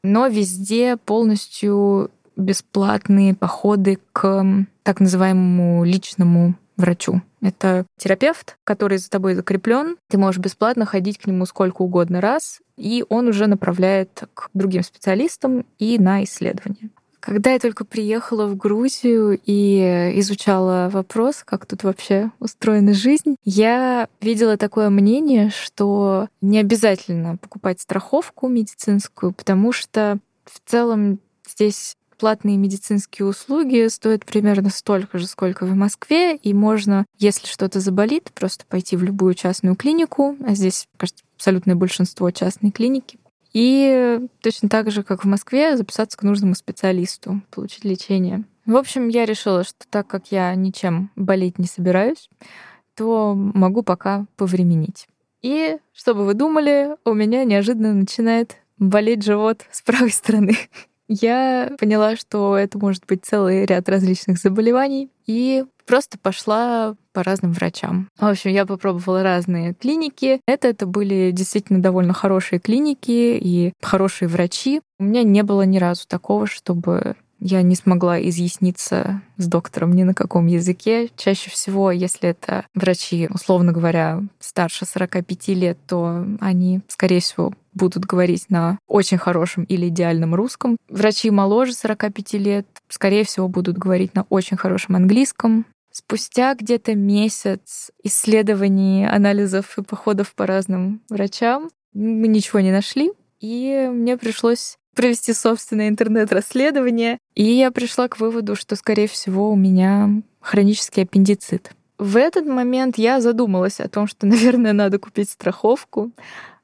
Но 0.03 0.27
везде 0.27 0.97
полностью 0.97 2.11
бесплатные 2.37 3.35
походы 3.35 3.99
к 4.13 4.45
так 4.83 5.01
называемому 5.01 5.85
личному 5.85 6.55
врачу. 6.77 7.23
Это 7.41 7.87
терапевт, 7.99 8.57
который 8.65 8.99
за 8.99 9.09
тобой 9.09 9.35
закреплен. 9.35 9.97
Ты 10.09 10.19
можешь 10.19 10.41
бесплатно 10.41 10.87
ходить 10.87 11.19
к 11.19 11.27
нему 11.27 11.47
сколько 11.47 11.83
угодно 11.83 12.21
раз, 12.21 12.61
и 12.77 13.05
он 13.09 13.29
уже 13.29 13.47
направляет 13.47 14.25
к 14.35 14.51
другим 14.55 14.83
специалистам 14.83 15.65
и 15.79 15.99
на 15.99 16.25
исследования. 16.25 16.91
Когда 17.25 17.53
я 17.53 17.59
только 17.59 17.87
приехала 17.87 18.47
в 18.47 18.55
Грузию 18.55 19.41
и 19.47 20.13
изучала 20.17 20.91
вопрос, 20.93 21.43
как 21.43 21.65
тут 21.65 21.83
вообще 21.83 22.31
устроена 22.39 22.93
жизнь, 22.93 23.37
я 23.47 24.11
видела 24.21 24.59
такое 24.59 24.91
мнение, 24.91 25.49
что 25.49 26.29
не 26.43 26.59
обязательно 26.59 27.39
покупать 27.39 27.81
страховку 27.81 28.47
медицинскую, 28.49 29.33
потому 29.33 29.73
что 29.73 30.19
в 30.45 30.71
целом 30.71 31.19
здесь 31.49 31.97
платные 32.19 32.59
медицинские 32.59 33.25
услуги 33.25 33.89
стоят 33.89 34.27
примерно 34.27 34.69
столько 34.69 35.17
же, 35.17 35.27
сколько 35.27 35.65
в 35.65 35.75
Москве, 35.75 36.37
и 36.37 36.53
можно, 36.53 37.07
если 37.19 37.47
что-то 37.47 37.81
заболит, 37.81 38.33
просто 38.35 38.67
пойти 38.67 38.99
в 38.99 39.03
любую 39.03 39.33
частную 39.33 39.77
клинику, 39.77 40.37
а 40.47 40.55
здесь, 40.55 40.87
кажется, 40.99 41.25
абсолютное 41.37 41.75
большинство 41.75 42.31
частной 42.31 42.71
клиники, 42.71 43.19
и 43.55 44.21
точно 44.43 44.69
так 44.69 44.91
же, 44.91 45.03
как 45.03 45.25
в 45.25 45.29
Москве, 45.29 45.77
записаться 45.77 46.19
к 46.19 46.23
нужному 46.23 46.55
специалисту, 46.55 47.41
получить 47.51 47.85
лечение. 47.85 48.45
В 48.67 48.77
общем, 48.77 49.09
я 49.09 49.25
решила, 49.25 49.63
что 49.63 49.87
так 49.89 50.07
как 50.07 50.33
я 50.33 50.55
ничем 50.55 51.11
болеть 51.17 51.59
не 51.59 51.67
собираюсь, 51.67 52.29
то 52.97 53.35
могу 53.35 53.83
пока 53.83 54.27
повременить. 54.37 55.07
И, 55.43 55.79
чтобы 55.93 56.25
вы 56.25 56.35
думали, 56.35 56.97
у 57.05 57.15
меня 57.15 57.45
неожиданно 57.45 57.95
начинает 57.95 58.57
болеть 58.79 59.23
живот 59.23 59.63
с 59.71 59.83
правой 59.83 60.11
стороны. 60.11 60.57
Я 61.09 61.73
поняла, 61.79 62.17
что 62.17 62.57
это 62.57 62.79
может 62.79 63.05
быть 63.07 63.25
целый 63.25 63.67
ряд 63.67 63.89
различных 63.89 64.39
заболеваний, 64.39 65.11
и 65.27 65.65
просто 65.87 66.19
пошла 66.19 66.97
по 67.13 67.23
разным 67.23 67.53
врачам. 67.53 68.09
В 68.19 68.25
общем, 68.25 68.51
я 68.51 68.67
попробовала 68.67 69.23
разные 69.23 69.75
клиники. 69.75 70.41
Это, 70.47 70.69
это 70.69 70.87
были 70.87 71.31
действительно 71.31 71.81
довольно 71.81 72.13
хорошие 72.13 72.59
клиники 72.59 73.39
и 73.41 73.73
хорошие 73.83 74.29
врачи. 74.29 74.81
У 74.99 75.05
меня 75.05 75.23
не 75.23 75.43
было 75.43 75.63
ни 75.63 75.79
разу 75.79 76.07
такого, 76.09 76.47
чтобы 76.47 77.17
я 77.45 77.61
не 77.61 77.77
смогла 77.77 78.19
изъясниться 78.21 79.21
с 79.37 79.47
доктором 79.47 79.93
ни 79.93 80.03
на 80.03 80.15
каком 80.15 80.47
языке. 80.47 81.11
Чаще 81.15 81.51
всего, 81.51 81.91
если 81.91 82.31
это 82.31 82.65
врачи, 82.75 83.29
условно 83.33 83.71
говоря, 83.71 84.23
старше 84.41 84.87
45 84.87 85.49
лет, 85.49 85.77
то 85.87 86.25
они, 86.41 86.81
скорее 86.89 87.21
всего, 87.21 87.53
будут 87.75 88.07
говорить 88.07 88.47
на 88.49 88.79
очень 88.89 89.19
хорошем 89.19 89.65
или 89.65 89.89
идеальном 89.89 90.35
русском. 90.35 90.79
Врачи 90.89 91.31
моложе 91.31 91.75
45 91.75 92.33
лет, 92.35 92.67
скорее 92.89 93.25
всего, 93.25 93.47
будут 93.47 93.77
говорить 93.77 94.15
на 94.15 94.25
очень 94.31 94.57
хорошем 94.57 94.97
английском. 94.97 95.67
Спустя 95.93 96.55
где-то 96.55 96.95
месяц 96.95 97.91
исследований, 98.03 99.07
анализов 99.07 99.77
и 99.77 99.83
походов 99.83 100.35
по 100.35 100.47
разным 100.47 101.03
врачам 101.11 101.69
мы 101.93 102.27
ничего 102.27 102.61
не 102.61 102.73
нашли, 102.73 103.13
и 103.39 103.91
мне 103.93 104.17
пришлось 104.17 104.79
провести 104.95 105.33
собственное 105.33 105.89
интернет-расследование, 105.89 107.19
и 107.35 107.45
я 107.45 107.71
пришла 107.71 108.09
к 108.09 108.19
выводу, 108.19 108.57
что, 108.57 108.77
скорее 108.77 109.09
всего, 109.09 109.51
у 109.51 109.57
меня 109.57 110.23
хронический 110.41 111.03
аппендицит. 111.03 111.73
В 111.99 112.17
этот 112.17 112.47
момент 112.47 112.99
я 112.99 113.21
задумалась 113.21 113.81
о 113.81 113.89
том, 113.89 114.07
что, 114.07 114.27
наверное, 114.27 114.73
надо 114.73 114.99
купить 114.99 115.31
страховку. 115.31 116.11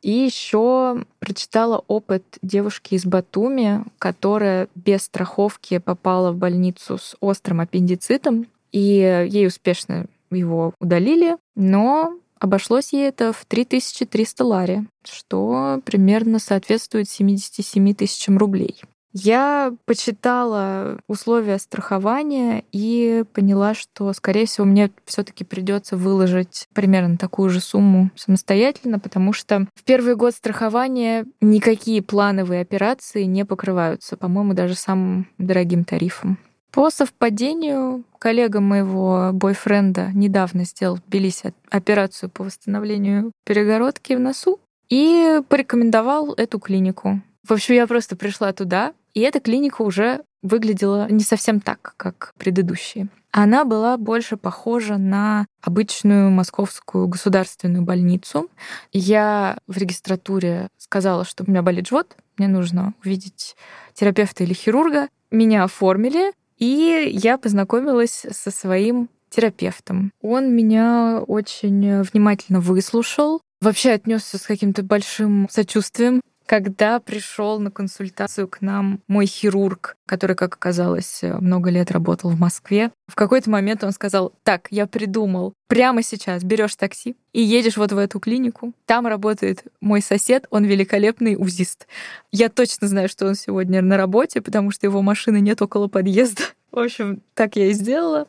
И 0.03 0.11
еще 0.11 1.05
прочитала 1.19 1.85
опыт 1.87 2.25
девушки 2.41 2.95
из 2.95 3.05
Батуми, 3.05 3.85
которая 3.99 4.69
без 4.75 5.03
страховки 5.03 5.77
попала 5.77 6.33
в 6.33 6.37
больницу 6.37 6.97
с 6.97 7.17
острым 7.21 7.61
аппендицитом, 7.61 8.47
и 8.73 9.27
ей 9.29 9.47
успешно 9.47 10.07
его 10.31 10.73
удалили, 10.81 11.37
но 11.55 12.15
Обошлось 12.41 12.95
ей 12.95 13.07
это 13.07 13.35
в 13.35 13.45
3300 13.45 14.45
лари, 14.45 14.87
что 15.05 15.81
примерно 15.85 16.39
соответствует 16.39 17.09
77 17.09 17.95
тысячам 17.95 18.39
рублей. 18.39 18.81
Я 19.13 19.75
почитала 19.87 21.01
условия 21.09 21.59
страхования 21.59 22.65
и 22.71 23.25
поняла, 23.35 23.75
что, 23.75 24.13
скорее 24.13 24.47
всего, 24.47 24.67
мне 24.67 24.91
все-таки 25.05 25.45
придется 25.45 25.97
выложить 25.97 26.69
примерно 26.73 27.19
такую 27.19 27.51
же 27.51 27.61
сумму 27.61 28.11
самостоятельно, 28.15 29.01
потому 29.01 29.33
что 29.33 29.67
в 29.75 29.83
первый 29.83 30.15
год 30.15 30.35
страхования 30.35 31.27
никакие 31.41 32.03
плановые 32.03 32.63
операции 32.63 33.25
не 33.25 33.45
покрываются, 33.45 34.17
по-моему, 34.17 34.55
даже 34.55 34.77
самым 34.77 35.29
дорогим 35.39 35.85
тарифом. 35.85 36.39
По 36.73 36.91
совпадению, 36.91 38.05
коллега 38.19 38.61
моего 38.61 39.31
бойфренда 39.33 40.11
недавно 40.15 40.65
сделал 40.65 40.97
в 40.97 41.05
Тбилиси 41.07 41.53
операцию 41.69 42.31
по 42.31 42.45
восстановлению 42.45 43.33
перегородки 43.45 44.13
в 44.13 44.21
носу 44.21 44.61
и 44.89 45.41
порекомендовал 45.49 46.33
эту 46.35 46.59
клинику. 46.59 47.21
В 47.47 47.53
общем, 47.53 47.75
я 47.75 47.87
просто 47.87 48.17
пришла 48.17 48.53
туда, 48.53 48.93
и 49.15 49.21
эта 49.21 49.41
клиника 49.41 49.83
уже 49.83 50.23
выглядела 50.43 51.11
не 51.11 51.25
совсем 51.25 51.61
так, 51.61 51.95
как 51.97 52.33
предыдущие. 52.39 53.09
Она 53.33 53.65
была 53.65 53.97
больше 53.97 54.37
похожа 54.37 54.97
на 54.97 55.47
обычную 55.63 56.31
московскую 56.31 57.07
государственную 57.07 57.85
больницу. 57.85 58.51
Я 58.93 59.59
в 59.69 59.77
регистратуре 59.77 60.69
сказала, 60.79 61.25
что 61.25 61.45
у 61.45 61.51
меня 61.51 61.63
болит 61.63 61.89
живот, 61.89 62.17
мне 62.37 62.49
нужно 62.49 62.95
увидеть 63.05 63.57
терапевта 63.95 64.45
или 64.45 64.55
хирурга. 64.55 65.09
Меня 65.31 65.63
оформили, 65.63 66.33
и 66.61 67.11
я 67.13 67.39
познакомилась 67.39 68.25
со 68.31 68.53
своим 68.53 69.09
терапевтом. 69.31 70.13
Он 70.21 70.55
меня 70.55 71.23
очень 71.27 72.03
внимательно 72.03 72.61
выслушал, 72.61 73.41
вообще 73.61 73.93
отнесся 73.93 74.39
с 74.39 74.43
каким-то 74.43 74.83
большим 74.83 75.49
сочувствием 75.51 76.21
когда 76.51 76.99
пришел 76.99 77.61
на 77.61 77.71
консультацию 77.71 78.49
к 78.49 78.61
нам 78.61 78.99
мой 79.07 79.27
хирург, 79.27 79.97
который, 80.05 80.35
как 80.35 80.57
оказалось, 80.57 81.21
много 81.23 81.71
лет 81.71 81.93
работал 81.93 82.29
в 82.29 82.41
Москве, 82.41 82.91
в 83.07 83.15
какой-то 83.15 83.49
момент 83.51 83.85
он 83.85 83.93
сказал, 83.93 84.33
так, 84.43 84.67
я 84.73 84.89
придумал, 84.89 85.55
прямо 85.69 86.03
сейчас 86.03 86.43
берешь 86.43 86.75
такси 86.75 87.15
и 87.33 87.41
едешь 87.41 87.77
вот 87.77 87.93
в 87.93 87.99
эту 87.99 88.19
клинику. 88.19 88.73
Там 88.85 89.07
работает 89.07 89.63
мой 89.81 90.03
сосед, 90.03 90.49
он 90.51 90.65
великолепный 90.65 91.37
узист. 91.39 91.87
Я 92.33 92.49
точно 92.49 92.89
знаю, 92.89 93.09
что 93.09 93.29
он 93.29 93.37
сегодня 93.37 93.81
на 93.81 93.97
работе, 93.97 94.41
потому 94.41 94.73
что 94.73 94.89
его 94.89 95.03
машины 95.03 95.41
нет 95.41 95.63
около 95.63 95.87
подъезда. 95.87 96.43
В 96.73 96.81
общем, 96.81 97.23
так 97.35 97.55
я 97.55 97.67
и 97.67 97.73
сделала. 97.75 98.27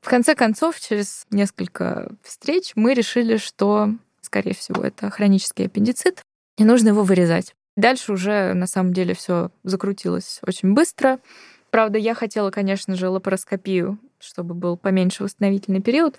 В 0.00 0.08
конце 0.08 0.36
концов, 0.36 0.78
через 0.78 1.26
несколько 1.32 2.12
встреч 2.22 2.74
мы 2.76 2.94
решили, 2.94 3.38
что, 3.38 3.90
скорее 4.20 4.54
всего, 4.54 4.84
это 4.84 5.10
хронический 5.10 5.66
аппендицит 5.66 6.22
и 6.60 6.64
нужно 6.64 6.88
его 6.88 7.02
вырезать. 7.04 7.54
Дальше 7.74 8.12
уже 8.12 8.52
на 8.52 8.66
самом 8.66 8.92
деле 8.92 9.14
все 9.14 9.50
закрутилось 9.64 10.40
очень 10.46 10.74
быстро. 10.74 11.18
Правда, 11.70 11.98
я 11.98 12.14
хотела, 12.14 12.50
конечно 12.50 12.96
же, 12.96 13.08
лапароскопию, 13.08 13.98
чтобы 14.18 14.52
был 14.54 14.76
поменьше 14.76 15.24
восстановительный 15.24 15.80
период, 15.80 16.16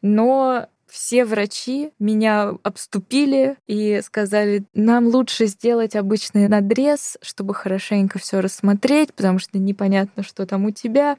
но 0.00 0.66
все 0.92 1.24
врачи 1.24 1.90
меня 1.98 2.52
обступили 2.62 3.56
и 3.66 4.00
сказали, 4.04 4.64
нам 4.74 5.06
лучше 5.06 5.46
сделать 5.46 5.96
обычный 5.96 6.48
надрез, 6.48 7.16
чтобы 7.22 7.54
хорошенько 7.54 8.18
все 8.18 8.40
рассмотреть, 8.40 9.14
потому 9.14 9.38
что 9.38 9.58
непонятно, 9.58 10.22
что 10.22 10.44
там 10.44 10.66
у 10.66 10.70
тебя. 10.70 11.16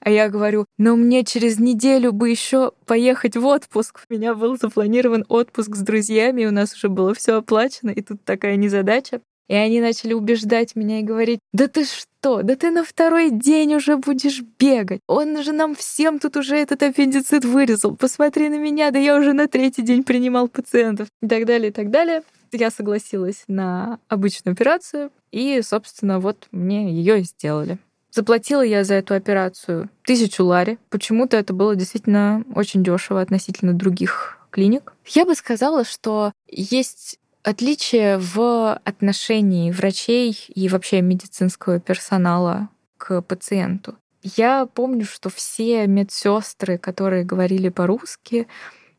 А 0.00 0.10
я 0.10 0.28
говорю, 0.28 0.66
но 0.78 0.96
мне 0.96 1.24
через 1.24 1.60
неделю 1.60 2.12
бы 2.12 2.28
еще 2.28 2.72
поехать 2.86 3.36
в 3.36 3.46
отпуск. 3.46 4.04
У 4.10 4.14
меня 4.14 4.34
был 4.34 4.58
запланирован 4.58 5.24
отпуск 5.28 5.76
с 5.76 5.80
друзьями, 5.80 6.46
у 6.46 6.50
нас 6.50 6.74
уже 6.74 6.88
было 6.88 7.14
все 7.14 7.34
оплачено, 7.36 7.90
и 7.90 8.02
тут 8.02 8.24
такая 8.24 8.56
незадача. 8.56 9.20
И 9.48 9.54
они 9.54 9.80
начали 9.80 10.14
убеждать 10.14 10.74
меня 10.74 11.00
и 11.00 11.02
говорить, 11.02 11.40
да 11.52 11.68
ты 11.68 11.84
что, 11.84 12.42
да 12.42 12.56
ты 12.56 12.70
на 12.70 12.84
второй 12.84 13.30
день 13.30 13.74
уже 13.74 13.96
будешь 13.96 14.42
бегать. 14.58 15.00
Он 15.06 15.42
же 15.42 15.52
нам 15.52 15.74
всем 15.74 16.18
тут 16.18 16.36
уже 16.36 16.56
этот 16.56 16.82
аппендицит 16.82 17.44
вырезал. 17.44 17.96
Посмотри 17.96 18.48
на 18.48 18.56
меня, 18.56 18.90
да 18.90 18.98
я 18.98 19.18
уже 19.18 19.32
на 19.32 19.46
третий 19.46 19.82
день 19.82 20.02
принимал 20.02 20.48
пациентов. 20.48 21.08
И 21.20 21.28
так 21.28 21.44
далее, 21.44 21.68
и 21.68 21.72
так 21.72 21.90
далее. 21.90 22.22
Я 22.52 22.70
согласилась 22.70 23.44
на 23.48 23.98
обычную 24.08 24.52
операцию, 24.52 25.10
и, 25.32 25.60
собственно, 25.62 26.20
вот 26.20 26.46
мне 26.52 26.90
ее 26.92 27.20
и 27.20 27.24
сделали. 27.24 27.78
Заплатила 28.12 28.62
я 28.62 28.84
за 28.84 28.94
эту 28.94 29.14
операцию 29.14 29.90
тысячу 30.04 30.44
лари. 30.44 30.78
Почему-то 30.88 31.36
это 31.36 31.52
было 31.52 31.74
действительно 31.74 32.44
очень 32.54 32.84
дешево 32.84 33.20
относительно 33.20 33.72
других 33.72 34.38
клиник. 34.50 34.92
Я 35.04 35.24
бы 35.24 35.34
сказала, 35.34 35.84
что 35.84 36.32
есть 36.46 37.18
отличие 37.44 38.18
в 38.18 38.74
отношении 38.84 39.70
врачей 39.70 40.36
и 40.48 40.68
вообще 40.68 41.02
медицинского 41.02 41.78
персонала 41.78 42.70
к 42.96 43.20
пациенту. 43.22 43.96
Я 44.22 44.66
помню, 44.66 45.04
что 45.04 45.28
все 45.28 45.86
медсестры, 45.86 46.78
которые 46.78 47.24
говорили 47.24 47.68
по-русски, 47.68 48.48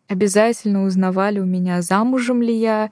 обязательно 0.08 0.86
узнавали 0.86 1.40
у 1.40 1.46
меня, 1.46 1.82
замужем 1.82 2.44
ли 2.44 2.56
я, 2.56 2.92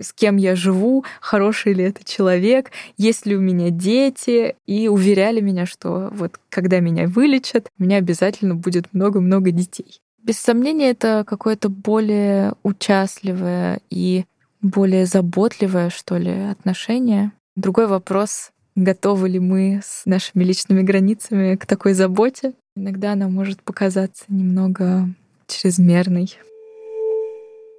с 0.00 0.14
кем 0.14 0.36
я 0.36 0.56
живу, 0.56 1.04
хороший 1.20 1.74
ли 1.74 1.84
это 1.84 2.02
человек, 2.02 2.70
есть 2.96 3.26
ли 3.26 3.36
у 3.36 3.40
меня 3.40 3.68
дети, 3.68 4.56
и 4.66 4.88
уверяли 4.88 5.40
меня, 5.40 5.66
что 5.66 6.08
вот 6.12 6.40
когда 6.48 6.80
меня 6.80 7.06
вылечат, 7.06 7.68
у 7.78 7.82
меня 7.82 7.98
обязательно 7.98 8.54
будет 8.54 8.94
много-много 8.94 9.50
детей. 9.50 10.00
Без 10.22 10.38
сомнения, 10.38 10.88
это 10.88 11.22
какое-то 11.26 11.68
более 11.68 12.54
участливое 12.62 13.80
и 13.90 14.24
более 14.64 15.06
заботливое, 15.06 15.90
что 15.90 16.16
ли, 16.16 16.30
отношение. 16.30 17.32
Другой 17.54 17.86
вопрос, 17.86 18.50
готовы 18.74 19.28
ли 19.28 19.38
мы 19.38 19.80
с 19.84 20.06
нашими 20.06 20.42
личными 20.42 20.82
границами 20.82 21.54
к 21.54 21.66
такой 21.66 21.92
заботе. 21.92 22.54
Иногда 22.74 23.12
она 23.12 23.28
может 23.28 23.62
показаться 23.62 24.24
немного 24.28 25.08
чрезмерной. 25.46 26.36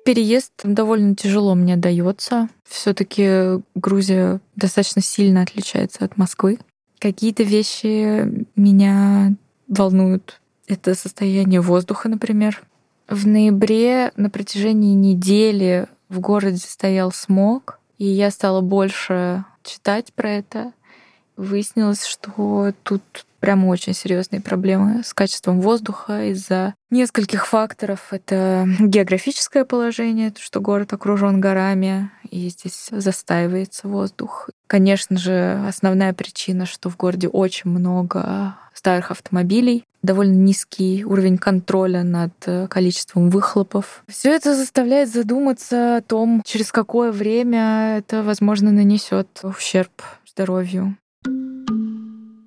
Переезд 0.06 0.54
довольно 0.64 1.16
тяжело 1.16 1.56
мне 1.56 1.76
дается. 1.76 2.48
Все-таки 2.64 3.62
Грузия 3.74 4.40
достаточно 4.56 5.02
сильно 5.02 5.42
отличается 5.42 6.06
от 6.06 6.16
Москвы. 6.16 6.60
Какие-то 7.00 7.42
вещи 7.42 8.46
меня 8.56 9.34
волнуют. 9.68 10.40
Это 10.68 10.94
состояние 10.94 11.60
воздуха, 11.60 12.08
например. 12.08 12.64
В 13.08 13.26
ноябре 13.28 14.12
на 14.16 14.30
протяжении 14.30 14.94
недели 14.94 15.88
в 16.10 16.20
городе 16.20 16.58
стоял 16.58 17.12
смог, 17.12 17.80
и 17.98 18.06
я 18.06 18.32
стала 18.32 18.62
больше 18.62 19.46
читать 19.64 20.14
про 20.14 20.30
это. 20.32 20.74
Выяснилось, 21.38 22.06
что 22.06 22.74
тут 22.84 23.26
прям 23.46 23.64
очень 23.66 23.94
серьезные 23.94 24.42
проблемы 24.42 25.04
с 25.06 25.14
качеством 25.14 25.62
воздуха 25.62 26.32
из-за 26.32 26.74
нескольких 26.90 27.46
факторов. 27.46 28.08
Это 28.10 28.68
географическое 28.80 29.66
положение, 29.66 30.32
то, 30.32 30.42
что 30.42 30.62
город 30.62 30.94
окружен 30.94 31.40
горами, 31.40 32.10
и 32.32 32.50
здесь 32.50 32.88
застаивается 32.90 33.88
воздух. 33.88 34.50
Конечно 34.66 35.20
же, 35.20 35.64
основная 35.68 36.12
причина, 36.14 36.66
что 36.66 36.90
в 36.90 36.98
городе 36.98 37.28
очень 37.28 37.70
много 37.70 38.56
старых 38.74 39.12
автомобилей, 39.12 39.84
довольно 40.02 40.34
низкий 40.34 41.06
уровень 41.06 41.38
контроля 41.38 42.02
над 42.02 42.34
количеством 42.68 43.30
выхлопов. 43.30 44.04
Все 44.08 44.36
это 44.36 44.56
заставляет 44.56 45.14
задуматься 45.14 45.98
о 45.98 46.02
том, 46.02 46.42
через 46.44 46.72
какое 46.72 47.12
время 47.12 47.98
это, 48.00 48.24
возможно, 48.24 48.72
нанесет 48.72 49.28
ущерб 49.44 49.92
здоровью. 50.28 50.98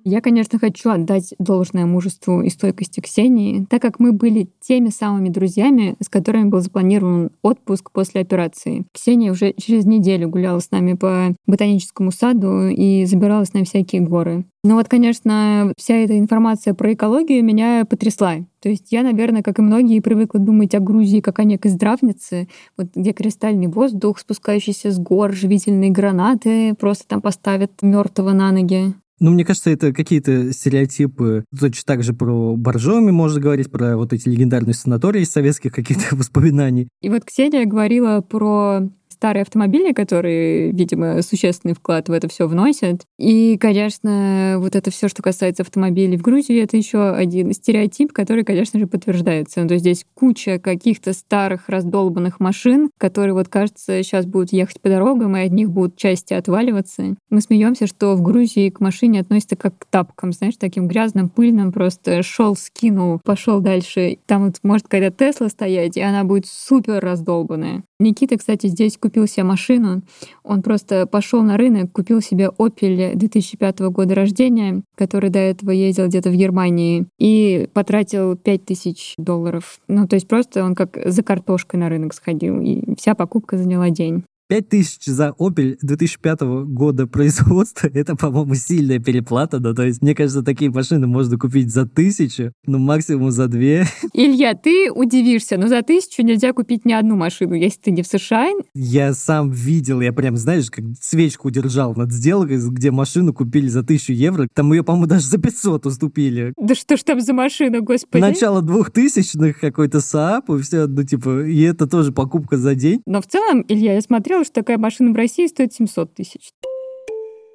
Я, 0.09 0.21
конечно, 0.21 0.57
хочу 0.57 0.89
отдать 0.89 1.35
должное 1.37 1.85
мужеству 1.85 2.41
и 2.41 2.49
стойкости 2.49 2.99
Ксении, 2.99 3.67
так 3.69 3.79
как 3.79 3.99
мы 3.99 4.11
были 4.11 4.49
теми 4.59 4.89
самыми 4.89 5.29
друзьями, 5.29 5.95
с 6.01 6.09
которыми 6.09 6.49
был 6.49 6.61
запланирован 6.61 7.29
отпуск 7.43 7.91
после 7.91 8.21
операции. 8.21 8.85
Ксения 8.91 9.31
уже 9.31 9.53
через 9.53 9.85
неделю 9.85 10.27
гуляла 10.27 10.61
с 10.61 10.71
нами 10.71 10.93
по 10.93 11.35
ботаническому 11.45 12.11
саду 12.11 12.69
и 12.69 13.05
забиралась 13.05 13.53
на 13.53 13.63
всякие 13.63 14.01
горы. 14.01 14.45
Но 14.63 14.75
вот, 14.75 14.89
конечно, 14.89 15.73
вся 15.77 15.93
эта 15.93 16.17
информация 16.17 16.73
про 16.73 16.93
экологию 16.93 17.45
меня 17.45 17.85
потрясла. 17.85 18.37
То 18.61 18.67
есть 18.67 18.91
я, 18.91 19.03
наверное, 19.03 19.43
как 19.43 19.59
и 19.59 19.61
многие, 19.61 19.99
привыкла 19.99 20.39
думать 20.39 20.73
о 20.73 20.79
Грузии 20.79 21.21
как 21.21 21.37
о 21.37 21.43
некой 21.43 21.69
здравнице, 21.69 22.47
вот 22.77 22.87
где 22.95 23.13
кристальный 23.13 23.67
воздух, 23.67 24.17
спускающийся 24.17 24.89
с 24.89 24.97
гор, 24.97 25.33
живительные 25.33 25.91
гранаты 25.91 26.73
просто 26.73 27.07
там 27.07 27.21
поставят 27.21 27.71
мертвого 27.83 28.33
на 28.33 28.51
ноги. 28.51 28.95
Ну, 29.19 29.31
мне 29.31 29.45
кажется, 29.45 29.69
это 29.69 29.93
какие-то 29.93 30.53
стереотипы. 30.53 31.45
Точно 31.57 31.83
так 31.85 32.03
же 32.03 32.13
про 32.13 32.55
Боржоми 32.55 33.11
можно 33.11 33.41
говорить, 33.41 33.71
про 33.71 33.97
вот 33.97 34.13
эти 34.13 34.29
легендарные 34.29 34.73
санатории 34.73 35.21
из 35.21 35.31
советских 35.31 35.73
каких-то 35.73 36.15
воспоминаний. 36.15 36.87
И 37.01 37.09
вот 37.09 37.25
Ксения 37.25 37.65
говорила 37.65 38.21
про 38.21 38.89
старые 39.19 39.41
автомобили, 39.41 39.91
которые, 39.91 40.71
видимо, 40.71 41.21
существенный 41.21 41.75
вклад 41.75 42.07
в 42.07 42.13
это 42.13 42.29
все 42.29 42.47
вносят. 42.47 43.01
И, 43.17 43.57
конечно, 43.57 44.55
вот 44.59 44.77
это 44.77 44.91
все, 44.91 45.09
что 45.09 45.21
касается 45.21 45.63
автомобилей 45.63 46.15
в 46.15 46.21
Грузии, 46.21 46.63
это 46.63 46.77
еще 46.77 47.09
один 47.09 47.51
стереотип, 47.51 48.13
который, 48.13 48.45
конечно 48.45 48.79
же, 48.79 48.87
подтверждается. 48.87 49.67
То 49.67 49.73
есть 49.73 49.83
здесь 49.83 50.05
куча 50.13 50.57
каких-то 50.57 51.11
старых 51.11 51.67
раздолбанных 51.67 52.39
машин, 52.39 52.91
которые, 52.97 53.33
вот, 53.33 53.49
кажется, 53.49 54.01
сейчас 54.03 54.25
будут 54.25 54.53
ехать 54.53 54.79
по 54.79 54.87
дорогам, 54.87 55.35
и 55.35 55.41
от 55.41 55.51
них 55.51 55.69
будут 55.69 55.97
части 55.97 56.33
отваливаться. 56.33 57.17
Мы 57.29 57.41
смеемся, 57.41 57.87
что 57.87 58.15
в 58.15 58.21
Грузии 58.21 58.69
к 58.69 58.79
машине 58.79 59.19
относятся 59.19 59.57
как 59.57 59.77
к 59.77 59.85
тапкам, 59.85 60.31
знаешь, 60.31 60.55
таким 60.57 60.87
грязным, 60.87 61.27
пыльным, 61.27 61.73
просто 61.73 62.23
шел, 62.23 62.55
скинул, 62.55 63.19
пошел 63.25 63.59
дальше. 63.59 64.17
Там 64.27 64.45
вот 64.45 64.55
может 64.63 64.87
какая-то 64.87 65.25
Тесла 65.25 65.49
стоять, 65.49 65.97
и 65.97 66.01
она 66.01 66.23
будет 66.23 66.45
супер 66.45 66.99
раздолбанная. 67.01 67.83
Никита, 67.99 68.37
кстати, 68.37 68.67
здесь 68.67 68.97
купил 68.97 69.08
себе 69.27 69.43
машину. 69.43 70.01
Он 70.43 70.61
просто 70.61 71.05
пошел 71.05 71.41
на 71.41 71.57
рынок, 71.57 71.91
купил 71.91 72.21
себе 72.21 72.49
Opel 72.57 73.15
2005 73.15 73.79
года 73.91 74.15
рождения, 74.15 74.83
который 74.95 75.29
до 75.29 75.39
этого 75.39 75.71
ездил 75.71 76.07
где-то 76.07 76.29
в 76.29 76.35
Германии, 76.35 77.07
и 77.17 77.67
потратил 77.73 78.35
5000 78.35 79.15
долларов. 79.17 79.79
Ну, 79.87 80.07
то 80.07 80.15
есть 80.15 80.27
просто 80.27 80.63
он 80.63 80.75
как 80.75 80.97
за 81.05 81.23
картошкой 81.23 81.79
на 81.79 81.89
рынок 81.89 82.13
сходил, 82.13 82.61
и 82.61 82.95
вся 82.95 83.15
покупка 83.15 83.57
заняла 83.57 83.89
день. 83.89 84.23
5000 84.49 85.05
за 85.05 85.33
Opel 85.39 85.77
2005 85.81 86.41
года 86.65 87.05
производства, 87.05 87.87
это, 87.93 88.15
по-моему, 88.15 88.55
сильная 88.55 88.99
переплата, 88.99 89.59
да, 89.59 89.73
то 89.73 89.83
есть, 89.83 90.01
мне 90.01 90.15
кажется, 90.15 90.41
такие 90.41 90.71
машины 90.71 91.05
можно 91.05 91.37
купить 91.37 91.71
за 91.71 91.85
тысячу, 91.85 92.51
ну, 92.65 92.79
максимум 92.79 93.29
за 93.29 93.47
две. 93.47 93.85
Илья, 94.13 94.55
ты 94.55 94.91
удивишься, 94.91 95.57
но 95.57 95.67
за 95.67 95.83
тысячу 95.83 96.23
нельзя 96.23 96.51
купить 96.53 96.83
ни 96.83 96.93
одну 96.93 97.15
машину, 97.15 97.53
если 97.53 97.79
ты 97.79 97.91
не 97.91 98.01
в 98.01 98.07
США. 98.07 98.49
Я 98.73 99.13
сам 99.13 99.51
видел, 99.51 100.01
я 100.01 100.11
прям, 100.11 100.35
знаешь, 100.35 100.71
как 100.71 100.83
свечку 100.99 101.51
держал 101.51 101.93
над 101.95 102.11
сделкой, 102.11 102.57
где 102.71 102.89
машину 102.89 103.33
купили 103.33 103.67
за 103.67 103.83
тысячу 103.83 104.13
евро, 104.13 104.47
там 104.55 104.73
ее, 104.73 104.83
по-моему, 104.83 105.05
даже 105.05 105.27
за 105.27 105.37
500 105.37 105.85
уступили. 105.85 106.53
Да 106.57 106.73
что 106.73 106.97
ж 106.97 107.03
там 107.03 107.21
за 107.21 107.33
машина, 107.33 107.81
господи? 107.81 108.21
Начало 108.21 108.63
двухтысячных 108.63 109.59
какой-то 109.59 109.99
СААП, 109.99 110.49
и 110.49 110.61
все, 110.61 110.87
ну, 110.87 111.03
типа, 111.03 111.45
и 111.45 111.61
это 111.61 111.85
тоже 111.85 112.11
покупка 112.11 112.57
за 112.57 112.73
день. 112.73 113.01
Но 113.05 113.21
в 113.21 113.27
целом, 113.27 113.63
Илья, 113.67 113.93
я 113.93 114.01
смотрела, 114.01 114.38
что 114.43 114.53
такая 114.53 114.77
машина 114.77 115.11
в 115.11 115.15
России 115.15 115.47
стоит 115.47 115.73
700 115.73 116.13
тысяч. 116.13 116.51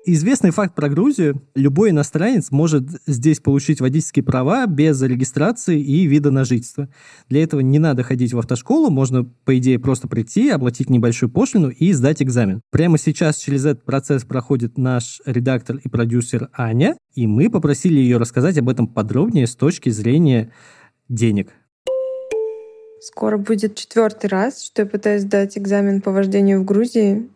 Известный 0.07 0.51
факт 0.51 0.75
про 0.75 0.91
Грузию. 0.91 1.41
Любой 1.55 1.89
иностранец 1.89 2.51
может 2.51 2.85
здесь 3.07 3.41
получить 3.41 3.81
водительские 3.81 4.23
права 4.23 4.67
без 4.67 5.01
регистрации 5.01 5.81
и 5.81 6.05
вида 6.07 6.31
на 6.31 6.45
жительство. 6.45 6.91
Для 7.31 7.43
этого 7.43 7.61
не 7.61 7.79
надо 7.79 8.03
ходить 8.03 8.35
в 8.35 8.39
автошколу, 8.39 8.91
можно, 8.91 9.25
по 9.25 9.57
идее, 9.57 9.79
просто 9.79 10.07
прийти, 10.07 10.51
оплатить 10.51 10.91
небольшую 10.91 11.31
пошлину 11.31 11.71
и 11.71 11.93
сдать 11.93 12.23
экзамен. 12.23 12.61
Прямо 12.71 12.99
сейчас 12.99 13.39
через 13.39 13.65
этот 13.65 13.87
процесс 13.87 14.25
проходит 14.25 14.77
наш 14.77 15.23
редактор 15.25 15.77
и 15.77 15.89
продюсер 15.89 16.51
Аня, 16.53 16.99
и 17.15 17.27
мы 17.27 17.49
попросили 17.49 17.99
ее 17.99 18.19
рассказать 18.19 18.59
об 18.59 18.69
этом 18.69 18.87
подробнее 18.87 19.47
с 19.47 19.57
точки 19.57 19.89
зрения 19.89 20.53
денег. 21.09 21.49
Скоро 23.05 23.37
будет 23.37 23.75
четвертый 23.75 24.29
раз, 24.29 24.63
что 24.63 24.81
я 24.81 24.87
пытаюсь 24.87 25.23
сдать 25.23 25.59
экзамен 25.59 26.01
по 26.01 26.11
вождению 26.11 26.63
в 26.63 26.65
Грузии. 26.65 27.29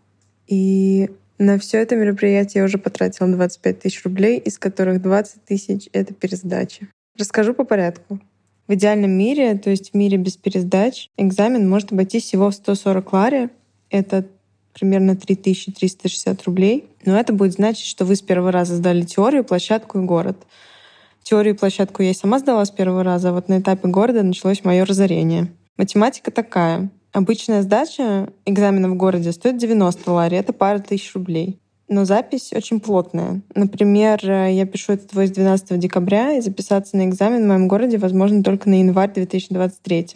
И 0.46 1.10
на 1.36 1.58
все 1.58 1.82
это 1.82 1.94
мероприятие 1.94 2.60
я 2.62 2.64
уже 2.64 2.78
потратила 2.78 3.28
25 3.28 3.80
тысяч 3.80 4.02
рублей, 4.02 4.38
из 4.38 4.58
которых 4.58 5.02
20 5.02 5.44
тысяч— 5.44 5.90
это 5.92 6.14
пересдача. 6.14 6.88
Расскажу 7.18 7.52
по 7.52 7.64
порядку. 7.64 8.18
В 8.66 8.72
идеальном 8.72 9.10
мире, 9.10 9.58
то 9.58 9.68
есть 9.68 9.90
в 9.90 9.94
мире 9.94 10.16
без 10.16 10.38
пересдач, 10.38 11.10
экзамен 11.18 11.68
может 11.68 11.92
обойтись 11.92 12.24
всего 12.24 12.48
в 12.48 12.54
140 12.54 13.12
лари. 13.12 13.50
Это 13.90 14.24
примерно 14.72 15.16
3360 15.16 16.44
рублей. 16.44 16.88
Но 17.04 17.20
это 17.20 17.34
будет 17.34 17.52
значить, 17.52 17.84
что 17.84 18.06
вы 18.06 18.16
с 18.16 18.22
первого 18.22 18.52
раза 18.52 18.74
сдали 18.74 19.02
теорию, 19.02 19.44
площадку 19.44 19.98
и 19.98 20.06
город. 20.06 20.46
Теорию 21.24 21.54
и 21.54 21.58
площадку 21.58 22.02
я 22.02 22.14
сама 22.14 22.38
сдала 22.38 22.64
с 22.64 22.70
первого 22.70 23.02
раза, 23.04 23.28
а 23.28 23.32
вот 23.32 23.50
на 23.50 23.58
этапе 23.58 23.88
города 23.88 24.22
началось 24.22 24.64
мое 24.64 24.86
разорение. 24.86 25.52
Математика 25.78 26.30
такая. 26.30 26.90
Обычная 27.12 27.62
сдача 27.62 28.28
экзамена 28.44 28.90
в 28.90 28.96
городе 28.96 29.32
стоит 29.32 29.56
90 29.56 30.12
лари, 30.12 30.36
это 30.36 30.52
пара 30.52 30.80
тысяч 30.80 31.14
рублей. 31.14 31.58
но 31.88 32.04
запись 32.04 32.52
очень 32.52 32.80
плотная. 32.80 33.40
Например, 33.54 34.20
я 34.22 34.66
пишу 34.66 34.92
этот 34.92 35.14
войс 35.14 35.30
12 35.30 35.78
декабря, 35.78 36.36
и 36.36 36.42
записаться 36.42 36.98
на 36.98 37.06
экзамен 37.06 37.44
в 37.44 37.48
моем 37.48 37.66
городе 37.66 37.96
возможно 37.96 38.42
только 38.42 38.68
на 38.68 38.80
январь 38.80 39.10
2023. 39.14 40.06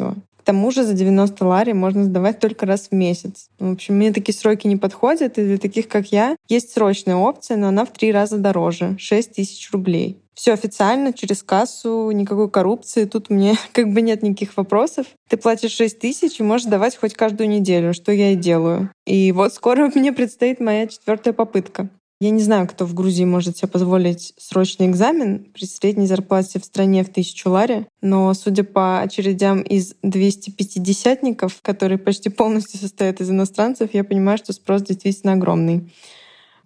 К 0.42 0.44
тому 0.44 0.70
же 0.70 0.84
за 0.84 0.92
90 0.92 1.46
лари 1.46 1.72
можно 1.72 2.04
сдавать 2.04 2.40
только 2.40 2.66
раз 2.66 2.88
в 2.90 2.92
месяц. 2.92 3.48
В 3.58 3.72
общем, 3.72 3.94
мне 3.94 4.12
такие 4.12 4.36
сроки 4.36 4.66
не 4.66 4.76
подходят, 4.76 5.38
и 5.38 5.44
для 5.44 5.56
таких, 5.56 5.88
как 5.88 6.08
я, 6.08 6.36
есть 6.48 6.72
срочная 6.72 7.16
опция, 7.16 7.56
но 7.56 7.68
она 7.68 7.84
в 7.84 7.92
три 7.92 8.12
раза 8.12 8.38
дороже— 8.38 8.96
6 8.98 9.34
тысяч 9.34 9.70
рублей. 9.72 10.21
Все 10.34 10.52
официально, 10.52 11.12
через 11.12 11.42
кассу, 11.42 12.10
никакой 12.10 12.50
коррупции. 12.50 13.04
Тут 13.04 13.30
мне 13.30 13.56
как 13.72 13.92
бы 13.92 14.00
нет 14.02 14.22
никаких 14.22 14.56
вопросов. 14.56 15.06
Ты 15.28 15.36
платишь 15.36 15.72
6 15.72 15.98
тысяч 15.98 16.40
и 16.40 16.42
можешь 16.42 16.66
давать 16.66 16.96
хоть 16.96 17.14
каждую 17.14 17.48
неделю, 17.48 17.94
что 17.94 18.12
я 18.12 18.32
и 18.32 18.36
делаю. 18.36 18.90
И 19.06 19.32
вот 19.32 19.54
скоро 19.54 19.90
мне 19.94 20.12
предстоит 20.12 20.60
моя 20.60 20.86
четвертая 20.86 21.34
попытка. 21.34 21.88
Я 22.22 22.30
не 22.30 22.40
знаю, 22.40 22.68
кто 22.68 22.86
в 22.86 22.94
Грузии 22.94 23.24
может 23.24 23.56
себе 23.56 23.66
позволить 23.66 24.32
срочный 24.38 24.86
экзамен 24.86 25.44
при 25.52 25.64
средней 25.64 26.06
зарплате 26.06 26.60
в 26.60 26.64
стране 26.64 27.02
в 27.02 27.08
тысячу 27.08 27.50
лари, 27.50 27.88
но 28.00 28.32
судя 28.34 28.62
по 28.62 29.00
очередям 29.00 29.60
из 29.60 29.96
250-ников, 30.04 31.60
которые 31.62 31.98
почти 31.98 32.28
полностью 32.28 32.78
состоят 32.78 33.20
из 33.20 33.28
иностранцев, 33.30 33.90
я 33.92 34.04
понимаю, 34.04 34.38
что 34.38 34.52
спрос 34.52 34.82
действительно 34.82 35.32
огромный. 35.32 35.90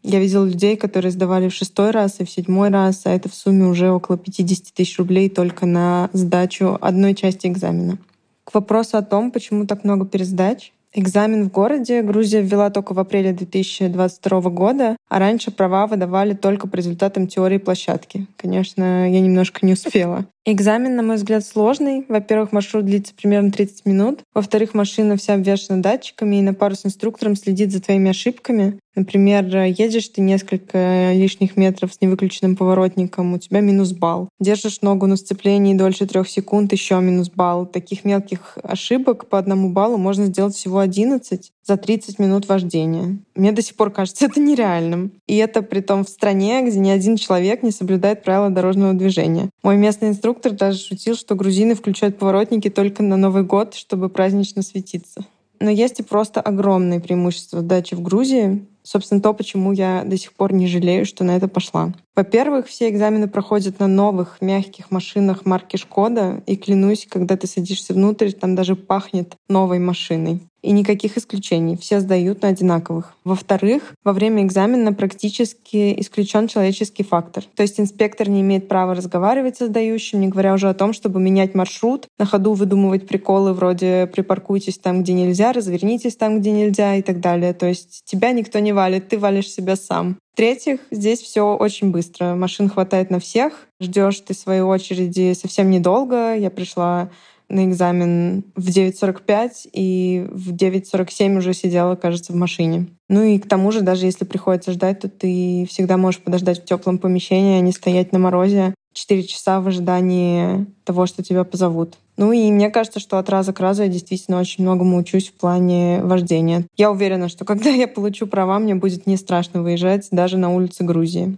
Я 0.03 0.21
видела 0.21 0.45
людей, 0.45 0.77
которые 0.77 1.11
сдавали 1.11 1.49
в 1.49 1.55
шестой 1.55 1.91
раз 1.91 2.21
и 2.21 2.25
в 2.25 2.31
седьмой 2.31 2.71
раз, 2.71 3.03
а 3.05 3.11
это 3.11 3.29
в 3.29 3.35
сумме 3.35 3.67
уже 3.67 3.91
около 3.91 4.17
50 4.17 4.73
тысяч 4.73 4.99
рублей 4.99 5.29
только 5.29 5.67
на 5.67 6.11
сдачу 6.13 6.79
одной 6.81 7.15
части 7.15 7.47
экзамена. 7.47 7.99
К 8.45 8.55
вопросу 8.55 8.97
о 8.97 9.03
том, 9.03 9.33
почему 9.33 9.67
так 9.67 9.83
много 9.83 10.07
пересдач, 10.07 10.73
Экзамен 10.99 11.45
в 11.45 11.53
городе 11.53 12.01
Грузия 12.01 12.41
ввела 12.41 12.71
только 12.71 12.95
в 12.95 12.99
апреле 12.99 13.33
2022 13.33 14.41
года, 14.49 14.97
а 15.11 15.19
раньше 15.19 15.51
права 15.51 15.87
выдавали 15.87 16.33
только 16.33 16.67
по 16.67 16.77
результатам 16.77 17.27
теории 17.27 17.59
площадки. 17.59 18.27
Конечно, 18.39 19.11
я 19.13 19.21
немножко 19.21 19.67
не 19.67 19.75
успела. 19.75 20.25
Экзамен, 20.47 20.97
на 20.97 21.03
мой 21.03 21.17
взгляд, 21.17 21.45
сложный. 21.45 22.07
Во-первых, 22.09 22.53
маршрут 22.53 22.87
длится 22.87 23.13
примерно 23.15 23.53
30 23.53 23.85
минут. 23.85 24.21
Во-вторых, 24.33 24.73
машина 24.73 25.19
вся 25.19 25.35
обвешана 25.35 25.83
датчиками, 25.83 26.37
и 26.37 26.43
на 26.43 26.55
пару 26.55 26.75
с 26.75 26.87
инструктором 26.87 27.37
следит 27.37 27.73
за 27.73 27.83
твоими 27.83 28.09
ошибками. 28.09 28.79
Например, 28.97 29.45
едешь 29.67 30.09
ты 30.09 30.23
несколько 30.23 31.13
лишних 31.13 31.57
метров 31.57 31.93
с 31.93 32.01
невыключенным 32.01 32.57
поворотником, 32.57 33.35
у 33.35 33.39
тебя 33.39 33.61
минус 33.61 33.93
балл. 33.93 34.31
Держишь 34.41 34.81
ногу 34.81 35.07
на 35.07 35.17
сцеплении 35.17 35.75
дольше 35.75 36.07
трех 36.07 36.29
секунд, 36.29 36.73
еще 36.73 36.99
минус 37.01 37.29
балл. 37.29 37.67
Таких 37.67 38.05
мелких 38.05 38.57
ошибок 38.63 39.29
по 39.29 39.39
одному 39.39 39.69
баллу 39.69 39.99
можно 39.99 40.25
сделать 40.25 40.55
всего 40.55 40.79
11 40.79 41.53
за 41.63 41.77
30 41.77 42.19
минут 42.19 42.49
вождения. 42.49 43.19
Мне 43.35 43.53
до 43.53 43.61
сих 43.61 43.77
пор 43.77 43.91
кажется 43.91 44.25
это 44.25 44.41
нереальным. 44.41 45.13
И 45.27 45.37
это 45.37 45.61
при 45.61 45.81
том 45.81 46.05
в 46.05 46.09
стране, 46.09 46.63
где 46.63 46.79
ни 46.79 46.91
один 46.91 47.17
человек 47.17 47.63
не 47.63 47.73
соблюдает 47.73 48.23
правила 48.25 48.49
дорожного 48.49 48.95
движения. 48.95 49.51
Мой 49.63 49.77
местный 49.77 50.09
инструктор 50.09 50.53
даже 50.53 50.79
шутил, 50.79 51.17
что 51.17 51.35
грузины 51.35 51.75
включают 51.75 52.19
поворотники 52.19 52.71
только 52.71 53.03
на 53.03 53.19
Новый 53.19 53.43
год, 53.43 53.75
чтобы 53.75 54.09
празднично 54.09 54.63
светиться. 54.63 55.27
Но 55.61 55.71
есть 55.71 56.01
и 56.01 56.03
просто 56.03 56.41
огромные 56.41 57.01
преимущества 57.01 57.63
дачи 57.63 57.95
в 57.95 58.03
Грузии. 58.03 58.67
Собственно, 58.87 59.21
то, 59.21 59.35
почему 59.35 59.73
я 59.73 60.05
до 60.05 60.17
сих 60.17 60.33
пор 60.33 60.53
не 60.53 60.69
жалею, 60.69 61.05
что 61.07 61.25
на 61.25 61.37
это 61.37 61.49
пошла. 61.49 61.93
Во-первых, 62.15 62.69
все 62.69 62.89
экзамены 62.89 63.27
проходят 63.27 63.81
на 63.81 63.89
новых 63.89 64.41
мягких 64.41 64.93
машинах 64.93 65.45
марки 65.45 65.77
Шкода, 65.77 66.41
и 66.47 66.55
клянусь, 66.55 67.05
когда 67.11 67.37
ты 67.37 67.49
садишься 67.49 67.95
внутрь, 67.95 68.31
там 68.31 68.55
даже 68.55 68.77
пахнет 68.77 69.35
новой 69.49 69.81
машиной 69.81 70.41
и 70.67 70.73
никаких 70.73 71.17
исключений. 71.17 71.77
Все 71.77 72.01
сдают 72.01 72.43
на 72.43 72.49
одинаковых. 72.49 73.15
Во-вторых, 73.25 73.95
во 74.05 74.13
время 74.13 74.43
экзамена 74.43 74.93
практически 74.93 75.99
исключен 76.01 76.49
человеческий 76.49 77.05
фактор. 77.05 77.45
То 77.55 77.63
есть 77.63 77.79
инспектор 77.79 78.29
не 78.29 78.41
имеет 78.41 78.67
права 78.67 78.95
разговаривать 78.95 79.57
со 79.57 79.67
сдающим, 79.67 80.21
не 80.21 80.29
говоря 80.29 80.55
уже 80.55 80.69
о 80.69 80.75
том, 80.75 80.93
чтобы 80.93 81.21
менять 81.21 81.55
маршрут, 81.55 82.09
на 82.19 82.27
ходу 82.27 82.55
выдумывать 82.55 83.07
приколы 83.07 83.53
вроде 83.53 84.07
«припаркуйтесь 84.13 84.79
там, 84.79 85.03
где 85.03 85.13
нельзя», 85.13 85.53
«развернитесь 85.53 86.17
там, 86.17 86.41
где 86.41 86.51
нельзя» 86.51 86.97
и 86.97 87.03
так 87.03 87.21
далее. 87.21 87.53
То 87.53 87.67
есть 87.67 88.03
тебя 88.05 88.33
никто 88.33 88.59
не 88.59 88.73
валит, 88.73 89.09
ты 89.09 89.19
валишь 89.19 89.51
себя 89.51 89.77
сам. 89.77 90.19
В-третьих, 90.33 90.81
здесь 90.91 91.23
все 91.23 91.57
очень 91.57 91.93
быстро. 91.93 92.35
Машин 92.35 92.69
хватает 92.69 93.11
на 93.11 93.21
всех. 93.21 93.69
Ждешь 93.81 94.21
ты 94.21 94.35
своей 94.35 94.61
очереди 94.61 95.33
совсем 95.33 95.71
недолго. 95.71 96.35
Я 96.35 96.51
пришла 96.51 97.09
на 97.49 97.65
экзамен 97.67 98.45
в 98.55 98.69
9.45 98.69 99.69
и 99.73 100.27
в 100.31 100.53
9.47 100.53 101.39
уже 101.39 101.55
сидела, 101.55 101.95
кажется, 101.97 102.33
в 102.33 102.37
машине. 102.37 102.87
Ну 103.09 103.23
и 103.23 103.39
к 103.39 103.49
тому 103.49 103.71
же, 103.73 103.83
даже 103.83 104.07
если 104.07 104.25
приходится 104.25 104.73
ждать, 104.73 105.01
то 105.01 105.09
ты 105.09 105.67
всегда 105.69 105.97
можешь 105.97 106.21
подождать 106.21 106.61
в 106.61 106.65
теплом 106.65 106.99
помещении, 106.99 107.59
а 107.59 107.61
не 107.61 107.73
стоять 107.73 108.13
на 108.13 108.19
морозе 108.19 108.75
4 108.95 109.23
часа 109.25 109.61
в 109.61 109.69
ожидании 109.69 110.67
того, 110.85 111.07
что 111.07 111.23
тебя 111.23 111.45
позовут. 111.45 111.97
Ну 112.17 112.33
и 112.33 112.51
мне 112.51 112.71
кажется, 112.71 112.99
что 112.99 113.19
от 113.19 113.29
раза 113.29 113.53
к 113.53 113.61
разу 113.61 113.83
я 113.83 113.89
действительно 113.89 114.41
очень 114.41 114.65
многому 114.65 114.97
учусь 114.97 115.29
в 115.29 115.35
плане 115.35 116.01
вождения. 116.03 116.67
Я 116.77 116.91
уверена, 116.91 117.29
что 117.29 117.45
когда 117.45 117.69
я 117.71 117.87
получу 117.87 118.27
права, 118.27 118.59
мне 118.59 118.75
будет 118.75 119.07
не 119.07 119.17
страшно 119.17 119.63
выезжать 119.63 120.09
даже 120.11 120.39
на 120.39 120.53
улицы 120.53 120.83
Грузии. 120.83 121.37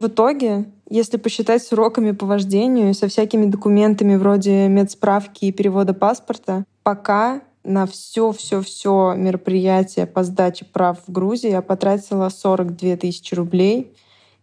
В 0.00 0.06
итоге, 0.08 0.66
если 0.94 1.16
посчитать 1.16 1.60
с 1.60 1.72
уроками 1.72 2.12
по 2.12 2.24
вождению, 2.24 2.94
со 2.94 3.08
всякими 3.08 3.46
документами 3.46 4.14
вроде 4.14 4.68
медсправки 4.68 5.46
и 5.46 5.52
перевода 5.52 5.92
паспорта, 5.92 6.64
пока 6.84 7.42
на 7.64 7.86
все-все-все 7.86 9.14
мероприятие 9.16 10.06
по 10.06 10.22
сдаче 10.22 10.64
прав 10.64 11.00
в 11.04 11.10
Грузии 11.10 11.50
я 11.50 11.62
потратила 11.62 12.28
42 12.28 12.96
тысячи 12.96 13.34
рублей 13.34 13.92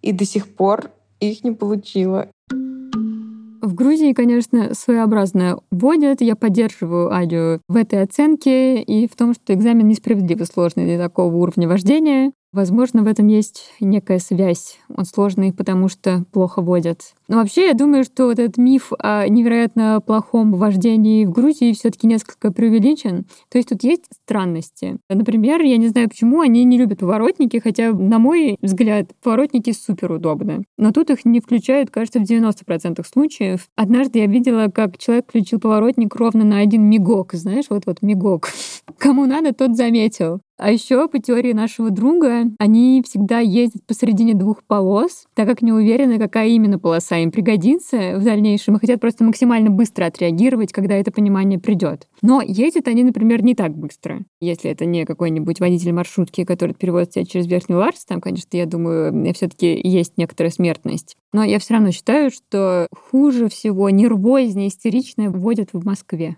и 0.02 0.12
до 0.12 0.26
сих 0.26 0.54
пор 0.54 0.92
их 1.22 1.46
не 1.46 1.54
получила. 1.54 2.28
В 2.50 3.74
Грузии, 3.74 4.12
конечно, 4.12 4.74
своеобразно 4.74 5.60
вводят. 5.72 6.20
Я 6.20 6.36
поддерживаю 6.36 7.16
Адю 7.16 7.62
в 7.70 7.78
этой 7.78 8.02
оценке 8.02 8.82
и 8.82 9.08
в 9.08 9.16
том, 9.16 9.34
что 9.34 9.54
экзамен 9.54 9.88
несправедливо 9.88 10.44
сложный 10.44 10.84
для 10.84 10.98
такого 10.98 11.34
уровня 11.34 11.70
вождения. 11.70 12.34
Возможно, 12.54 13.04
в 13.04 13.08
этом 13.08 13.28
есть 13.28 13.72
некая 13.80 14.20
связь. 14.20 14.78
Он 14.94 15.06
сложный, 15.06 15.54
потому 15.54 15.88
что 15.88 16.26
плохо 16.34 16.62
водят. 16.62 17.14
Но 17.32 17.38
вообще, 17.38 17.68
я 17.68 17.74
думаю, 17.74 18.04
что 18.04 18.26
вот 18.26 18.40
этот 18.40 18.58
миф 18.58 18.92
о 19.00 19.26
невероятно 19.26 20.02
плохом 20.06 20.52
вождении 20.52 21.24
в 21.24 21.32
Грузии 21.32 21.72
все 21.72 21.90
таки 21.90 22.06
несколько 22.06 22.52
преувеличен. 22.52 23.24
То 23.48 23.58
есть 23.58 23.70
тут 23.70 23.86
есть 23.86 24.04
странности. 24.12 24.98
Например, 25.10 25.62
я 25.62 25.78
не 25.78 25.88
знаю, 25.88 26.10
почему 26.10 26.42
они 26.42 26.66
не 26.66 26.78
любят 26.78 27.00
поворотники, 27.00 27.62
хотя, 27.64 27.94
на 27.94 28.20
мой 28.20 28.58
взгляд, 28.62 29.12
поворотники 29.24 29.72
супер 29.72 30.12
удобны. 30.12 30.66
Но 30.78 30.92
тут 30.92 31.10
их 31.10 31.24
не 31.24 31.40
включают, 31.40 31.90
кажется, 31.90 32.20
в 32.20 32.24
90% 32.24 33.02
случаев. 33.10 33.70
Однажды 33.78 34.20
я 34.20 34.26
видела, 34.26 34.68
как 34.68 34.98
человек 34.98 35.30
включил 35.30 35.62
поворотник 35.62 36.14
ровно 36.14 36.44
на 36.44 36.58
один 36.58 36.84
мигок. 36.84 37.32
Знаешь, 37.32 37.68
вот-вот 37.70 38.02
мигок. 38.02 38.50
Кому 38.98 39.26
надо, 39.26 39.54
тот 39.54 39.78
заметил. 39.78 40.42
А 40.62 40.72
еще 40.72 41.08
по 41.08 41.18
теории 41.18 41.54
нашего 41.54 41.90
друга, 41.90 42.44
они 42.60 43.02
всегда 43.04 43.40
ездят 43.40 43.84
посередине 43.88 44.36
двух 44.36 44.64
полос, 44.64 45.26
так 45.34 45.48
как 45.48 45.64
не 45.64 45.72
уверены, 45.72 46.20
какая 46.20 46.50
именно 46.50 46.78
полоса 46.78 47.21
им 47.24 47.32
пригодится 47.32 48.18
в 48.18 48.24
дальнейшем, 48.24 48.76
и 48.76 48.80
хотят 48.80 49.00
просто 49.00 49.24
максимально 49.24 49.70
быстро 49.70 50.06
отреагировать, 50.06 50.72
когда 50.72 50.96
это 50.96 51.12
понимание 51.12 51.60
придет. 51.60 52.08
Но 52.22 52.42
ездят 52.42 52.88
они, 52.88 53.04
например, 53.04 53.44
не 53.44 53.56
так 53.56 53.76
быстро. 53.76 54.22
Если 54.40 54.70
это 54.72 54.86
не 54.86 55.06
какой-нибудь 55.06 55.60
водитель 55.60 55.94
маршрутки, 55.94 56.44
который 56.44 56.76
переводит 56.76 57.12
тебя 57.12 57.26
через 57.26 57.48
Верхний 57.48 57.76
Ларс, 57.76 58.06
там, 58.06 58.22
конечно, 58.22 58.56
я 58.58 58.66
думаю, 58.66 59.34
все-таки 59.34 59.80
есть 59.84 60.18
некоторая 60.18 60.52
смертность. 60.52 61.16
Но 61.34 61.44
я 61.44 61.60
все 61.60 61.76
равно 61.76 61.92
считаю, 61.92 62.32
что 62.32 62.88
хуже 62.94 63.50
всего, 63.50 63.90
нервознее, 63.90 64.68
истеричное 64.68 65.30
вводят 65.30 65.70
в 65.74 65.86
Москве 65.86 66.38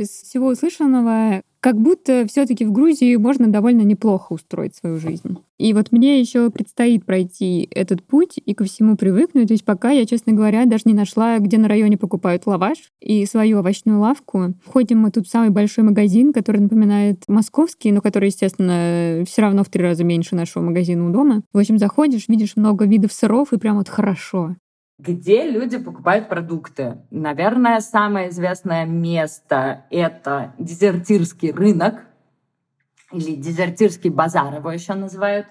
из 0.00 0.08
всего 0.08 0.48
услышанного 0.48 1.42
как 1.60 1.80
будто 1.80 2.26
все-таки 2.26 2.64
в 2.64 2.72
Грузии 2.72 3.16
можно 3.16 3.46
довольно 3.46 3.82
неплохо 3.82 4.32
устроить 4.32 4.74
свою 4.74 4.96
жизнь. 4.96 5.38
И 5.58 5.74
вот 5.74 5.92
мне 5.92 6.18
еще 6.18 6.50
предстоит 6.50 7.04
пройти 7.04 7.68
этот 7.70 8.02
путь 8.02 8.38
и 8.42 8.54
ко 8.54 8.64
всему 8.64 8.96
привыкнуть. 8.96 9.48
То 9.48 9.54
есть 9.54 9.64
пока 9.66 9.90
я, 9.90 10.06
честно 10.06 10.32
говоря, 10.32 10.64
даже 10.64 10.84
не 10.86 10.94
нашла, 10.94 11.38
где 11.38 11.58
на 11.58 11.68
районе 11.68 11.98
покупают 11.98 12.46
лаваш 12.46 12.78
и 13.00 13.26
свою 13.26 13.58
овощную 13.58 14.00
лавку. 14.00 14.54
Ходим 14.64 15.00
мы 15.00 15.10
тут 15.10 15.26
в 15.26 15.30
самый 15.30 15.50
большой 15.50 15.84
магазин, 15.84 16.32
который 16.32 16.62
напоминает 16.62 17.24
московский, 17.28 17.92
но 17.92 18.00
который, 18.00 18.30
естественно, 18.30 19.22
все 19.26 19.42
равно 19.42 19.62
в 19.62 19.68
три 19.68 19.82
раза 19.82 20.02
меньше 20.02 20.34
нашего 20.34 20.62
магазина 20.62 21.06
у 21.06 21.12
дома. 21.12 21.42
В 21.52 21.58
общем, 21.58 21.78
заходишь, 21.78 22.28
видишь 22.28 22.56
много 22.56 22.86
видов 22.86 23.12
сыров, 23.12 23.52
и 23.52 23.58
прям 23.58 23.76
вот 23.76 23.88
хорошо 23.88 24.56
где 25.02 25.50
люди 25.50 25.78
покупают 25.78 26.28
продукты. 26.28 26.98
Наверное, 27.10 27.80
самое 27.80 28.28
известное 28.30 28.84
место— 28.84 29.84
это 29.90 30.54
дезертирский 30.58 31.52
рынок 31.52 32.04
или 33.12 33.34
дезертирский 33.34 34.10
базар 34.10 34.54
его 34.54 34.70
еще 34.70 34.94
называют. 34.94 35.46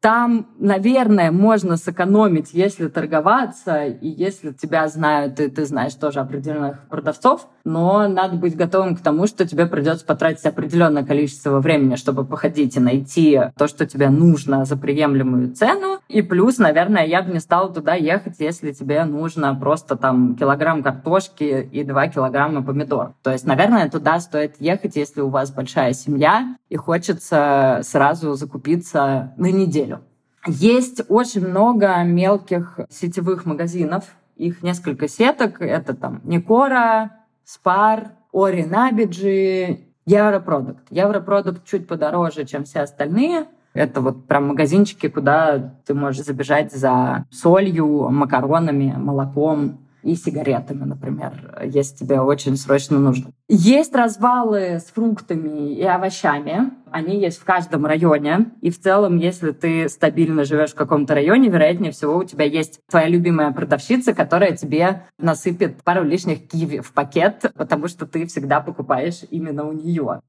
Там, 0.00 0.46
наверное, 0.58 1.32
можно 1.32 1.76
сэкономить, 1.76 2.50
если 2.52 2.86
торговаться, 2.86 3.84
и 3.84 4.08
если 4.08 4.52
тебя 4.52 4.86
знают, 4.86 5.40
и 5.40 5.48
ты 5.48 5.66
знаешь 5.66 5.94
тоже 5.94 6.20
определенных 6.20 6.86
продавцов, 6.88 7.48
но 7.64 8.06
надо 8.06 8.36
быть 8.36 8.56
готовым 8.56 8.96
к 8.96 9.00
тому, 9.00 9.26
что 9.26 9.46
тебе 9.46 9.66
придется 9.66 10.06
потратить 10.06 10.46
определенное 10.46 11.04
количество 11.04 11.58
времени, 11.58 11.96
чтобы 11.96 12.24
походить 12.24 12.76
и 12.76 12.80
найти 12.80 13.40
то, 13.56 13.66
что 13.66 13.86
тебе 13.86 14.08
нужно 14.08 14.64
за 14.64 14.76
приемлемую 14.76 15.54
цену. 15.54 15.98
И 16.08 16.22
плюс, 16.22 16.58
наверное, 16.58 17.04
я 17.04 17.22
бы 17.22 17.32
не 17.32 17.40
стала 17.40 17.72
туда 17.72 17.94
ехать, 17.94 18.36
если 18.38 18.72
тебе 18.72 19.04
нужно 19.04 19.54
просто 19.54 19.96
там 19.96 20.36
килограмм 20.36 20.84
картошки 20.84 21.68
и 21.72 21.82
два 21.82 22.06
килограмма 22.06 22.62
помидор. 22.62 23.14
То 23.22 23.32
есть, 23.32 23.46
наверное, 23.46 23.90
туда 23.90 24.20
стоит 24.20 24.60
ехать, 24.60 24.94
если 24.94 25.20
у 25.20 25.28
вас 25.28 25.50
большая 25.50 25.92
семья 25.92 26.56
и 26.68 26.76
хочется 26.76 27.80
сразу 27.82 28.34
закупиться 28.34 29.32
на 29.36 29.50
неделю. 29.50 29.97
Есть 30.46 31.02
очень 31.08 31.46
много 31.46 32.02
мелких 32.04 32.80
сетевых 32.90 33.44
магазинов, 33.44 34.04
их 34.36 34.62
несколько 34.62 35.08
сеток. 35.08 35.60
Это 35.60 35.94
там 35.94 36.20
Никора, 36.24 37.16
Спар, 37.44 38.12
Ори 38.32 38.64
Набиджи, 38.64 39.80
Европродукт. 40.06 40.84
Европродукт 40.90 41.64
чуть 41.64 41.86
подороже, 41.86 42.44
чем 42.44 42.64
все 42.64 42.80
остальные. 42.80 43.46
Это 43.74 44.00
вот 44.00 44.26
прям 44.26 44.48
магазинчики, 44.48 45.08
куда 45.08 45.74
ты 45.86 45.94
можешь 45.94 46.24
забежать 46.24 46.72
за 46.72 47.26
солью, 47.30 48.08
макаронами, 48.10 48.94
молоком, 48.96 49.78
и 50.12 50.16
сигаретами, 50.16 50.84
например, 50.84 51.60
если 51.64 51.96
тебе 51.96 52.20
очень 52.20 52.56
срочно 52.56 52.98
нужно. 52.98 53.30
Есть 53.48 53.94
развалы 53.94 54.78
с 54.78 54.84
фруктами 54.86 55.74
и 55.74 55.82
овощами. 55.82 56.70
Они 56.90 57.20
есть 57.20 57.38
в 57.38 57.44
каждом 57.44 57.84
районе. 57.86 58.52
И 58.60 58.70
в 58.70 58.80
целом, 58.80 59.18
если 59.18 59.52
ты 59.52 59.88
стабильно 59.88 60.44
живешь 60.44 60.70
в 60.70 60.74
каком-то 60.74 61.14
районе, 61.14 61.48
вероятнее 61.48 61.92
всего 61.92 62.16
у 62.16 62.24
тебя 62.24 62.44
есть 62.44 62.80
твоя 62.88 63.08
любимая 63.08 63.52
продавщица, 63.52 64.14
которая 64.14 64.56
тебе 64.56 65.04
насыпет 65.18 65.82
пару 65.82 66.04
лишних 66.04 66.48
киви 66.48 66.80
в 66.80 66.92
пакет, 66.92 67.52
потому 67.54 67.88
что 67.88 68.06
ты 68.06 68.26
всегда 68.26 68.60
покупаешь 68.60 69.22
именно 69.30 69.68
у 69.68 69.72
нее. 69.72 70.20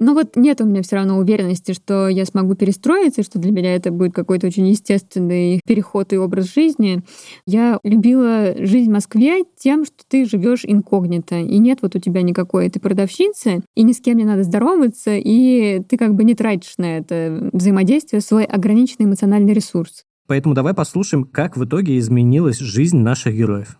Ну 0.00 0.14
вот 0.14 0.36
нет 0.36 0.60
у 0.60 0.64
меня 0.64 0.82
все 0.82 0.96
равно 0.96 1.18
уверенности, 1.18 1.72
что 1.72 2.08
я 2.08 2.24
смогу 2.24 2.54
перестроиться, 2.54 3.22
что 3.22 3.38
для 3.38 3.50
меня 3.50 3.74
это 3.74 3.90
будет 3.90 4.14
какой-то 4.14 4.46
очень 4.46 4.68
естественный 4.68 5.60
переход 5.66 6.12
и 6.12 6.18
образ 6.18 6.54
жизни. 6.54 7.02
Я 7.46 7.78
любила 7.82 8.54
жизнь 8.58 8.90
в 8.90 8.94
Москве 8.94 9.44
тем, 9.56 9.84
что 9.84 9.96
ты 10.06 10.24
живешь 10.24 10.64
инкогнито, 10.64 11.40
и 11.40 11.58
нет 11.58 11.80
вот 11.82 11.96
у 11.96 11.98
тебя 11.98 12.22
никакой 12.22 12.68
этой 12.68 12.80
продавщицы, 12.80 13.62
и 13.74 13.82
ни 13.82 13.92
с 13.92 14.00
кем 14.00 14.18
не 14.18 14.24
надо 14.24 14.44
здороваться, 14.44 15.12
и 15.14 15.82
ты 15.88 15.96
как 15.96 16.14
бы 16.14 16.24
не 16.24 16.34
тратишь 16.34 16.74
на 16.78 16.98
это 16.98 17.50
взаимодействие 17.52 18.20
свой 18.20 18.44
ограниченный 18.44 19.06
эмоциональный 19.06 19.52
ресурс. 19.52 20.04
Поэтому 20.28 20.54
давай 20.54 20.74
послушаем, 20.74 21.24
как 21.24 21.56
в 21.56 21.64
итоге 21.64 21.98
изменилась 21.98 22.58
жизнь 22.58 22.98
наших 22.98 23.34
героев. 23.34 23.78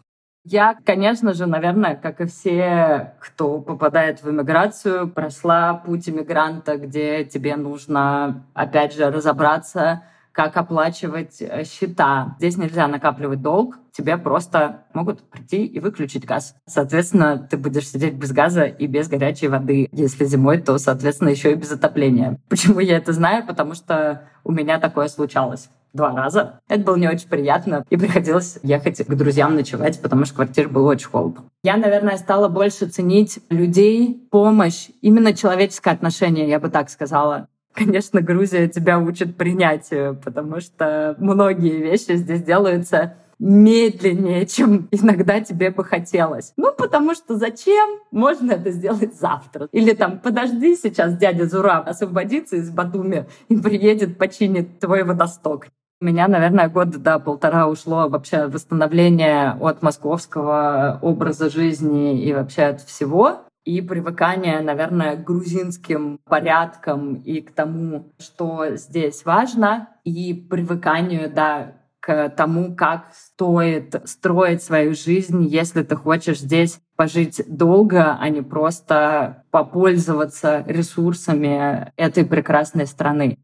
Я, 0.50 0.78
конечно 0.82 1.34
же, 1.34 1.44
наверное, 1.44 1.94
как 1.94 2.22
и 2.22 2.26
все, 2.26 3.12
кто 3.20 3.60
попадает 3.60 4.22
в 4.22 4.30
иммиграцию, 4.30 5.06
прошла 5.06 5.74
путь 5.74 6.08
иммигранта, 6.08 6.78
где 6.78 7.26
тебе 7.26 7.54
нужно, 7.56 8.46
опять 8.54 8.94
же, 8.94 9.10
разобраться, 9.10 10.04
как 10.32 10.56
оплачивать 10.56 11.42
э, 11.42 11.64
счета. 11.64 12.36
Здесь 12.38 12.56
нельзя 12.56 12.88
накапливать 12.88 13.42
долг, 13.42 13.78
тебе 13.92 14.16
просто 14.16 14.84
могут 14.94 15.20
прийти 15.20 15.66
и 15.66 15.80
выключить 15.80 16.24
газ. 16.24 16.56
Соответственно, 16.64 17.46
ты 17.50 17.58
будешь 17.58 17.88
сидеть 17.88 18.14
без 18.14 18.32
газа 18.32 18.64
и 18.64 18.86
без 18.86 19.08
горячей 19.08 19.48
воды. 19.48 19.90
Если 19.92 20.24
зимой, 20.24 20.62
то, 20.62 20.78
соответственно, 20.78 21.28
еще 21.28 21.52
и 21.52 21.56
без 21.56 21.72
отопления. 21.72 22.38
Почему 22.48 22.80
я 22.80 22.96
это 22.96 23.12
знаю? 23.12 23.46
Потому 23.46 23.74
что 23.74 24.28
у 24.44 24.52
меня 24.52 24.78
такое 24.78 25.08
случалось 25.08 25.68
два 25.92 26.14
раза. 26.14 26.60
Это 26.68 26.82
было 26.82 26.96
не 26.96 27.08
очень 27.08 27.28
приятно, 27.28 27.84
и 27.90 27.96
приходилось 27.96 28.58
ехать 28.62 29.04
к 29.04 29.14
друзьям 29.14 29.54
ночевать, 29.54 30.00
потому 30.00 30.24
что 30.24 30.36
квартира 30.36 30.68
была 30.68 30.90
очень 30.90 31.08
холодно. 31.08 31.44
Я, 31.62 31.76
наверное, 31.76 32.16
стала 32.16 32.48
больше 32.48 32.86
ценить 32.86 33.40
людей, 33.50 34.26
помощь, 34.30 34.88
именно 35.00 35.32
человеческое 35.34 35.90
отношение, 35.90 36.48
я 36.48 36.60
бы 36.60 36.68
так 36.68 36.90
сказала. 36.90 37.48
Конечно, 37.72 38.20
Грузия 38.20 38.68
тебя 38.68 38.98
учит 38.98 39.36
принятию, 39.36 40.20
потому 40.24 40.60
что 40.60 41.14
многие 41.18 41.78
вещи 41.78 42.16
здесь 42.16 42.42
делаются 42.42 43.14
медленнее, 43.38 44.46
чем 44.46 44.88
иногда 44.90 45.40
тебе 45.40 45.70
бы 45.70 45.84
хотелось. 45.84 46.52
Ну, 46.56 46.72
потому 46.72 47.14
что 47.14 47.36
зачем? 47.36 48.00
Можно 48.10 48.52
это 48.52 48.70
сделать 48.70 49.14
завтра. 49.14 49.68
Или 49.72 49.92
там, 49.92 50.18
подожди, 50.18 50.76
сейчас 50.76 51.16
дядя 51.16 51.46
Зура 51.46 51.78
освободится 51.78 52.56
из 52.56 52.70
Батуми 52.70 53.26
и 53.48 53.56
приедет, 53.56 54.18
починит 54.18 54.80
твой 54.80 55.04
водосток. 55.04 55.68
У 56.00 56.04
меня, 56.04 56.28
наверное, 56.28 56.68
год 56.68 56.90
до 56.90 57.18
полтора 57.18 57.66
ушло 57.66 58.08
вообще 58.08 58.46
восстановление 58.46 59.56
от 59.60 59.82
московского 59.82 61.00
образа 61.02 61.50
жизни 61.50 62.22
и 62.22 62.32
вообще 62.32 62.62
от 62.62 62.80
всего. 62.82 63.40
И 63.64 63.82
привыкание, 63.82 64.60
наверное, 64.60 65.16
к 65.16 65.24
грузинским 65.24 66.20
порядкам 66.24 67.16
и 67.16 67.40
к 67.40 67.50
тому, 67.50 68.12
что 68.18 68.76
здесь 68.76 69.24
важно. 69.24 69.88
И 70.04 70.32
привыканию, 70.32 71.30
да, 71.30 71.72
к 72.00 72.30
тому, 72.30 72.74
как 72.74 73.06
стоит 73.14 73.96
строить 74.04 74.62
свою 74.62 74.94
жизнь, 74.94 75.44
если 75.44 75.82
ты 75.82 75.96
хочешь 75.96 76.40
здесь 76.40 76.78
пожить 76.96 77.42
долго, 77.46 78.16
а 78.18 78.28
не 78.28 78.42
просто 78.42 79.44
попользоваться 79.50 80.64
ресурсами 80.66 81.92
этой 81.96 82.24
прекрасной 82.24 82.86
страны. 82.86 83.38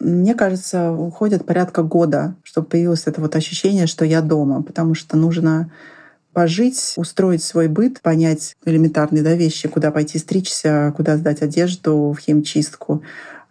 Мне 0.00 0.34
кажется, 0.34 0.92
уходит 0.92 1.46
порядка 1.46 1.82
года, 1.82 2.36
чтобы 2.42 2.66
появилось 2.66 3.06
это 3.06 3.22
вот 3.22 3.36
ощущение, 3.36 3.86
что 3.86 4.04
я 4.04 4.20
дома, 4.20 4.62
потому 4.62 4.94
что 4.94 5.16
нужно 5.16 5.72
пожить, 6.34 6.94
устроить 6.96 7.42
свой 7.42 7.68
быт, 7.68 8.02
понять 8.02 8.54
элементарные 8.66 9.22
да, 9.22 9.34
вещи, 9.34 9.68
куда 9.68 9.90
пойти 9.90 10.18
стричься, 10.18 10.92
куда 10.96 11.16
сдать 11.16 11.40
одежду 11.40 12.12
в 12.12 12.18
химчистку, 12.18 13.02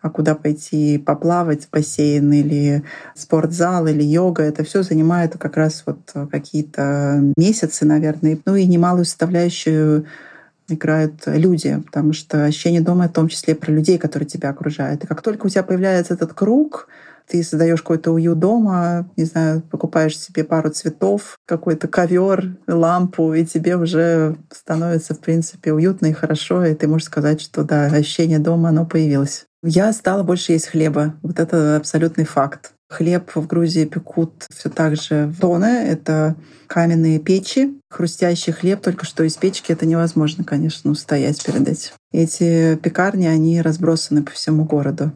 а 0.04 0.10
куда 0.10 0.36
пойти 0.36 0.98
поплавать 0.98 1.66
в 1.66 1.70
бассейн 1.72 2.32
или 2.34 2.84
спортзал 3.16 3.88
или 3.88 4.04
йога. 4.04 4.44
Это 4.44 4.66
все 4.66 4.84
занимает 4.84 5.38
как 5.38 5.56
раз 5.56 5.84
вот 5.86 6.14
какие-то 6.30 7.24
месяцы, 7.38 7.86
наверное. 7.86 8.38
Ну 8.46 8.56
и 8.56 8.66
немалую 8.66 9.06
составляющую 9.06 10.06
играют 10.68 11.24
люди, 11.26 11.82
потому 11.86 12.12
что 12.12 12.44
ощущение 12.44 12.82
дома 12.82 13.08
в 13.08 13.14
том 13.14 13.30
числе 13.30 13.56
про 13.56 13.72
людей, 13.72 13.98
которые 13.98 14.28
тебя 14.28 14.50
окружают. 14.50 15.06
И 15.06 15.08
как 15.08 15.22
только 15.22 15.46
у 15.46 15.50
тебя 15.50 15.64
появляется 15.64 16.16
этот 16.16 16.34
круг, 16.34 16.90
ты 17.26 17.42
создаешь 17.42 17.82
какой-то 17.82 18.12
уют 18.12 18.40
дома, 18.40 19.10
не 19.16 19.24
знаю, 19.24 19.62
покупаешь 19.62 20.20
себе 20.20 20.44
пару 20.44 20.70
цветов, 20.70 21.38
какой-то 21.46 21.88
ковер, 21.88 22.58
лампу, 22.68 23.34
и 23.34 23.46
тебе 23.46 23.78
уже 23.78 24.36
становится, 24.52 25.14
в 25.14 25.20
принципе, 25.20 25.72
уютно 25.72 26.08
и 26.08 26.14
хорошо, 26.14 26.66
и 26.66 26.76
ты 26.76 26.90
можешь 26.90 27.08
сказать, 27.08 27.40
что 27.40 27.64
да, 27.64 27.86
ощущение 27.86 28.40
дома, 28.40 28.70
оно 28.70 28.86
появилось. 28.86 29.46
Я 29.66 29.94
стала 29.94 30.24
больше 30.24 30.52
есть 30.52 30.68
хлеба. 30.68 31.16
Вот 31.24 31.40
это 31.40 31.78
абсолютный 31.78 32.26
факт. 32.26 32.74
Хлеб 32.90 33.32
в 33.34 33.48
Грузии 33.48 33.86
пекут 33.86 34.46
все 34.54 34.70
так 34.70 34.98
же 34.98 35.28
в 35.28 35.40
тоне. 35.40 35.88
Это 35.88 36.36
каменные 36.68 37.18
печи. 37.18 37.80
Хрустящий 37.90 38.52
хлеб 38.52 38.82
только 38.82 39.06
что 39.06 39.24
из 39.24 39.38
печки. 39.38 39.72
Это 39.72 39.86
невозможно, 39.86 40.44
конечно, 40.44 40.92
устоять 40.92 41.42
перед 41.46 41.66
этим. 41.66 41.94
Эти 42.12 42.76
пекарни, 42.76 43.26
они 43.26 43.62
разбросаны 43.62 44.22
по 44.22 44.32
всему 44.32 44.66
городу. 44.66 45.14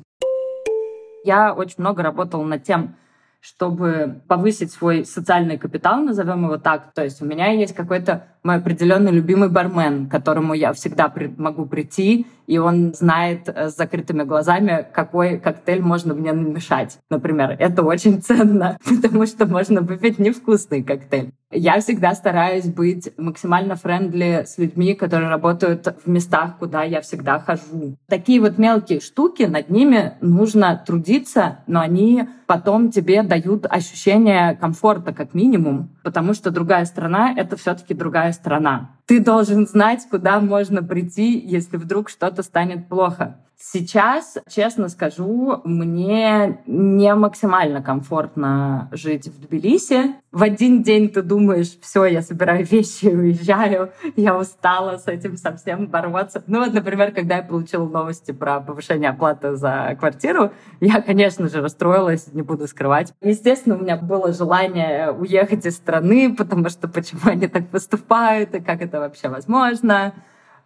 Я 1.25 1.53
очень 1.53 1.75
много 1.79 2.01
работала 2.01 2.45
над 2.45 2.63
тем, 2.63 2.95
чтобы 3.41 4.21
повысить 4.29 4.71
свой 4.71 5.05
социальный 5.05 5.57
капитал, 5.57 5.99
назовем 6.01 6.45
его 6.45 6.57
так. 6.57 6.93
То 6.93 7.03
есть 7.03 7.21
у 7.21 7.25
меня 7.25 7.51
есть 7.51 7.75
какой-то 7.75 8.27
мой 8.43 8.55
определенный 8.55 9.11
любимый 9.11 9.49
бармен, 9.49 10.07
к 10.07 10.11
которому 10.11 10.53
я 10.53 10.73
всегда 10.73 11.13
могу 11.37 11.65
прийти, 11.65 12.25
и 12.47 12.57
он 12.57 12.93
знает 12.93 13.49
э, 13.49 13.69
с 13.69 13.75
закрытыми 13.75 14.23
глазами, 14.23 14.85
какой 14.93 15.37
коктейль 15.37 15.81
можно 15.81 16.13
мне 16.13 16.31
намешать. 16.31 16.97
Например, 17.09 17.55
это 17.59 17.83
очень 17.83 18.21
ценно, 18.21 18.77
потому 18.85 19.25
что 19.25 19.45
можно 19.45 19.81
выпить 19.81 20.17
невкусный 20.17 20.81
коктейль. 20.81 21.31
Я 21.49 21.79
всегда 21.79 22.13
стараюсь 22.13 22.65
быть 22.65 23.13
максимально 23.17 23.75
friendly 23.75 24.43
с 24.45 24.57
людьми, 24.57 24.95
которые 24.95 25.29
работают 25.29 25.87
в 26.03 26.09
местах, 26.09 26.57
куда 26.57 26.83
я 26.83 26.99
всегда 26.99 27.39
хожу. 27.39 27.95
Такие 28.09 28.41
вот 28.41 28.57
мелкие 28.57 28.99
штуки, 28.99 29.43
над 29.43 29.69
ними 29.69 30.13
нужно 30.19 30.81
трудиться, 30.85 31.59
но 31.67 31.79
они 31.79 32.27
потом 32.47 32.91
тебе 32.91 33.23
дают 33.23 33.65
ощущение 33.65 34.55
комфорта 34.55 35.13
как 35.13 35.33
минимум, 35.33 35.89
потому 36.03 36.33
что 36.33 36.51
другая 36.51 36.83
страна— 36.85 37.33
это 37.37 37.55
все 37.55 37.75
таки 37.75 37.93
другая 37.93 38.33
страна. 38.37 38.96
Ты 39.07 39.21
должен 39.21 39.65
знать, 39.65 40.05
куда 40.11 40.41
можно 40.41 40.83
прийти, 40.83 41.39
если 41.39 41.77
вдруг 41.77 42.09
что-то 42.09 42.43
станет 42.43 42.89
плохо. 42.89 43.37
Сейчас, 43.59 44.37
честно 44.47 44.87
скажу, 44.87 45.61
мне 45.63 46.59
не 46.67 47.15
максимально 47.15 47.81
комфортно 47.81 48.87
жить 48.91 49.27
в 49.29 49.41
Тбилиси. 49.41 50.13
В 50.31 50.43
один 50.43 50.83
день 50.83 51.09
ты 51.09 51.23
думаешь, 51.23 51.75
все, 51.81 52.05
я 52.05 52.21
собираю 52.21 52.63
вещи 52.69 53.07
уезжаю, 53.07 53.91
я 54.15 54.37
устала 54.37 54.97
с 54.97 55.07
этим 55.07 55.37
совсем 55.37 55.87
бороться. 55.87 56.43
Ну 56.45 56.59
вот, 56.59 56.71
например, 56.71 57.11
когда 57.11 57.37
я 57.37 57.41
получила 57.41 57.87
новости 57.87 58.31
про 58.31 58.59
повышение 58.59 59.09
оплаты 59.09 59.55
за 59.55 59.95
квартиру, 59.99 60.51
я, 60.79 61.01
конечно 61.01 61.49
же, 61.49 61.59
расстроилась, 61.59 62.31
не 62.33 62.43
буду 62.43 62.67
скрывать. 62.67 63.11
Естественно, 63.21 63.75
у 63.75 63.81
меня 63.81 63.97
было 63.97 64.33
желание 64.33 65.09
уехать 65.09 65.65
из 65.65 65.77
страны, 65.77 66.35
потому 66.35 66.69
что 66.69 66.87
почему 66.87 67.21
они 67.23 67.47
так 67.47 67.69
поступают 67.69 68.53
и 68.53 68.59
как 68.59 68.83
это 68.83 68.96
вообще 68.99 69.29
возможно. 69.29 70.13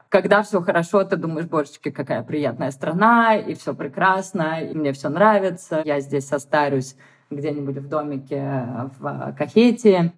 Когда 0.10 0.44
все 0.44 0.62
хорошо, 0.62 1.04
ты 1.04 1.16
думаешь, 1.16 1.48
божечки, 1.48 1.90
какая 1.90 2.22
приятная 2.24 2.72
страна, 2.72 3.36
и 3.36 3.54
все 3.54 3.74
прекрасно, 3.74 4.62
и 4.62 4.74
мне 4.76 4.92
все 4.92 5.10
нравится. 5.10 5.82
Я 5.86 6.02
здесь 6.02 6.28
состарюсь 6.28 6.96
где-нибудь 7.30 7.78
в 7.78 7.88
домике 7.88 8.68
в 9.00 9.36
Кахете. 9.38 10.14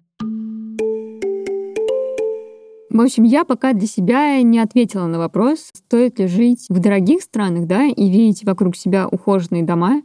В 2.90 3.00
общем, 3.00 3.24
я 3.24 3.44
пока 3.44 3.72
для 3.72 3.88
себя 3.88 4.40
не 4.42 4.60
ответила 4.60 5.06
на 5.06 5.18
вопрос, 5.18 5.70
стоит 5.74 6.20
ли 6.20 6.28
жить 6.28 6.66
в 6.68 6.78
дорогих 6.78 7.22
странах, 7.22 7.66
да, 7.66 7.86
и 7.86 8.08
видеть 8.08 8.44
вокруг 8.44 8.76
себя 8.76 9.08
ухоженные 9.08 9.64
дома, 9.64 10.02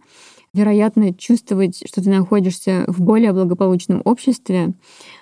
вероятно, 0.54 1.14
чувствовать, 1.14 1.84
что 1.88 2.04
ты 2.04 2.10
находишься 2.10 2.86
в 2.88 3.02
более 3.02 3.34
благополучном 3.34 4.02
обществе, 4.06 4.74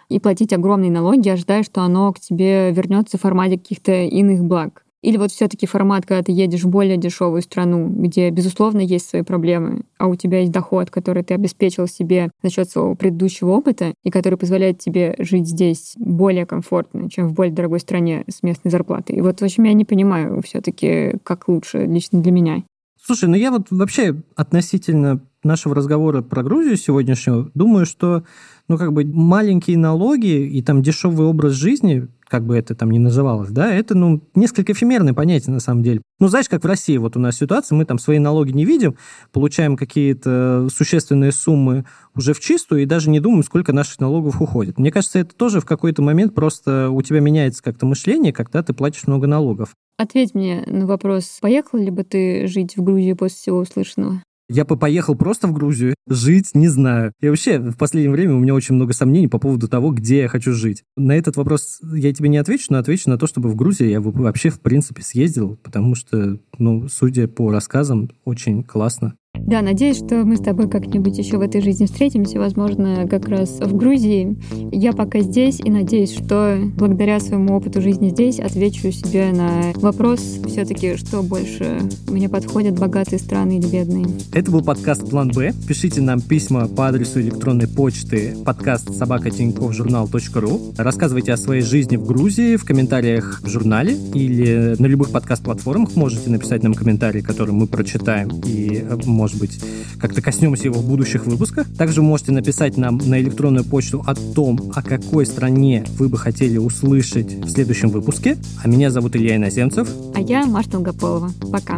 и 0.09 0.19
платить 0.19 0.53
огромные 0.53 0.91
налоги, 0.91 1.29
ожидая, 1.29 1.63
что 1.63 1.81
оно 1.81 2.13
к 2.13 2.19
тебе 2.19 2.71
вернется 2.71 3.17
в 3.17 3.21
формате 3.21 3.57
каких-то 3.57 3.91
иных 4.03 4.43
благ. 4.43 4.83
Или 5.03 5.17
вот 5.17 5.31
все-таки 5.31 5.67
формат, 5.67 6.05
когда 6.05 6.23
ты 6.23 6.31
едешь 6.31 6.63
в 6.63 6.69
более 6.69 6.97
дешевую 6.97 7.41
страну, 7.43 7.87
где, 7.87 8.29
безусловно, 8.31 8.79
есть 8.79 9.07
свои 9.07 9.21
проблемы, 9.21 9.83
а 9.99 10.07
у 10.07 10.15
тебя 10.15 10.39
есть 10.39 10.51
доход, 10.51 10.89
который 10.89 11.23
ты 11.23 11.35
обеспечил 11.35 11.87
себе 11.87 12.31
за 12.41 12.49
счет 12.49 12.69
своего 12.69 12.95
предыдущего 12.95 13.51
опыта, 13.51 13.93
и 14.03 14.09
который 14.09 14.39
позволяет 14.39 14.79
тебе 14.79 15.15
жить 15.19 15.47
здесь 15.47 15.93
более 15.97 16.47
комфортно, 16.47 17.09
чем 17.09 17.27
в 17.27 17.33
более 17.33 17.53
дорогой 17.53 17.79
стране 17.79 18.23
с 18.27 18.41
местной 18.41 18.71
зарплатой. 18.71 19.17
И 19.17 19.21
вот, 19.21 19.39
в 19.39 19.43
общем, 19.43 19.65
я 19.65 19.73
не 19.73 19.85
понимаю 19.85 20.41
все-таки, 20.41 21.13
как 21.23 21.47
лучше 21.47 21.85
лично 21.85 22.19
для 22.19 22.31
меня. 22.31 22.63
Слушай, 23.07 23.29
ну 23.29 23.37
я 23.37 23.51
вот 23.51 23.67
вообще 23.69 24.21
относительно 24.35 25.21
нашего 25.41 25.73
разговора 25.73 26.21
про 26.21 26.43
Грузию 26.43 26.75
сегодняшнего 26.75 27.49
думаю, 27.53 27.85
что 27.85 28.25
ну, 28.67 28.77
как 28.77 28.91
бы 28.91 29.05
маленькие 29.05 29.77
налоги 29.77 30.45
и 30.45 30.61
там 30.61 30.81
дешевый 30.81 31.25
образ 31.25 31.53
жизни, 31.53 32.09
как 32.27 32.45
бы 32.45 32.57
это 32.57 32.75
там 32.75 32.91
ни 32.91 32.97
называлось, 32.97 33.49
да, 33.51 33.73
это, 33.73 33.95
ну, 33.95 34.21
несколько 34.35 34.73
эфемерное 34.73 35.13
понятие 35.13 35.53
на 35.53 35.61
самом 35.61 35.83
деле. 35.83 36.01
Ну, 36.19 36.27
знаешь, 36.27 36.49
как 36.49 36.65
в 36.65 36.67
России 36.67 36.97
вот 36.97 37.15
у 37.15 37.21
нас 37.21 37.37
ситуация, 37.37 37.77
мы 37.77 37.85
там 37.85 37.97
свои 37.97 38.19
налоги 38.19 38.51
не 38.51 38.65
видим, 38.65 38.97
получаем 39.31 39.77
какие-то 39.77 40.67
существенные 40.69 41.31
суммы 41.31 41.85
уже 42.13 42.33
в 42.33 42.41
чистую 42.41 42.81
и 42.81 42.85
даже 42.85 43.09
не 43.09 43.21
думаем, 43.21 43.43
сколько 43.43 43.71
наших 43.71 44.01
налогов 44.01 44.41
уходит. 44.41 44.77
Мне 44.77 44.91
кажется, 44.91 45.19
это 45.19 45.33
тоже 45.33 45.61
в 45.61 45.65
какой-то 45.65 46.01
момент 46.01 46.35
просто 46.35 46.89
у 46.89 47.01
тебя 47.01 47.21
меняется 47.21 47.63
как-то 47.63 47.85
мышление, 47.85 48.33
когда 48.33 48.63
ты 48.63 48.73
платишь 48.73 49.07
много 49.07 49.27
налогов. 49.27 49.69
Ответь 49.97 50.35
мне 50.35 50.63
на 50.67 50.85
вопрос, 50.85 51.39
поехал 51.41 51.79
ли 51.79 51.89
бы 51.89 52.03
ты 52.03 52.45
жить 52.47 52.77
в 52.77 52.83
Грузию 52.83 53.15
после 53.15 53.37
всего 53.37 53.57
услышанного? 53.59 54.21
Я 54.49 54.63
бы 54.63 54.77
поехал 54.77 55.15
просто 55.15 55.47
в 55.47 55.53
Грузию, 55.53 55.95
жить 56.07 56.51
не 56.53 56.69
знаю. 56.69 57.11
И 57.19 57.27
вообще, 57.27 57.59
в 57.59 57.75
последнее 57.75 58.11
время 58.11 58.35
у 58.35 58.39
меня 58.39 58.53
очень 58.53 58.75
много 58.75 58.93
сомнений 58.93 59.27
по 59.27 59.39
поводу 59.39 59.67
того, 59.67 59.91
где 59.91 60.19
я 60.19 60.27
хочу 60.29 60.53
жить. 60.53 60.83
На 60.95 61.13
этот 61.17 61.35
вопрос 61.35 61.81
я 61.81 62.13
тебе 62.13 62.29
не 62.29 62.37
отвечу, 62.37 62.67
но 62.69 62.77
отвечу 62.77 63.09
на 63.09 63.17
то, 63.17 63.27
чтобы 63.27 63.49
в 63.49 63.55
Грузию 63.55 63.89
я 63.89 63.99
вообще, 63.99 64.49
в 64.49 64.61
принципе, 64.61 65.01
съездил, 65.01 65.57
потому 65.63 65.95
что, 65.95 66.39
ну, 66.59 66.87
судя 66.87 67.27
по 67.27 67.51
рассказам, 67.51 68.09
очень 68.23 68.63
классно. 68.63 69.15
Да, 69.45 69.61
надеюсь, 69.61 69.97
что 69.97 70.23
мы 70.23 70.37
с 70.37 70.39
тобой 70.39 70.69
как-нибудь 70.69 71.17
еще 71.17 71.37
в 71.37 71.41
этой 71.41 71.61
жизни 71.61 71.85
встретимся, 71.85 72.39
возможно, 72.39 73.07
как 73.09 73.27
раз 73.27 73.59
в 73.59 73.75
Грузии. 73.75 74.37
Я 74.71 74.93
пока 74.93 75.19
здесь 75.19 75.59
и 75.59 75.69
надеюсь, 75.69 76.13
что 76.13 76.57
благодаря 76.77 77.19
своему 77.19 77.55
опыту 77.55 77.81
жизни 77.81 78.09
здесь 78.09 78.39
отвечу 78.39 78.91
себе 78.91 79.31
на 79.31 79.73
вопрос 79.75 80.19
все-таки, 80.47 80.95
что 80.95 81.23
больше 81.23 81.81
мне 82.09 82.29
подходят, 82.29 82.79
богатые 82.79 83.19
страны 83.19 83.59
или 83.59 83.67
бедные. 83.67 84.05
Это 84.33 84.51
был 84.51 84.63
подкаст 84.63 85.09
«План 85.09 85.29
Б». 85.29 85.53
Пишите 85.67 86.01
нам 86.01 86.21
письма 86.21 86.67
по 86.67 86.87
адресу 86.87 87.19
электронной 87.21 87.67
почты 87.67 88.35
подкаст 88.45 88.93
собакатиньковжурнал.ру. 88.95 90.73
Рассказывайте 90.77 91.33
о 91.33 91.37
своей 91.37 91.61
жизни 91.61 91.97
в 91.97 92.05
Грузии 92.05 92.55
в 92.55 92.65
комментариях 92.65 93.41
в 93.43 93.49
журнале 93.49 93.95
или 94.13 94.75
на 94.79 94.85
любых 94.85 95.11
подкаст-платформах. 95.11 95.95
Можете 95.95 96.29
написать 96.29 96.63
нам 96.63 96.73
комментарии, 96.73 97.21
которые 97.21 97.55
мы 97.55 97.67
прочитаем 97.67 98.29
и, 98.45 98.83
может 99.05 99.26
может 99.27 99.39
быть, 99.39 99.59
как-то 99.99 100.21
коснемся 100.21 100.65
его 100.65 100.79
в 100.79 100.87
будущих 100.87 101.25
выпусках. 101.25 101.67
Также 101.77 102.01
можете 102.01 102.31
написать 102.31 102.77
нам 102.77 102.97
на 102.97 103.19
электронную 103.19 103.65
почту 103.65 104.01
о 104.07 104.15
том, 104.15 104.71
о 104.73 104.81
какой 104.81 105.25
стране 105.25 105.85
вы 105.97 106.07
бы 106.07 106.17
хотели 106.17 106.57
услышать 106.57 107.33
в 107.33 107.49
следующем 107.49 107.89
выпуске. 107.89 108.37
А 108.63 108.69
меня 108.69 108.89
зовут 108.89 109.17
Илья 109.17 109.35
Иноземцев. 109.35 109.89
А 110.15 110.21
я 110.21 110.45
Маша 110.45 110.69
Долгополова. 110.69 111.31
Пока. 111.51 111.77